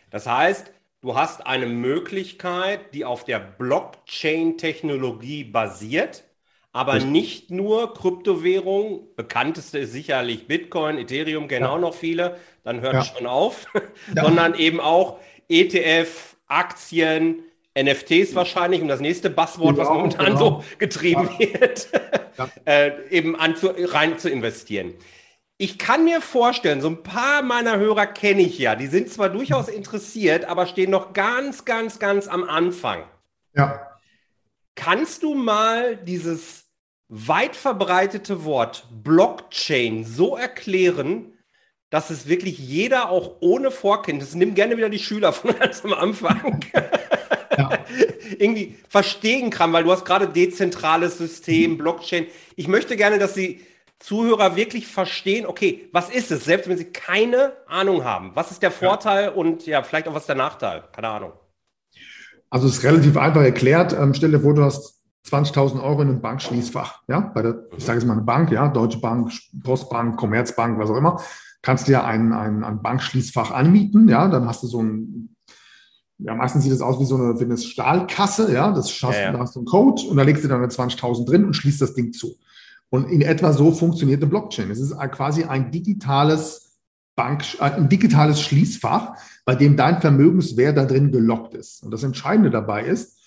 Das 0.10 0.28
heißt, 0.28 0.72
du 1.02 1.16
hast 1.16 1.46
eine 1.46 1.68
Möglichkeit, 1.68 2.94
die 2.94 3.06
auf 3.06 3.26
der 3.26 3.40
Blockchain-Technologie 3.40 5.44
basiert 5.44 6.24
aber 6.78 6.94
Richtig. 6.94 7.12
nicht 7.12 7.50
nur 7.50 7.96
Kryptowährung, 7.96 9.08
bekannteste 9.16 9.80
ist 9.80 9.94
sicherlich 9.94 10.48
Bitcoin, 10.48 11.00
Ethereum, 11.00 11.48
genau 11.48 11.74
ja. 11.74 11.82
noch 11.82 11.96
viele, 11.96 12.38
dann 12.64 12.82
hört 12.82 12.94
ja. 12.94 13.04
schon 13.04 13.26
auf, 13.26 13.66
ja. 14.16 14.24
sondern 14.24 14.54
eben 14.54 14.80
auch 14.80 15.18
ETF, 15.50 16.38
Aktien, 16.46 17.40
NFTs 17.84 18.36
wahrscheinlich, 18.36 18.82
um 18.82 18.88
das 18.88 19.00
nächste 19.00 19.30
Buzzword, 19.30 19.78
was 19.78 19.90
momentan 19.90 20.26
genau. 20.26 20.40
so 20.40 20.64
getrieben 20.78 21.30
wird, 21.38 21.88
äh, 22.66 22.92
eben 23.10 23.36
an 23.36 23.56
zu, 23.56 23.74
rein 23.78 24.18
zu 24.18 24.30
investieren. 24.30 24.94
Ich 25.60 25.80
kann 25.80 26.04
mir 26.04 26.22
vorstellen, 26.22 26.82
so 26.82 26.90
ein 26.90 27.04
paar 27.04 27.42
meiner 27.42 27.78
Hörer 27.78 28.06
kenne 28.06 28.44
ich 28.44 28.60
ja, 28.60 28.76
die 28.76 28.88
sind 28.88 29.10
zwar 29.10 29.30
durchaus 29.30 29.70
interessiert, 29.70 30.46
aber 30.46 30.68
stehen 30.68 30.92
noch 30.92 31.14
ganz, 31.14 31.66
ganz, 31.66 31.98
ganz 31.98 32.28
am 32.28 32.44
Anfang. 32.44 33.04
Ja. 33.56 33.88
Kannst 34.76 35.24
du 35.24 35.34
mal 35.34 35.98
dieses 35.98 36.66
weit 37.10 37.56
verbreitete 37.56 38.44
Wort 38.46 38.86
Blockchain 38.92 40.04
so 40.04 40.36
erklären, 40.36 41.34
dass 41.90 42.10
es 42.10 42.28
wirklich 42.28 42.60
jeder 42.60 43.10
auch 43.10 43.38
ohne 43.40 43.72
Vorkenntnis, 43.72 44.36
nimm 44.36 44.56
gerne 44.56 44.78
wieder 44.78 44.90
die 44.90 45.00
Schüler 45.00 45.32
von 45.34 45.58
ganz 45.58 45.84
am 45.86 45.94
Anfang, 45.94 46.60
ja. 47.58 47.70
irgendwie 48.40 48.76
verstehen 48.88 49.50
kann, 49.50 49.74
weil 49.74 49.84
du 49.84 49.92
hast 49.92 50.06
gerade 50.06 50.28
dezentrales 50.28 51.18
System, 51.18 51.78
Blockchain. 51.78 52.28
Ich 52.56 52.68
möchte 52.68 52.96
gerne, 52.96 53.20
dass 53.20 53.34
die 53.34 53.62
Zuhörer 54.00 54.56
wirklich 54.56 54.88
verstehen, 54.88 55.46
okay, 55.46 55.90
was 55.92 56.10
ist 56.10 56.32
es, 56.32 56.46
selbst 56.46 56.70
wenn 56.70 56.78
sie 56.78 56.86
keine 56.86 57.54
Ahnung 57.68 58.04
haben. 58.04 58.32
Was 58.36 58.52
ist 58.52 58.62
der 58.62 58.72
Vorteil 58.72 59.26
ja. 59.26 59.32
und 59.32 59.66
ja, 59.66 59.82
vielleicht 59.82 60.08
auch 60.08 60.14
was 60.14 60.24
ist 60.24 60.30
der 60.30 60.36
Nachteil? 60.36 60.84
Keine 60.92 61.10
Ahnung. 61.10 61.34
Also 62.50 62.68
es 62.68 62.78
ist 62.78 62.84
relativ 62.84 63.18
einfach 63.18 63.42
erklärt. 63.42 63.94
Ähm, 63.94 64.14
stell 64.14 64.32
dir 64.32 64.40
vor, 64.40 64.54
du 64.54 64.64
hast 64.64 64.98
20.000 65.30 65.84
Euro 65.84 66.02
in 66.02 66.10
einem 66.10 66.22
Bankschließfach, 66.22 67.02
ja, 67.08 67.20
bei 67.20 67.42
der, 67.42 67.66
ich 67.76 67.84
sage 67.84 68.00
jetzt 68.00 68.08
mal 68.08 68.14
eine 68.14 68.22
Bank, 68.22 68.52
ja, 68.52 68.70
Deutsche 68.70 69.00
Bank, 69.00 69.32
Postbank, 69.64 70.18
Commerzbank, 70.18 70.80
was 70.80 70.90
auch 70.90 70.96
immer, 70.96 71.22
kannst 71.62 71.88
du 71.88 71.92
ja 71.92 72.06
ein, 72.06 72.32
ein, 72.32 72.64
ein 72.64 72.82
Bankschließfach 72.82 73.52
anmieten, 73.52 74.08
ja, 74.08 74.28
dann 74.30 74.48
hast 74.48 74.64
du 74.64 74.68
so 74.68 74.82
ein, 74.82 75.36
ja, 76.20 76.34
meistens 76.34 76.64
sieht 76.64 76.74
das 76.74 76.82
aus 76.82 77.00
wie 77.00 77.06
so 77.06 77.16
eine, 77.16 77.40
wie 77.40 77.44
eine 77.44 77.58
Stahlkasse, 77.58 78.52
ja, 78.52 78.72
das 78.72 78.92
schaffst, 78.92 79.20
ja, 79.20 79.26
ja. 79.28 79.32
da 79.34 79.40
hast 79.40 79.56
du 79.56 79.60
einen 79.60 79.68
Code 79.68 80.04
und 80.04 80.18
da 80.18 80.24
legst 80.24 80.44
du 80.44 80.48
dann 80.48 80.64
20.000 80.64 81.26
drin 81.26 81.46
und 81.46 81.54
schließt 81.54 81.82
das 81.82 81.94
Ding 81.94 82.12
zu. 82.14 82.38
Und 82.90 83.10
in 83.12 83.22
etwa 83.22 83.54
so 83.54 83.72
funktioniert 83.72 84.22
eine 84.22 84.30
Blockchain. 84.30 84.72
Es 84.72 84.80
ist 84.80 84.98
quasi 85.12 85.44
ein 85.44 85.72
digitales 85.72 86.80
Bank, 87.16 87.44
ein 87.60 87.90
digitales 87.90 88.42
Schließfach, 88.42 89.16
bei 89.46 89.56
dem 89.56 89.76
dein 89.76 90.00
Vermögenswert 90.02 90.78
da 90.78 90.86
drin 90.86 91.12
gelockt 91.12 91.54
ist. 91.54 91.84
Und 91.84 91.92
das 91.92 92.04
Entscheidende 92.04 92.50
dabei 92.50 92.84
ist, 92.84 93.18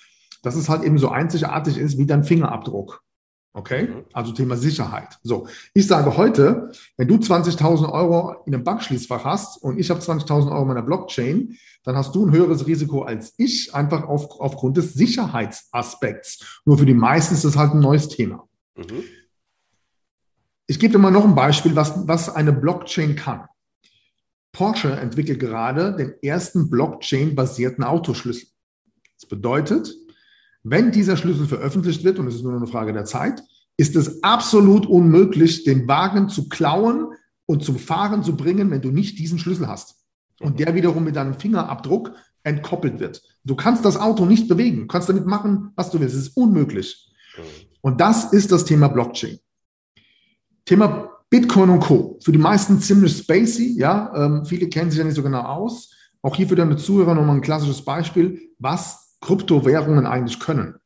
dass 0.43 0.57
es 0.57 0.69
halt 0.69 0.83
eben 0.83 0.99
so 0.99 1.11
einzigartig 1.11 1.77
ist 1.77 1.99
wie 1.99 2.07
dein 2.07 2.25
Fingerabdruck. 2.25 3.03
Okay? 3.53 3.89
Mhm. 3.89 4.05
Also 4.13 4.33
Thema 4.33 4.57
Sicherheit. 4.57 5.19
So, 5.23 5.49
ich 5.75 5.87
sage 5.87 6.17
heute, 6.17 6.71
wenn 6.97 7.09
du 7.09 7.17
20.000 7.17 7.91
Euro 7.93 8.43
in 8.47 8.55
einem 8.55 8.65
Bankschließfach 8.65 9.25
hast 9.25 9.63
und 9.63 9.79
ich 9.79 9.91
habe 9.91 10.01
20.000 10.01 10.51
Euro 10.53 10.63
in 10.63 10.69
meiner 10.69 10.83
Blockchain, 10.83 11.57
dann 11.83 11.97
hast 11.97 12.15
du 12.15 12.27
ein 12.27 12.33
höheres 12.33 12.67
Risiko 12.67 13.03
als 13.03 13.35
ich, 13.39 13.75
einfach 13.75 14.05
auf, 14.05 14.41
aufgrund 14.41 14.77
des 14.77 14.95
Sicherheitsaspekts. 14.95 16.61
Nur 16.65 16.79
für 16.79 16.87
die 16.87 16.95
meisten 16.95 17.35
ist 17.35 17.45
das 17.45 17.57
halt 17.57 17.73
ein 17.73 17.81
neues 17.81 18.09
Thema. 18.09 18.49
Mhm. 18.77 19.03
Ich 20.67 20.79
gebe 20.79 20.93
dir 20.93 20.99
mal 20.99 21.11
noch 21.11 21.25
ein 21.25 21.35
Beispiel, 21.35 21.75
was, 21.75 22.07
was 22.07 22.29
eine 22.29 22.53
Blockchain 22.53 23.17
kann. 23.17 23.49
Porsche 24.53 24.93
entwickelt 24.93 25.41
gerade 25.41 25.97
den 25.97 26.15
ersten 26.23 26.71
Blockchain-basierten 26.71 27.83
Autoschlüssel. 27.83 28.49
Das 29.19 29.29
bedeutet, 29.29 29.93
wenn 30.63 30.93
dieser 30.93 31.17
Schlüssel 31.17 31.47
veröffentlicht 31.47 32.05
wird, 32.05 32.19
und 32.19 32.27
es 32.27 32.37
ist 32.37 32.43
nur 32.43 32.55
eine 32.55 32.67
Frage 32.67 32.93
der 32.93 33.05
Zeit, 33.05 33.43
ist 33.77 33.97
es 33.97 34.23
absolut 34.23 34.87
unmöglich, 34.87 35.65
den 35.65 35.89
Wagen 35.89 36.29
zu 36.29 36.49
klauen 36.49 37.15
und 37.47 37.65
zum 37.65 37.79
Fahren 37.79 38.23
zu 38.23 38.37
bringen, 38.37 38.71
wenn 38.71 38.83
du 38.83 38.91
nicht 38.91 39.19
diesen 39.19 39.39
Schlüssel 39.39 39.69
hast. 39.69 39.97
Und 40.41 40.61
der 40.61 40.75
wiederum 40.75 41.05
mit 41.05 41.17
deinem 41.17 41.35
Fingerabdruck 41.35 42.13
entkoppelt 42.43 43.01
wird. 43.01 43.23
Du 43.45 43.55
kannst 43.57 43.85
das 43.85 43.97
Auto 43.97 44.27
nicht 44.27 44.49
bewegen, 44.49 44.81
du 44.81 44.87
kannst 44.87 45.09
damit 45.09 45.27
machen, 45.27 45.73
was 45.77 45.91
du 45.91 46.01
willst. 46.01 46.15
Es 46.15 46.29
ist 46.29 46.37
unmöglich. 46.37 47.11
Und 47.81 48.01
das 48.01 48.33
ist 48.33 48.53
das 48.53 48.65
Thema 48.65 48.89
Blockchain. 48.89 49.39
Thema 50.65 51.11
Bitcoin 51.31 51.71
und 51.71 51.81
Co. 51.81 52.19
Für 52.23 52.33
die 52.33 52.39
meisten 52.39 52.81
ziemlich 52.81 53.17
spacey, 53.17 53.79
ja. 53.79 54.13
Ähm, 54.15 54.45
viele 54.45 54.69
kennen 54.69 54.91
sich 54.91 54.99
ja 54.99 55.05
nicht 55.05 55.15
so 55.15 55.23
genau 55.23 55.43
aus. 55.43 55.95
Auch 56.23 56.37
hier 56.37 56.49
für 56.49 56.57
deine 56.57 56.77
Zuhörer 56.77 57.15
nochmal 57.15 57.37
ein 57.37 57.43
klassisches 57.43 57.83
Beispiel, 57.83 58.51
was 58.59 59.10
Kryptowährungen 59.21 60.07
eigentlich 60.07 60.41
können. 60.41 60.77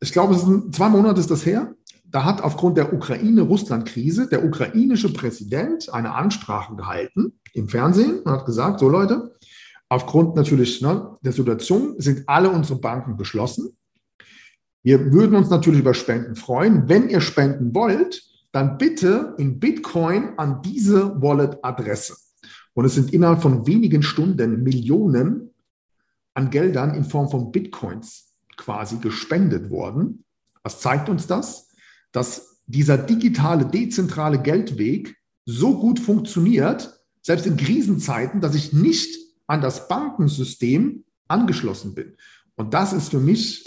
Ich 0.00 0.12
glaube, 0.12 0.34
es 0.34 0.42
sind 0.42 0.74
zwei 0.74 0.88
Monate 0.88 1.20
ist 1.20 1.30
das 1.30 1.46
her. 1.46 1.74
Da 2.04 2.24
hat 2.24 2.42
aufgrund 2.42 2.76
der 2.76 2.92
Ukraine-Russland-Krise 2.92 4.28
der 4.28 4.44
ukrainische 4.44 5.12
Präsident 5.12 5.92
eine 5.92 6.14
Ansprache 6.14 6.76
gehalten 6.76 7.40
im 7.52 7.68
Fernsehen 7.68 8.20
und 8.20 8.30
hat 8.30 8.46
gesagt: 8.46 8.80
So 8.80 8.88
Leute, 8.88 9.34
aufgrund 9.88 10.36
natürlich 10.36 10.80
ne, 10.82 11.16
der 11.22 11.32
Situation 11.32 11.94
sind 11.98 12.28
alle 12.28 12.50
unsere 12.50 12.78
Banken 12.78 13.16
geschlossen. 13.16 13.76
Wir 14.82 15.12
würden 15.12 15.34
uns 15.34 15.50
natürlich 15.50 15.80
über 15.80 15.94
Spenden 15.94 16.36
freuen. 16.36 16.88
Wenn 16.88 17.08
ihr 17.08 17.20
spenden 17.20 17.74
wollt, 17.74 18.22
dann 18.52 18.78
bitte 18.78 19.34
in 19.38 19.58
Bitcoin 19.58 20.34
an 20.36 20.62
diese 20.62 21.20
Wallet-Adresse. 21.20 22.16
Und 22.74 22.84
es 22.84 22.94
sind 22.94 23.12
innerhalb 23.12 23.42
von 23.42 23.66
wenigen 23.66 24.02
Stunden 24.02 24.62
Millionen 24.62 25.50
an 26.36 26.50
Geldern 26.50 26.94
in 26.94 27.04
Form 27.04 27.30
von 27.30 27.50
Bitcoins 27.50 28.34
quasi 28.56 28.98
gespendet 28.98 29.70
worden. 29.70 30.24
Was 30.62 30.80
zeigt 30.80 31.08
uns 31.08 31.26
das? 31.26 31.68
Dass 32.12 32.62
dieser 32.66 32.98
digitale, 32.98 33.66
dezentrale 33.66 34.40
Geldweg 34.40 35.16
so 35.44 35.78
gut 35.78 36.00
funktioniert, 36.00 37.00
selbst 37.22 37.46
in 37.46 37.56
Krisenzeiten, 37.56 38.40
dass 38.40 38.54
ich 38.54 38.72
nicht 38.72 39.16
an 39.46 39.60
das 39.60 39.88
Bankensystem 39.88 41.04
angeschlossen 41.28 41.94
bin. 41.94 42.16
Und 42.56 42.74
das 42.74 42.92
ist 42.92 43.10
für 43.10 43.20
mich 43.20 43.64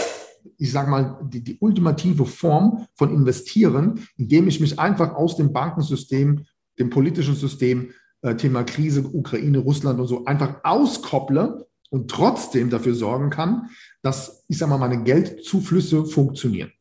ich 0.57 0.71
sage 0.71 0.89
mal, 0.89 1.19
die, 1.23 1.43
die 1.43 1.57
ultimative 1.59 2.25
Form 2.25 2.87
von 2.95 3.13
Investieren, 3.13 4.07
indem 4.17 4.47
ich 4.47 4.59
mich 4.59 4.79
einfach 4.79 5.15
aus 5.15 5.37
dem 5.37 5.53
Bankensystem, 5.53 6.45
dem 6.77 6.89
politischen 6.89 7.35
System, 7.35 7.91
äh, 8.21 8.35
Thema 8.35 8.63
Krise, 8.63 9.03
Ukraine, 9.03 9.59
Russland 9.59 9.99
und 9.99 10.07
so, 10.07 10.25
einfach 10.25 10.55
auskopple 10.63 11.67
und 11.89 12.09
trotzdem 12.09 12.69
dafür 12.69 12.93
sorgen 12.93 13.29
kann, 13.29 13.69
dass, 14.01 14.45
ich 14.47 14.57
sage 14.57 14.71
mal, 14.71 14.77
meine 14.77 15.03
Geldzuflüsse 15.03 16.05
funktionieren. 16.05 16.71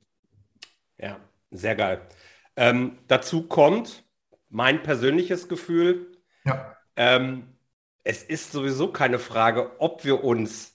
Ja, 0.98 1.18
sehr 1.50 1.74
geil. 1.74 2.02
Ähm, 2.56 2.98
dazu 3.06 3.46
kommt 3.46 4.04
mein 4.48 4.82
persönliches 4.82 5.48
Gefühl. 5.48 6.12
Ja. 6.44 6.76
Ähm, 6.96 7.44
es 8.04 8.22
ist 8.22 8.52
sowieso 8.52 8.88
keine 8.88 9.18
Frage, 9.18 9.80
ob 9.80 10.04
wir 10.04 10.24
uns 10.24 10.74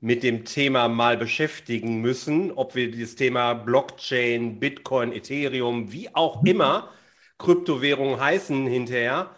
mit 0.00 0.22
dem 0.22 0.44
Thema 0.46 0.88
mal 0.88 1.18
beschäftigen 1.18 2.00
müssen, 2.00 2.52
ob 2.52 2.74
wir 2.74 2.90
dieses 2.90 3.16
Thema 3.16 3.52
Blockchain, 3.52 4.58
Bitcoin, 4.58 5.12
Ethereum, 5.12 5.92
wie 5.92 6.14
auch 6.14 6.40
mhm. 6.40 6.48
immer 6.48 6.90
Kryptowährungen 7.38 8.18
heißen 8.18 8.66
hinterher. 8.66 9.36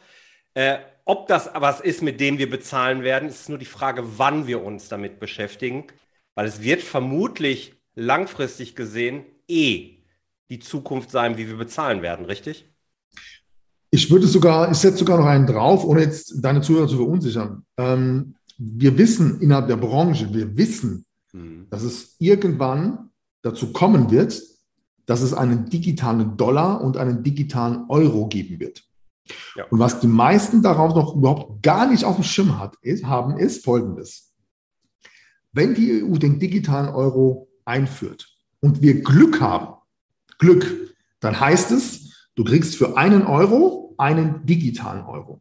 Äh, 0.54 0.78
ob 1.04 1.26
das 1.26 1.50
was 1.54 1.80
ist, 1.80 2.02
mit 2.02 2.20
dem 2.20 2.38
wir 2.38 2.48
bezahlen 2.48 3.02
werden, 3.02 3.28
ist 3.28 3.48
nur 3.48 3.58
die 3.58 3.64
Frage, 3.64 4.18
wann 4.18 4.46
wir 4.46 4.62
uns 4.62 4.88
damit 4.88 5.20
beschäftigen, 5.20 5.86
weil 6.34 6.46
es 6.46 6.62
wird 6.62 6.82
vermutlich 6.82 7.74
langfristig 7.94 8.76
gesehen 8.76 9.24
eh 9.48 9.98
die 10.48 10.60
Zukunft 10.60 11.10
sein, 11.10 11.36
wie 11.36 11.48
wir 11.48 11.56
bezahlen 11.56 12.02
werden, 12.02 12.26
richtig? 12.26 12.68
Ich 13.90 14.10
würde 14.10 14.26
sogar, 14.26 14.70
ich 14.70 14.78
setze 14.78 14.98
sogar 14.98 15.18
noch 15.18 15.26
einen 15.26 15.46
drauf, 15.46 15.84
ohne 15.84 16.02
jetzt 16.02 16.34
deine 16.42 16.62
Zuhörer 16.62 16.88
zu 16.88 16.96
verunsichern. 16.96 17.64
Ähm, 17.76 18.36
wir 18.56 18.96
wissen 18.96 19.40
innerhalb 19.40 19.68
der 19.68 19.76
Branche, 19.76 20.32
wir 20.32 20.56
wissen, 20.56 21.04
mhm. 21.32 21.66
dass 21.68 21.82
es 21.82 22.16
irgendwann 22.18 23.10
dazu 23.42 23.72
kommen 23.72 24.10
wird, 24.10 24.40
dass 25.06 25.20
es 25.20 25.34
einen 25.34 25.68
digitalen 25.68 26.36
Dollar 26.36 26.80
und 26.80 26.96
einen 26.96 27.22
digitalen 27.22 27.84
Euro 27.88 28.28
geben 28.28 28.60
wird. 28.60 28.84
Ja. 29.56 29.64
Und 29.70 29.78
was 29.78 30.00
die 30.00 30.06
meisten 30.06 30.62
darauf 30.62 30.94
noch 30.94 31.14
überhaupt 31.14 31.62
gar 31.62 31.88
nicht 31.88 32.04
auf 32.04 32.16
dem 32.16 32.24
Schirm 32.24 32.58
hat, 32.58 32.76
ist, 32.82 33.04
haben, 33.04 33.38
ist 33.38 33.64
Folgendes. 33.64 34.32
Wenn 35.52 35.74
die 35.74 36.02
EU 36.02 36.16
den 36.16 36.38
digitalen 36.38 36.88
Euro 36.88 37.48
einführt 37.64 38.34
und 38.60 38.82
wir 38.82 39.02
Glück 39.02 39.40
haben, 39.40 39.74
Glück, 40.38 40.94
dann 41.20 41.38
heißt 41.38 41.70
es, 41.72 42.28
du 42.34 42.44
kriegst 42.44 42.76
für 42.76 42.96
einen 42.96 43.26
Euro 43.26 43.94
einen 43.98 44.46
digitalen 44.46 45.04
Euro. 45.04 45.40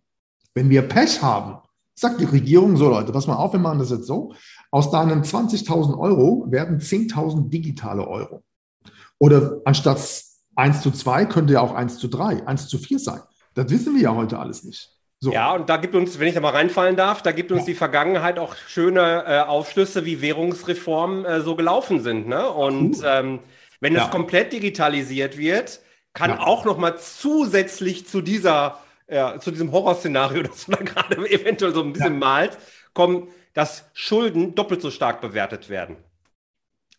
Wenn 0.54 0.70
wir 0.70 0.82
Pech 0.82 1.22
haben 1.22 1.62
Sagt 2.02 2.20
die 2.20 2.26
Regierung, 2.26 2.78
so 2.78 2.90
Leute, 2.90 3.12
pass 3.12 3.28
mal 3.28 3.36
auf, 3.36 3.54
wir 3.54 3.60
machen 3.60 3.78
das 3.78 3.92
jetzt 3.92 4.08
so. 4.08 4.34
Aus 4.72 4.90
deinen 4.90 5.24
20.000 5.24 6.00
Euro 6.00 6.48
werden 6.50 6.80
10.000 6.80 7.50
digitale 7.50 8.08
Euro. 8.08 8.44
Oder 9.20 9.62
anstatt 9.66 10.00
1 10.56 10.82
zu 10.82 10.90
2 10.90 11.26
könnte 11.26 11.54
ja 11.54 11.62
auch 11.62 11.76
1 11.76 12.00
zu 12.00 12.08
3, 12.08 12.48
1 12.48 12.70
zu 12.70 12.80
4 12.80 12.98
sein. 12.98 13.20
Das 13.54 13.70
wissen 13.70 13.96
wir 13.96 14.02
ja 14.02 14.16
heute 14.16 14.40
alles 14.40 14.64
nicht. 14.64 14.90
So. 15.20 15.32
Ja, 15.32 15.54
und 15.54 15.70
da 15.70 15.78
gibt 15.78 15.94
uns, 15.94 16.18
wenn 16.18 16.28
ich 16.28 16.34
da 16.34 16.40
mal 16.40 16.50
reinfallen 16.50 16.96
darf, 16.96 17.22
da 17.22 17.32
gibt 17.32 17.52
uns 17.52 17.62
ja. 17.62 17.66
die 17.68 17.76
Vergangenheit 17.76 18.40
auch 18.40 18.56
schöne 18.56 19.24
äh, 19.28 19.40
Aufschlüsse, 19.42 20.04
wie 20.06 20.22
Währungsreformen 20.22 21.26
äh, 21.26 21.42
so 21.42 21.56
gelaufen 21.56 22.02
sind. 22.02 22.28
Ne? 22.28 22.50
Und 22.50 23.02
ähm, 23.06 23.40
wenn 23.80 23.94
ja. 23.94 24.06
es 24.06 24.10
komplett 24.10 24.52
digitalisiert 24.52 25.38
wird, 25.38 25.82
kann 26.14 26.32
ja. 26.32 26.40
auch 26.40 26.66
noch 26.66 26.78
mal 26.78 26.98
zusätzlich 26.98 28.08
zu 28.08 28.22
dieser 28.22 28.80
ja, 29.12 29.40
zu 29.40 29.52
diesem 29.52 29.72
Horrorszenario, 29.72 30.42
das 30.48 30.66
du 30.66 30.72
da 30.72 30.84
gerade 30.84 31.18
eventuell 31.30 31.74
so 31.74 31.84
ein 31.84 31.94
bisschen 31.94 32.14
ja. 32.14 32.20
malst, 32.20 32.58
kommen, 32.94 33.28
dass 33.54 33.90
Schulden 33.94 34.56
doppelt 34.56 34.82
so 34.82 34.90
stark 34.90 35.22
bewertet 35.22 35.70
werden. 35.70 35.98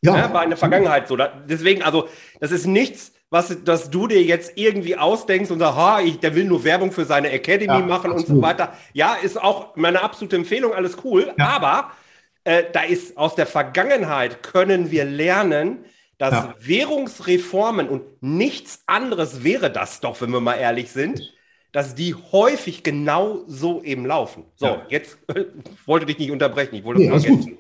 Ja. 0.03 0.16
ja 0.16 0.32
war 0.32 0.44
in 0.44 0.50
der 0.50 0.59
Vergangenheit 0.59 1.09
so. 1.09 1.16
Da, 1.16 1.28
deswegen, 1.48 1.82
also, 1.82 2.09
das 2.40 2.50
ist 2.50 2.66
nichts, 2.66 3.12
was 3.32 3.64
dass 3.64 3.88
du 3.88 4.06
dir 4.08 4.22
jetzt 4.22 4.52
irgendwie 4.56 4.98
ausdenkst 4.98 5.50
und 5.50 5.58
sagst, 5.58 5.76
ha, 5.78 6.00
ich, 6.02 6.20
der 6.20 6.34
will 6.34 6.44
nur 6.44 6.64
Werbung 6.64 6.92
für 6.92 7.06
seine 7.06 7.30
Academy 7.30 7.66
ja, 7.72 7.78
machen 7.78 8.12
absolut. 8.12 8.28
und 8.28 8.36
so 8.36 8.42
weiter. 8.42 8.74
Ja, 8.92 9.14
ist 9.14 9.40
auch 9.40 9.74
meine 9.74 10.02
absolute 10.02 10.36
Empfehlung, 10.36 10.74
alles 10.74 10.98
cool. 11.02 11.32
Ja. 11.38 11.48
Aber 11.48 11.92
äh, 12.44 12.64
da 12.70 12.82
ist 12.82 13.16
aus 13.16 13.34
der 13.34 13.46
Vergangenheit 13.46 14.42
können 14.42 14.90
wir 14.90 15.06
lernen, 15.06 15.86
dass 16.18 16.34
ja. 16.34 16.54
Währungsreformen 16.58 17.88
und 17.88 18.22
nichts 18.22 18.82
anderes 18.86 19.42
wäre 19.42 19.70
das 19.70 20.00
doch, 20.00 20.20
wenn 20.20 20.30
wir 20.30 20.40
mal 20.40 20.56
ehrlich 20.56 20.90
sind, 20.90 21.34
dass 21.72 21.94
die 21.94 22.14
häufig 22.14 22.82
genau 22.82 23.44
so 23.46 23.82
eben 23.82 24.04
laufen. 24.04 24.44
So, 24.56 24.82
jetzt 24.90 25.16
äh, 25.34 25.46
wollte 25.86 26.04
dich 26.04 26.18
nicht 26.18 26.32
unterbrechen, 26.32 26.74
ich 26.74 26.84
wollte 26.84 27.00
nee, 27.00 27.08
das 27.08 27.24
ergänzen. 27.24 27.52
Ähm, 27.52 27.58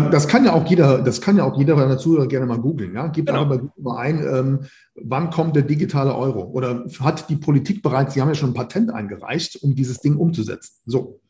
das 0.00 0.26
kann 0.26 0.44
ja 0.44 0.52
auch 0.54 0.66
jeder, 0.66 1.02
das 1.02 1.20
kann 1.20 1.36
ja 1.36 1.44
auch 1.44 1.58
jeder 1.58 1.76
deiner 1.76 1.98
Zuhörer 1.98 2.26
gerne 2.26 2.46
mal 2.46 2.58
googeln. 2.58 2.94
Ja? 2.94 3.08
Gib 3.08 3.26
genau. 3.26 3.42
einfach 3.42 3.60
mal 3.76 3.98
ein, 3.98 4.24
ähm, 4.24 4.60
wann 4.94 5.30
kommt 5.30 5.54
der 5.54 5.64
digitale 5.64 6.14
Euro? 6.14 6.44
Oder 6.44 6.86
hat 7.00 7.28
die 7.28 7.36
Politik 7.36 7.82
bereits, 7.82 8.14
die 8.14 8.20
haben 8.20 8.28
ja 8.28 8.34
schon 8.34 8.50
ein 8.50 8.54
Patent 8.54 8.90
eingereicht, 8.90 9.62
um 9.62 9.74
dieses 9.74 9.98
Ding 9.98 10.16
umzusetzen. 10.16 10.80
So. 10.86 11.20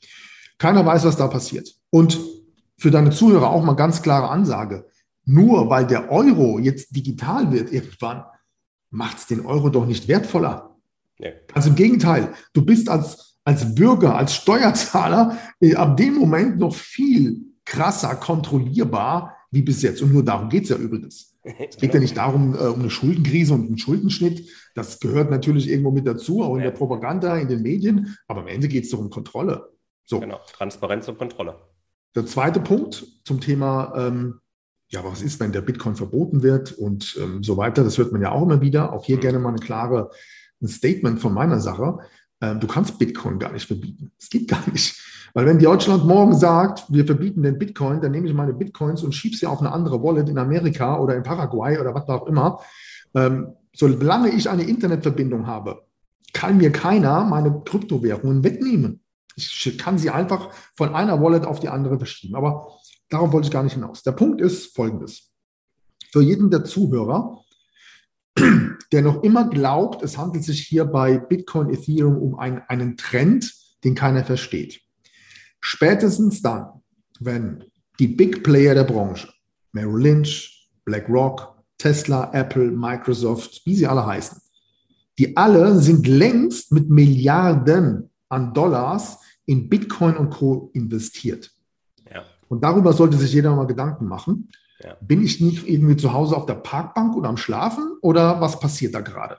Keiner 0.58 0.86
weiß, 0.86 1.04
was 1.04 1.16
da 1.16 1.26
passiert. 1.26 1.74
Und 1.90 2.18
für 2.76 2.90
deine 2.90 3.10
Zuhörer 3.10 3.50
auch 3.50 3.64
mal 3.64 3.74
ganz 3.74 4.02
klare 4.02 4.28
Ansage. 4.28 4.86
Nur 5.24 5.70
weil 5.70 5.86
der 5.86 6.10
Euro 6.10 6.58
jetzt 6.58 6.94
digital 6.94 7.52
wird 7.52 7.72
irgendwann, 7.72 8.24
macht 8.90 9.18
es 9.18 9.26
den 9.26 9.46
Euro 9.46 9.70
doch 9.70 9.86
nicht 9.86 10.08
wertvoller. 10.08 10.76
Nee. 11.18 11.32
Also 11.52 11.70
im 11.70 11.76
Gegenteil, 11.76 12.32
du 12.52 12.64
bist 12.64 12.88
als, 12.88 13.38
als 13.44 13.74
Bürger, 13.74 14.16
als 14.16 14.34
Steuerzahler 14.34 15.38
äh, 15.60 15.74
ab 15.74 15.96
dem 15.96 16.14
Moment 16.14 16.58
noch 16.58 16.74
viel 16.74 17.51
krasser 17.72 18.14
kontrollierbar 18.16 19.36
wie 19.50 19.62
bis 19.62 19.80
jetzt. 19.82 20.02
Und 20.02 20.12
nur 20.12 20.22
darum 20.22 20.48
geht 20.50 20.64
es 20.64 20.68
ja 20.68 20.76
übrigens. 20.76 21.38
Es 21.42 21.76
geht 21.76 21.94
ja 21.94 22.00
nicht 22.00 22.16
darum, 22.16 22.54
äh, 22.54 22.68
um 22.68 22.80
eine 22.80 22.90
Schuldenkrise 22.90 23.54
und 23.54 23.66
einen 23.66 23.78
Schuldenschnitt. 23.78 24.48
Das 24.74 25.00
gehört 25.00 25.30
natürlich 25.30 25.68
irgendwo 25.68 25.90
mit 25.90 26.06
dazu, 26.06 26.42
auch 26.42 26.56
in 26.56 26.62
der 26.62 26.70
Propaganda, 26.70 27.36
in 27.36 27.48
den 27.48 27.62
Medien. 27.62 28.16
Aber 28.28 28.42
am 28.42 28.46
Ende 28.46 28.68
geht 28.68 28.84
es 28.84 28.90
doch 28.90 28.98
um 28.98 29.10
Kontrolle. 29.10 29.70
So. 30.04 30.20
Genau, 30.20 30.40
Transparenz 30.52 31.08
und 31.08 31.18
Kontrolle. 31.18 31.56
Der 32.14 32.26
zweite 32.26 32.60
Punkt 32.60 33.06
zum 33.24 33.40
Thema, 33.40 33.94
ähm, 33.96 34.40
ja, 34.90 35.02
was 35.02 35.22
ist, 35.22 35.40
wenn 35.40 35.52
der 35.52 35.62
Bitcoin 35.62 35.96
verboten 35.96 36.42
wird 36.42 36.72
und 36.72 37.18
ähm, 37.20 37.42
so 37.42 37.56
weiter, 37.56 37.82
das 37.82 37.96
hört 37.96 38.12
man 38.12 38.20
ja 38.20 38.32
auch 38.32 38.42
immer 38.42 38.60
wieder. 38.60 38.92
Auch 38.92 39.04
hier 39.04 39.16
mhm. 39.16 39.20
gerne 39.20 39.38
mal 39.38 39.48
eine 39.48 39.58
klare 39.58 40.10
ein 40.60 40.68
Statement 40.68 41.20
von 41.20 41.34
meiner 41.34 41.60
Sache. 41.60 41.98
Äh, 42.42 42.56
du 42.56 42.66
kannst 42.66 42.98
Bitcoin 42.98 43.38
gar 43.38 43.52
nicht 43.52 43.66
verbieten. 43.66 44.10
Es 44.18 44.28
geht 44.28 44.48
gar 44.48 44.68
nicht. 44.70 45.00
Weil 45.32 45.46
wenn 45.46 45.58
Deutschland 45.58 46.04
morgen 46.04 46.34
sagt, 46.36 46.84
wir 46.92 47.06
verbieten 47.06 47.42
den 47.42 47.58
Bitcoin, 47.58 48.02
dann 48.02 48.10
nehme 48.10 48.26
ich 48.26 48.34
meine 48.34 48.52
Bitcoins 48.52 49.02
und 49.02 49.14
schiebe 49.14 49.36
sie 49.36 49.46
auf 49.46 49.60
eine 49.60 49.72
andere 49.72 50.02
Wallet 50.02 50.28
in 50.28 50.36
Amerika 50.36 50.98
oder 50.98 51.16
in 51.16 51.22
Paraguay 51.22 51.78
oder 51.78 51.94
was 51.94 52.06
auch 52.08 52.26
immer. 52.26 52.60
Ähm, 53.14 53.54
solange 53.72 54.30
ich 54.30 54.50
eine 54.50 54.64
Internetverbindung 54.64 55.46
habe, 55.46 55.86
kann 56.34 56.58
mir 56.58 56.72
keiner 56.72 57.24
meine 57.24 57.62
Kryptowährungen 57.64 58.42
wegnehmen. 58.44 59.00
Ich 59.36 59.78
kann 59.78 59.96
sie 59.96 60.10
einfach 60.10 60.50
von 60.76 60.94
einer 60.94 61.22
Wallet 61.22 61.46
auf 61.46 61.60
die 61.60 61.68
andere 61.68 61.96
verschieben. 61.96 62.34
Aber 62.34 62.68
darauf 63.08 63.32
wollte 63.32 63.46
ich 63.46 63.52
gar 63.52 63.62
nicht 63.62 63.74
hinaus. 63.74 64.02
Der 64.02 64.12
Punkt 64.12 64.40
ist 64.40 64.74
folgendes. 64.74 65.30
Für 66.10 66.20
jeden 66.20 66.50
der 66.50 66.64
Zuhörer, 66.64 67.41
der 68.92 69.02
noch 69.02 69.22
immer 69.22 69.48
glaubt, 69.48 70.02
es 70.02 70.18
handelt 70.18 70.44
sich 70.44 70.60
hier 70.60 70.84
bei 70.84 71.18
Bitcoin, 71.18 71.70
Ethereum 71.70 72.16
um 72.16 72.38
ein, 72.38 72.62
einen 72.68 72.96
Trend, 72.96 73.52
den 73.84 73.94
keiner 73.94 74.24
versteht. 74.24 74.80
Spätestens 75.60 76.42
dann, 76.42 76.82
wenn 77.20 77.64
die 77.98 78.08
Big 78.08 78.42
Player 78.42 78.74
der 78.74 78.84
Branche, 78.84 79.28
Merrill 79.72 80.02
Lynch, 80.02 80.70
BlackRock, 80.84 81.56
Tesla, 81.78 82.30
Apple, 82.32 82.70
Microsoft, 82.70 83.62
wie 83.64 83.74
sie 83.74 83.86
alle 83.86 84.04
heißen, 84.06 84.40
Die 85.18 85.36
alle 85.36 85.78
sind 85.78 86.06
längst 86.06 86.72
mit 86.72 86.88
Milliarden 86.88 88.10
an 88.28 88.54
Dollars 88.54 89.18
in 89.46 89.68
Bitcoin 89.68 90.16
und 90.16 90.30
Co. 90.30 90.70
investiert. 90.74 91.50
Ja. 92.10 92.24
Und 92.48 92.62
darüber 92.64 92.92
sollte 92.92 93.16
sich 93.16 93.32
jeder 93.32 93.54
mal 93.54 93.66
Gedanken 93.66 94.06
machen. 94.06 94.48
Ja. 94.84 94.96
Bin 95.00 95.22
ich 95.22 95.40
nicht 95.40 95.68
irgendwie 95.68 95.96
zu 95.96 96.12
Hause 96.12 96.36
auf 96.36 96.46
der 96.46 96.54
Parkbank 96.54 97.16
oder 97.16 97.28
am 97.28 97.36
Schlafen 97.36 97.96
oder 98.00 98.40
was 98.40 98.58
passiert 98.60 98.94
da 98.94 99.00
gerade? 99.00 99.38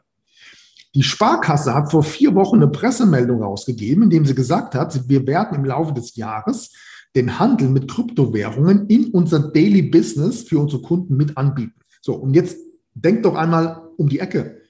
Die 0.95 1.03
Sparkasse 1.03 1.73
hat 1.73 1.89
vor 1.91 2.03
vier 2.03 2.35
Wochen 2.35 2.57
eine 2.57 2.67
Pressemeldung 2.67 3.41
rausgegeben, 3.41 4.03
in 4.03 4.09
dem 4.09 4.25
sie 4.25 4.35
gesagt 4.35 4.75
hat, 4.75 5.09
wir 5.09 5.25
werden 5.25 5.57
im 5.57 5.65
Laufe 5.65 5.93
des 5.93 6.15
Jahres 6.15 6.71
den 7.15 7.39
Handel 7.39 7.69
mit 7.69 7.89
Kryptowährungen 7.89 8.87
in 8.87 9.07
unser 9.07 9.39
Daily 9.51 9.81
Business 9.81 10.43
für 10.43 10.59
unsere 10.59 10.81
Kunden 10.81 11.15
mit 11.17 11.37
anbieten. 11.37 11.79
So, 12.01 12.15
und 12.15 12.33
jetzt 12.35 12.57
denkt 12.93 13.25
doch 13.25 13.35
einmal 13.35 13.89
um 13.97 14.07
die 14.07 14.19
Ecke. 14.19 14.61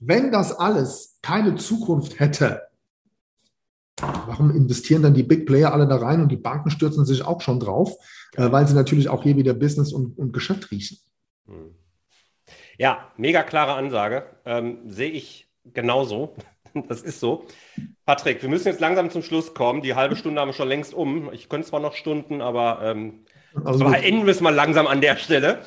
Wenn 0.00 0.32
das 0.32 0.52
alles 0.52 1.18
keine 1.22 1.54
Zukunft 1.56 2.18
hätte, 2.18 2.62
warum 4.00 4.50
investieren 4.50 5.02
dann 5.02 5.14
die 5.14 5.22
Big 5.22 5.46
Player 5.46 5.72
alle 5.72 5.86
da 5.86 5.96
rein 5.96 6.20
und 6.20 6.30
die 6.30 6.36
Banken 6.36 6.70
stürzen 6.70 7.04
sich 7.04 7.24
auch 7.24 7.40
schon 7.40 7.60
drauf, 7.60 7.96
äh, 8.36 8.50
weil 8.50 8.66
sie 8.66 8.74
natürlich 8.74 9.08
auch 9.08 9.22
hier 9.22 9.36
wieder 9.36 9.54
Business 9.54 9.92
und, 9.92 10.18
und 10.18 10.32
Geschäft 10.32 10.70
riechen. 10.70 10.98
Hm. 11.46 11.74
Ja, 12.78 13.10
mega 13.16 13.42
klare 13.42 13.74
Ansage. 13.74 14.24
Ähm, 14.44 14.78
Sehe 14.86 15.10
ich 15.10 15.48
genauso. 15.72 16.34
Das 16.88 17.02
ist 17.02 17.20
so. 17.20 17.46
Patrick, 18.04 18.42
wir 18.42 18.48
müssen 18.48 18.66
jetzt 18.66 18.80
langsam 18.80 19.08
zum 19.08 19.22
Schluss 19.22 19.54
kommen. 19.54 19.80
Die 19.80 19.94
halbe 19.94 20.16
Stunde 20.16 20.40
haben 20.40 20.48
wir 20.48 20.54
schon 20.54 20.66
längst 20.66 20.92
um. 20.92 21.32
Ich 21.32 21.48
könnte 21.48 21.68
zwar 21.68 21.78
noch 21.78 21.94
Stunden, 21.94 22.40
aber 22.40 22.80
ähm, 22.82 23.26
also 23.64 23.84
enden 23.84 24.26
wir 24.26 24.32
es 24.32 24.40
mal 24.40 24.52
langsam 24.52 24.88
an 24.88 25.00
der 25.00 25.16
Stelle. 25.16 25.60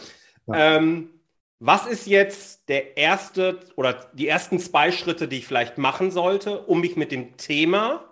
Ja. 0.48 0.76
Ähm, 0.76 1.12
was 1.60 1.88
ist 1.88 2.08
jetzt 2.08 2.68
der 2.68 2.98
erste 2.98 3.62
oder 3.78 4.10
die 4.12 4.28
ersten 4.28 4.60
zwei 4.60 4.92
Schritte, 4.92 5.30
die 5.30 5.38
ich 5.38 5.48
vielleicht 5.48 5.78
machen 5.78 6.12
sollte, 6.12 6.64
um 6.64 6.82
mich 6.82 6.98
mit 6.98 7.14
dem 7.14 7.38
Thema 7.38 8.04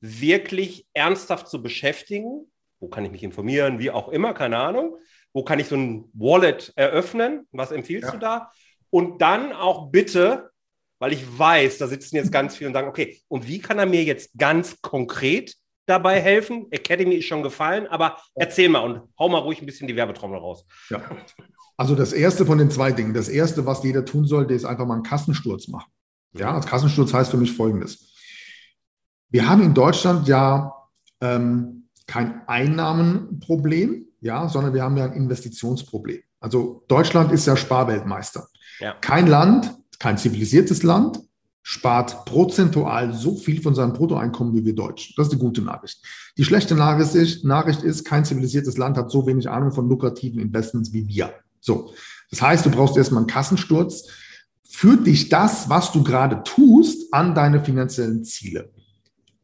wirklich 0.00 0.86
ernsthaft 0.92 1.48
zu 1.48 1.62
beschäftigen? 1.62 2.50
Wo 2.80 2.88
kann 2.88 3.04
ich 3.04 3.10
mich 3.10 3.22
informieren? 3.22 3.78
Wie 3.78 3.90
auch 3.90 4.08
immer, 4.08 4.34
keine 4.34 4.58
Ahnung. 4.58 4.96
Wo 5.32 5.42
kann 5.42 5.58
ich 5.58 5.66
so 5.66 5.76
ein 5.76 6.04
Wallet 6.12 6.72
eröffnen? 6.76 7.46
Was 7.52 7.72
empfiehlst 7.72 8.08
ja. 8.08 8.12
du 8.12 8.18
da? 8.18 8.50
Und 8.90 9.20
dann 9.20 9.52
auch 9.52 9.90
bitte, 9.90 10.50
weil 10.98 11.12
ich 11.12 11.38
weiß, 11.38 11.78
da 11.78 11.86
sitzen 11.86 12.16
jetzt 12.16 12.32
ganz 12.32 12.56
viele 12.56 12.68
und 12.68 12.74
sagen, 12.74 12.88
okay, 12.88 13.20
und 13.28 13.46
wie 13.46 13.58
kann 13.58 13.78
er 13.78 13.86
mir 13.86 14.04
jetzt 14.04 14.30
ganz 14.36 14.80
konkret 14.80 15.54
dabei 15.86 16.20
helfen? 16.20 16.66
Academy 16.70 17.16
ist 17.16 17.26
schon 17.26 17.42
gefallen, 17.42 17.86
aber 17.86 18.18
erzähl 18.34 18.68
mal 18.68 18.80
und 18.80 19.02
hau 19.18 19.28
mal 19.28 19.38
ruhig 19.38 19.60
ein 19.60 19.66
bisschen 19.66 19.88
die 19.88 19.96
Werbetrommel 19.96 20.38
raus. 20.38 20.64
Ja. 20.90 21.02
Also 21.76 21.94
das 21.94 22.12
erste 22.12 22.44
von 22.44 22.58
den 22.58 22.70
zwei 22.70 22.90
Dingen, 22.90 23.14
das 23.14 23.28
erste, 23.28 23.64
was 23.64 23.84
jeder 23.84 24.04
tun 24.04 24.24
sollte, 24.24 24.54
ist 24.54 24.64
einfach 24.64 24.86
mal 24.86 24.94
einen 24.94 25.04
Kassensturz 25.04 25.68
machen. 25.68 25.90
Ja, 26.32 26.54
als 26.54 26.66
Kassensturz 26.66 27.14
heißt 27.14 27.30
für 27.30 27.36
mich 27.36 27.52
folgendes. 27.52 28.07
Wir 29.30 29.48
haben 29.48 29.62
in 29.62 29.74
Deutschland 29.74 30.26
ja 30.28 30.72
ähm, 31.20 31.88
kein 32.06 32.46
Einnahmenproblem, 32.46 34.06
ja, 34.20 34.48
sondern 34.48 34.74
wir 34.74 34.82
haben 34.82 34.96
ja 34.96 35.04
ein 35.04 35.12
Investitionsproblem. 35.12 36.20
Also 36.40 36.84
Deutschland 36.88 37.32
ist 37.32 37.46
ja 37.46 37.56
Sparweltmeister. 37.56 38.48
Ja. 38.80 38.94
Kein 39.00 39.26
Land, 39.26 39.74
kein 39.98 40.18
zivilisiertes 40.18 40.82
Land 40.82 41.20
spart 41.62 42.24
prozentual 42.24 43.12
so 43.12 43.36
viel 43.36 43.60
von 43.60 43.74
seinem 43.74 43.92
Bruttoeinkommen 43.92 44.54
wie 44.54 44.64
wir 44.64 44.74
Deutschen. 44.74 45.12
Das 45.18 45.26
ist 45.26 45.34
die 45.34 45.38
gute 45.38 45.60
Nachricht. 45.60 46.02
Die 46.38 46.44
schlechte 46.44 46.74
Nachricht 46.74 47.14
ist, 47.14 47.44
Nachricht 47.44 47.82
ist, 47.82 48.04
kein 48.04 48.24
zivilisiertes 48.24 48.78
Land 48.78 48.96
hat 48.96 49.10
so 49.10 49.26
wenig 49.26 49.50
Ahnung 49.50 49.72
von 49.72 49.86
lukrativen 49.86 50.40
Investments 50.40 50.94
wie 50.94 51.06
wir. 51.06 51.34
So. 51.60 51.92
Das 52.30 52.40
heißt, 52.40 52.64
du 52.64 52.70
brauchst 52.70 52.96
erstmal 52.96 53.20
einen 53.20 53.26
Kassensturz. 53.26 54.08
Führt 54.66 55.06
dich 55.06 55.28
das, 55.28 55.68
was 55.68 55.92
du 55.92 56.02
gerade 56.02 56.42
tust, 56.42 57.12
an 57.12 57.34
deine 57.34 57.62
finanziellen 57.62 58.24
Ziele? 58.24 58.70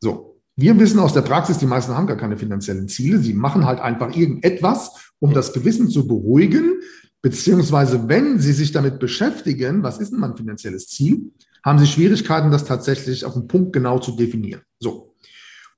So. 0.04 0.36
Wir 0.54 0.78
wissen 0.78 1.00
aus 1.00 1.14
der 1.14 1.22
Praxis, 1.22 1.56
die 1.56 1.66
meisten 1.66 1.96
haben 1.96 2.06
gar 2.06 2.18
keine 2.18 2.36
finanziellen 2.36 2.88
Ziele. 2.88 3.18
Sie 3.20 3.32
machen 3.32 3.64
halt 3.64 3.80
einfach 3.80 4.14
irgendetwas, 4.14 5.12
um 5.18 5.32
das 5.32 5.54
Gewissen 5.54 5.88
zu 5.88 6.06
beruhigen. 6.06 6.74
Beziehungsweise, 7.22 8.06
wenn 8.06 8.38
sie 8.38 8.52
sich 8.52 8.70
damit 8.70 8.98
beschäftigen, 8.98 9.82
was 9.82 9.98
ist 9.98 10.12
denn 10.12 10.20
mein 10.20 10.36
finanzielles 10.36 10.88
Ziel, 10.88 11.32
haben 11.64 11.78
sie 11.78 11.86
Schwierigkeiten, 11.86 12.50
das 12.50 12.66
tatsächlich 12.66 13.24
auf 13.24 13.32
den 13.32 13.48
Punkt 13.48 13.72
genau 13.72 13.98
zu 13.98 14.12
definieren. 14.12 14.60
So. 14.78 15.14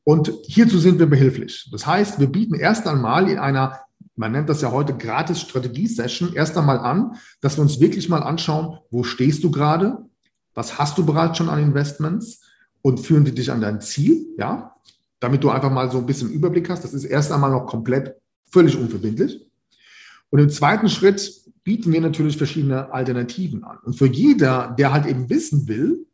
Und 0.03 0.33
hierzu 0.45 0.81
sind 0.81 0.99
wir 0.99 1.07
behilflich. 1.07 1.69
Das 1.71 1.87
heißt, 1.87 2.19
wir 2.19 2.27
bieten 2.27 2.55
erst 2.55 2.89
einmal 2.89 3.31
in 3.31 3.39
einer 3.39 3.81
man 4.19 4.33
nennt 4.33 4.49
das 4.49 4.63
ja 4.63 4.73
heute 4.73 4.97
gratis 4.97 5.43
Strategie-Session, 5.43 6.33
erst 6.33 6.57
einmal 6.57 6.79
an, 6.79 7.17
dass 7.43 7.59
wir 7.59 7.63
uns 7.63 7.81
wirklich 7.81 8.09
mal 8.09 8.23
anschauen, 8.23 8.79
wo 8.91 9.03
stehst 9.05 9.45
du 9.45 9.51
gerade, 9.51 9.99
was 10.55 10.79
hast 10.79 10.97
du 10.97 11.05
bereits 11.05 11.37
schon 11.37 11.51
an 11.51 11.59
Investments 11.59 12.41
und 12.87 13.01
führen 13.01 13.25
die 13.25 13.35
dich 13.35 13.51
an 13.51 13.61
dein 13.61 13.81
Ziel, 13.81 14.29
ja, 14.39 14.77
damit 15.19 15.43
du 15.43 15.51
einfach 15.51 15.73
mal 15.73 15.91
so 15.91 15.99
ein 15.99 16.07
bisschen 16.07 16.31
Überblick 16.31 16.71
hast. 16.71 16.85
Das 16.85 16.95
ist 16.95 17.03
erst 17.03 17.33
einmal 17.33 17.51
noch 17.51 17.67
komplett 17.67 18.15
völlig 18.49 18.77
unverbindlich. 18.77 19.45
Und 20.31 20.39
im 20.39 20.51
zweiten 20.51 20.89
Schritt 20.89 21.33
bieten 21.65 21.93
wir 21.93 22.01
natürlich 22.01 22.37
verschiedene 22.37 22.93
Alternativen 22.93 23.65
an. 23.65 23.79
Und 23.83 23.95
für 23.95 24.07
jeder, 24.07 24.73
der 24.79 24.93
halt 24.93 25.07
eben 25.07 25.29
wissen 25.29 25.67
will, 25.67 26.07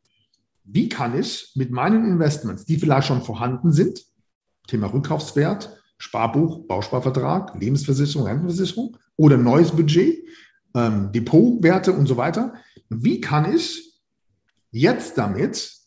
wie 0.64 0.88
kann 0.88 1.18
ich 1.18 1.52
mit 1.56 1.72
meinen 1.72 2.06
Investments, 2.06 2.64
die 2.64 2.78
vielleicht 2.78 3.06
schon 3.06 3.20
vorhanden 3.20 3.70
sind, 3.70 4.06
Thema 4.66 4.86
Rückkaufswert, 4.86 5.76
Sparbuch, 5.98 6.66
Bausparvertrag, 6.68 7.54
Lebensversicherung, 7.60 8.26
Rentenversicherung 8.26 8.96
oder 9.16 9.36
neues 9.36 9.72
Budget, 9.72 10.24
ähm, 10.74 11.12
Depotwerte 11.12 11.92
und 11.92 12.06
so 12.06 12.16
weiter. 12.16 12.54
Wie 12.88 13.20
kann 13.20 13.54
ich 13.54 13.92
jetzt 14.70 15.18
damit 15.18 15.81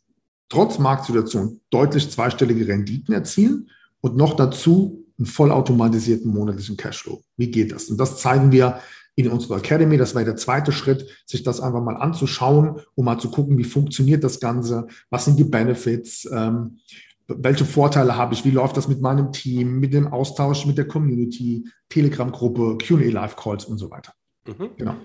trotz 0.49 0.79
Marktsituation 0.79 1.61
deutlich 1.69 2.09
zweistellige 2.09 2.67
Renditen 2.67 3.13
erzielen 3.13 3.69
und 4.01 4.15
noch 4.15 4.35
dazu 4.35 5.05
einen 5.17 5.25
vollautomatisierten 5.25 6.31
monatlichen 6.31 6.77
Cashflow? 6.77 7.21
Wie 7.37 7.49
geht 7.49 7.71
das? 7.71 7.89
Und 7.89 7.97
das 7.97 8.17
zeigen 8.17 8.51
wir 8.51 8.79
in 9.15 9.29
unserer 9.29 9.57
Academy. 9.57 9.97
Das 9.97 10.13
war 10.13 10.23
der 10.23 10.35
zweite 10.35 10.71
Schritt, 10.71 11.07
sich 11.25 11.43
das 11.43 11.61
einfach 11.61 11.81
mal 11.81 11.95
anzuschauen, 11.95 12.81
um 12.95 13.05
mal 13.05 13.17
zu 13.17 13.31
gucken, 13.31 13.57
wie 13.57 13.63
funktioniert 13.63 14.23
das 14.23 14.39
Ganze, 14.39 14.87
was 15.09 15.25
sind 15.25 15.39
die 15.39 15.45
Benefits, 15.45 16.29
ähm, 16.31 16.79
welche 17.27 17.65
Vorteile 17.65 18.17
habe 18.17 18.35
ich, 18.35 18.45
wie 18.45 18.51
läuft 18.51 18.77
das 18.77 18.87
mit 18.87 19.01
meinem 19.01 19.31
Team, 19.31 19.79
mit 19.79 19.93
dem 19.93 20.07
Austausch 20.07 20.65
mit 20.65 20.77
der 20.77 20.87
Community, 20.87 21.67
Telegram-Gruppe, 21.89 22.77
QA 22.77 23.09
Live-Calls 23.09 23.65
und 23.65 23.79
so 23.79 23.89
weiter. 23.89 24.13
Mhm. 24.45 24.69
Genau. 24.77 24.95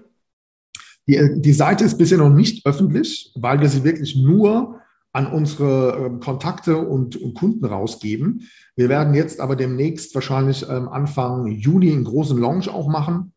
Die, 1.10 1.16
äh, 1.16 1.40
die 1.40 1.52
Seite 1.52 1.84
ist 1.84 1.98
bisher 1.98 2.18
noch 2.18 2.30
nicht 2.30 2.64
öffentlich, 2.64 3.32
weil 3.34 3.60
wir 3.60 3.68
sie 3.68 3.84
wirklich 3.84 4.16
nur 4.16 4.76
an 5.12 5.26
unsere 5.26 6.06
ähm, 6.06 6.20
Kontakte 6.20 6.78
und, 6.78 7.16
und, 7.16 7.34
Kunden 7.34 7.64
rausgeben. 7.64 8.48
Wir 8.76 8.88
werden 8.88 9.12
jetzt 9.14 9.40
aber 9.40 9.56
demnächst 9.56 10.14
wahrscheinlich 10.14 10.64
ähm, 10.70 10.88
Anfang 10.88 11.48
Juni 11.48 11.90
einen 11.90 12.04
großen 12.04 12.38
Launch 12.38 12.68
auch 12.68 12.88
machen 12.88 13.32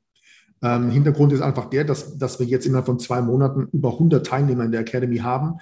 ähm, 0.64 0.90
Hintergrund 0.90 1.34
ist 1.34 1.42
einfach 1.42 1.66
der, 1.66 1.84
dass, 1.84 2.18
dass 2.18 2.40
wir 2.40 2.48
jetzt 2.48 2.66
innerhalb 2.66 2.86
von 2.86 2.98
zwei 2.98 3.22
Monaten 3.22 3.68
über 3.74 3.92
100 3.92 4.26
Teilnehmer 4.26 4.64
in 4.64 4.72
der 4.72 4.82
Academy 4.82 5.18
haben 5.18 5.60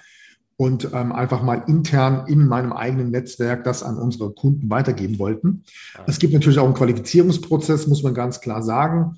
und 0.56 0.90
ähm, 0.94 1.10
einfach 1.10 1.42
mal 1.42 1.64
intern 1.66 2.26
in 2.28 2.46
meinem 2.46 2.72
eigenen 2.72 3.10
Netzwerk 3.10 3.64
das 3.64 3.82
an 3.82 3.98
unsere 3.98 4.32
Kunden 4.32 4.70
weitergeben 4.70 5.18
wollten. 5.18 5.64
Es 6.06 6.20
gibt 6.20 6.32
natürlich 6.32 6.60
auch 6.60 6.66
einen 6.66 6.74
Qualifizierungsprozess, 6.74 7.88
muss 7.88 8.04
man 8.04 8.14
ganz 8.14 8.40
klar 8.40 8.62
sagen. 8.62 9.16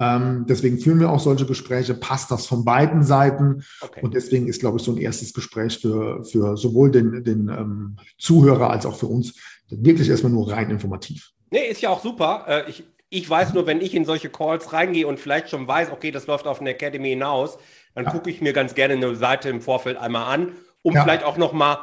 Ähm, 0.00 0.46
deswegen 0.48 0.78
führen 0.78 0.98
wir 0.98 1.10
auch 1.10 1.20
solche 1.20 1.46
Gespräche. 1.46 1.94
Passt 1.94 2.30
das 2.30 2.46
von 2.46 2.64
beiden 2.64 3.02
Seiten? 3.02 3.62
Okay. 3.80 4.00
Und 4.02 4.14
deswegen 4.14 4.48
ist, 4.48 4.60
glaube 4.60 4.78
ich, 4.78 4.82
so 4.82 4.92
ein 4.92 4.98
erstes 4.98 5.34
Gespräch 5.34 5.78
für, 5.78 6.24
für 6.24 6.56
sowohl 6.56 6.90
den, 6.90 7.22
den 7.22 7.48
ähm, 7.48 7.96
Zuhörer 8.18 8.70
als 8.70 8.86
auch 8.86 8.96
für 8.96 9.06
uns 9.06 9.34
wirklich 9.68 10.08
erstmal 10.08 10.32
nur 10.32 10.50
rein 10.50 10.70
informativ. 10.70 11.30
Nee, 11.50 11.68
ist 11.68 11.82
ja 11.82 11.90
auch 11.90 12.02
super. 12.02 12.44
Äh, 12.48 12.70
ich 12.70 12.84
ich 13.12 13.28
weiß 13.28 13.54
nur, 13.54 13.66
wenn 13.66 13.80
ich 13.80 13.94
in 13.94 14.04
solche 14.04 14.30
Calls 14.30 14.72
reingehe 14.72 15.06
und 15.06 15.18
vielleicht 15.18 15.50
schon 15.50 15.66
weiß, 15.66 15.90
okay, 15.90 16.12
das 16.12 16.28
läuft 16.28 16.46
auf 16.46 16.60
eine 16.60 16.70
Academy 16.70 17.08
hinaus, 17.08 17.58
dann 17.94 18.04
ja. 18.04 18.10
gucke 18.12 18.30
ich 18.30 18.40
mir 18.40 18.52
ganz 18.52 18.76
gerne 18.76 18.94
eine 18.94 19.16
Seite 19.16 19.48
im 19.48 19.60
Vorfeld 19.60 19.96
einmal 19.96 20.32
an, 20.32 20.52
um 20.82 20.94
ja. 20.94 21.02
vielleicht 21.02 21.24
auch 21.24 21.36
noch 21.36 21.52
mal 21.52 21.78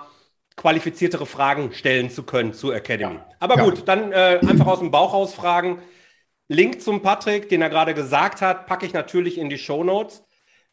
qualifiziertere 0.55 1.25
Fragen 1.25 1.73
stellen 1.73 2.09
zu 2.09 2.23
können 2.23 2.53
zur 2.53 2.73
Academy. 2.73 3.15
Ja. 3.15 3.25
Aber 3.39 3.57
gut, 3.57 3.83
dann 3.87 4.13
äh, 4.13 4.39
einfach 4.47 4.67
aus 4.67 4.79
dem 4.79 4.89
Bauch 4.89 5.13
raus 5.13 5.33
fragen. 5.33 5.79
Link 6.47 6.81
zum 6.81 7.01
Patrick, 7.01 7.49
den 7.49 7.61
er 7.61 7.69
gerade 7.69 7.93
gesagt 7.93 8.41
hat, 8.41 8.67
packe 8.67 8.85
ich 8.85 8.93
natürlich 8.93 9.37
in 9.37 9.49
die 9.49 9.57
Show 9.57 9.83
Notes. 9.83 10.23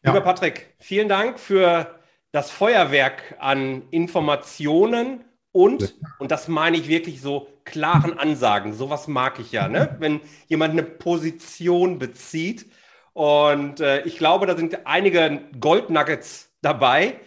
Ja. 0.03 0.11
Lieber 0.11 0.21
Patrick, 0.23 0.73
vielen 0.79 1.09
Dank 1.09 1.39
für 1.39 1.99
das 2.31 2.51
Feuerwerk 2.51 3.35
an 3.39 3.83
Informationen 3.91 5.23
und, 5.51 5.95
und 6.19 6.31
das 6.31 6.49
meine 6.49 6.75
ich 6.75 6.89
wirklich 6.89 7.21
so 7.21 7.47
klaren 7.63 8.17
Ansagen. 8.17 8.73
Sowas 8.73 9.07
mag 9.07 9.39
ich 9.39 9.53
ja, 9.53 9.69
ne? 9.69 9.95
wenn 9.99 10.19
jemand 10.47 10.73
eine 10.73 10.83
Position 10.83 11.97
bezieht. 11.97 12.65
Und 13.13 13.79
äh, 13.79 14.01
ich 14.01 14.17
glaube, 14.17 14.47
da 14.47 14.57
sind 14.57 14.85
einige 14.85 15.43
Goldnuggets 15.57 16.51
dabei. 16.61 17.21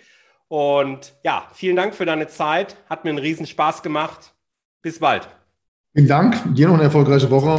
Und 0.49 1.15
ja, 1.25 1.49
vielen 1.55 1.77
Dank 1.77 1.95
für 1.95 2.05
deine 2.05 2.29
Zeit. 2.29 2.77
Hat 2.91 3.05
mir 3.05 3.11
einen 3.11 3.19
riesen 3.19 3.47
Spaß 3.47 3.83
gemacht. 3.83 4.35
Bis 4.83 4.99
bald. 4.99 5.27
Vielen 5.95 6.09
Dank. 6.09 6.55
Dir 6.55 6.69
noch 6.69 6.75
eine 6.75 6.85
erfolgreiche 6.85 7.31
Woche. 7.31 7.59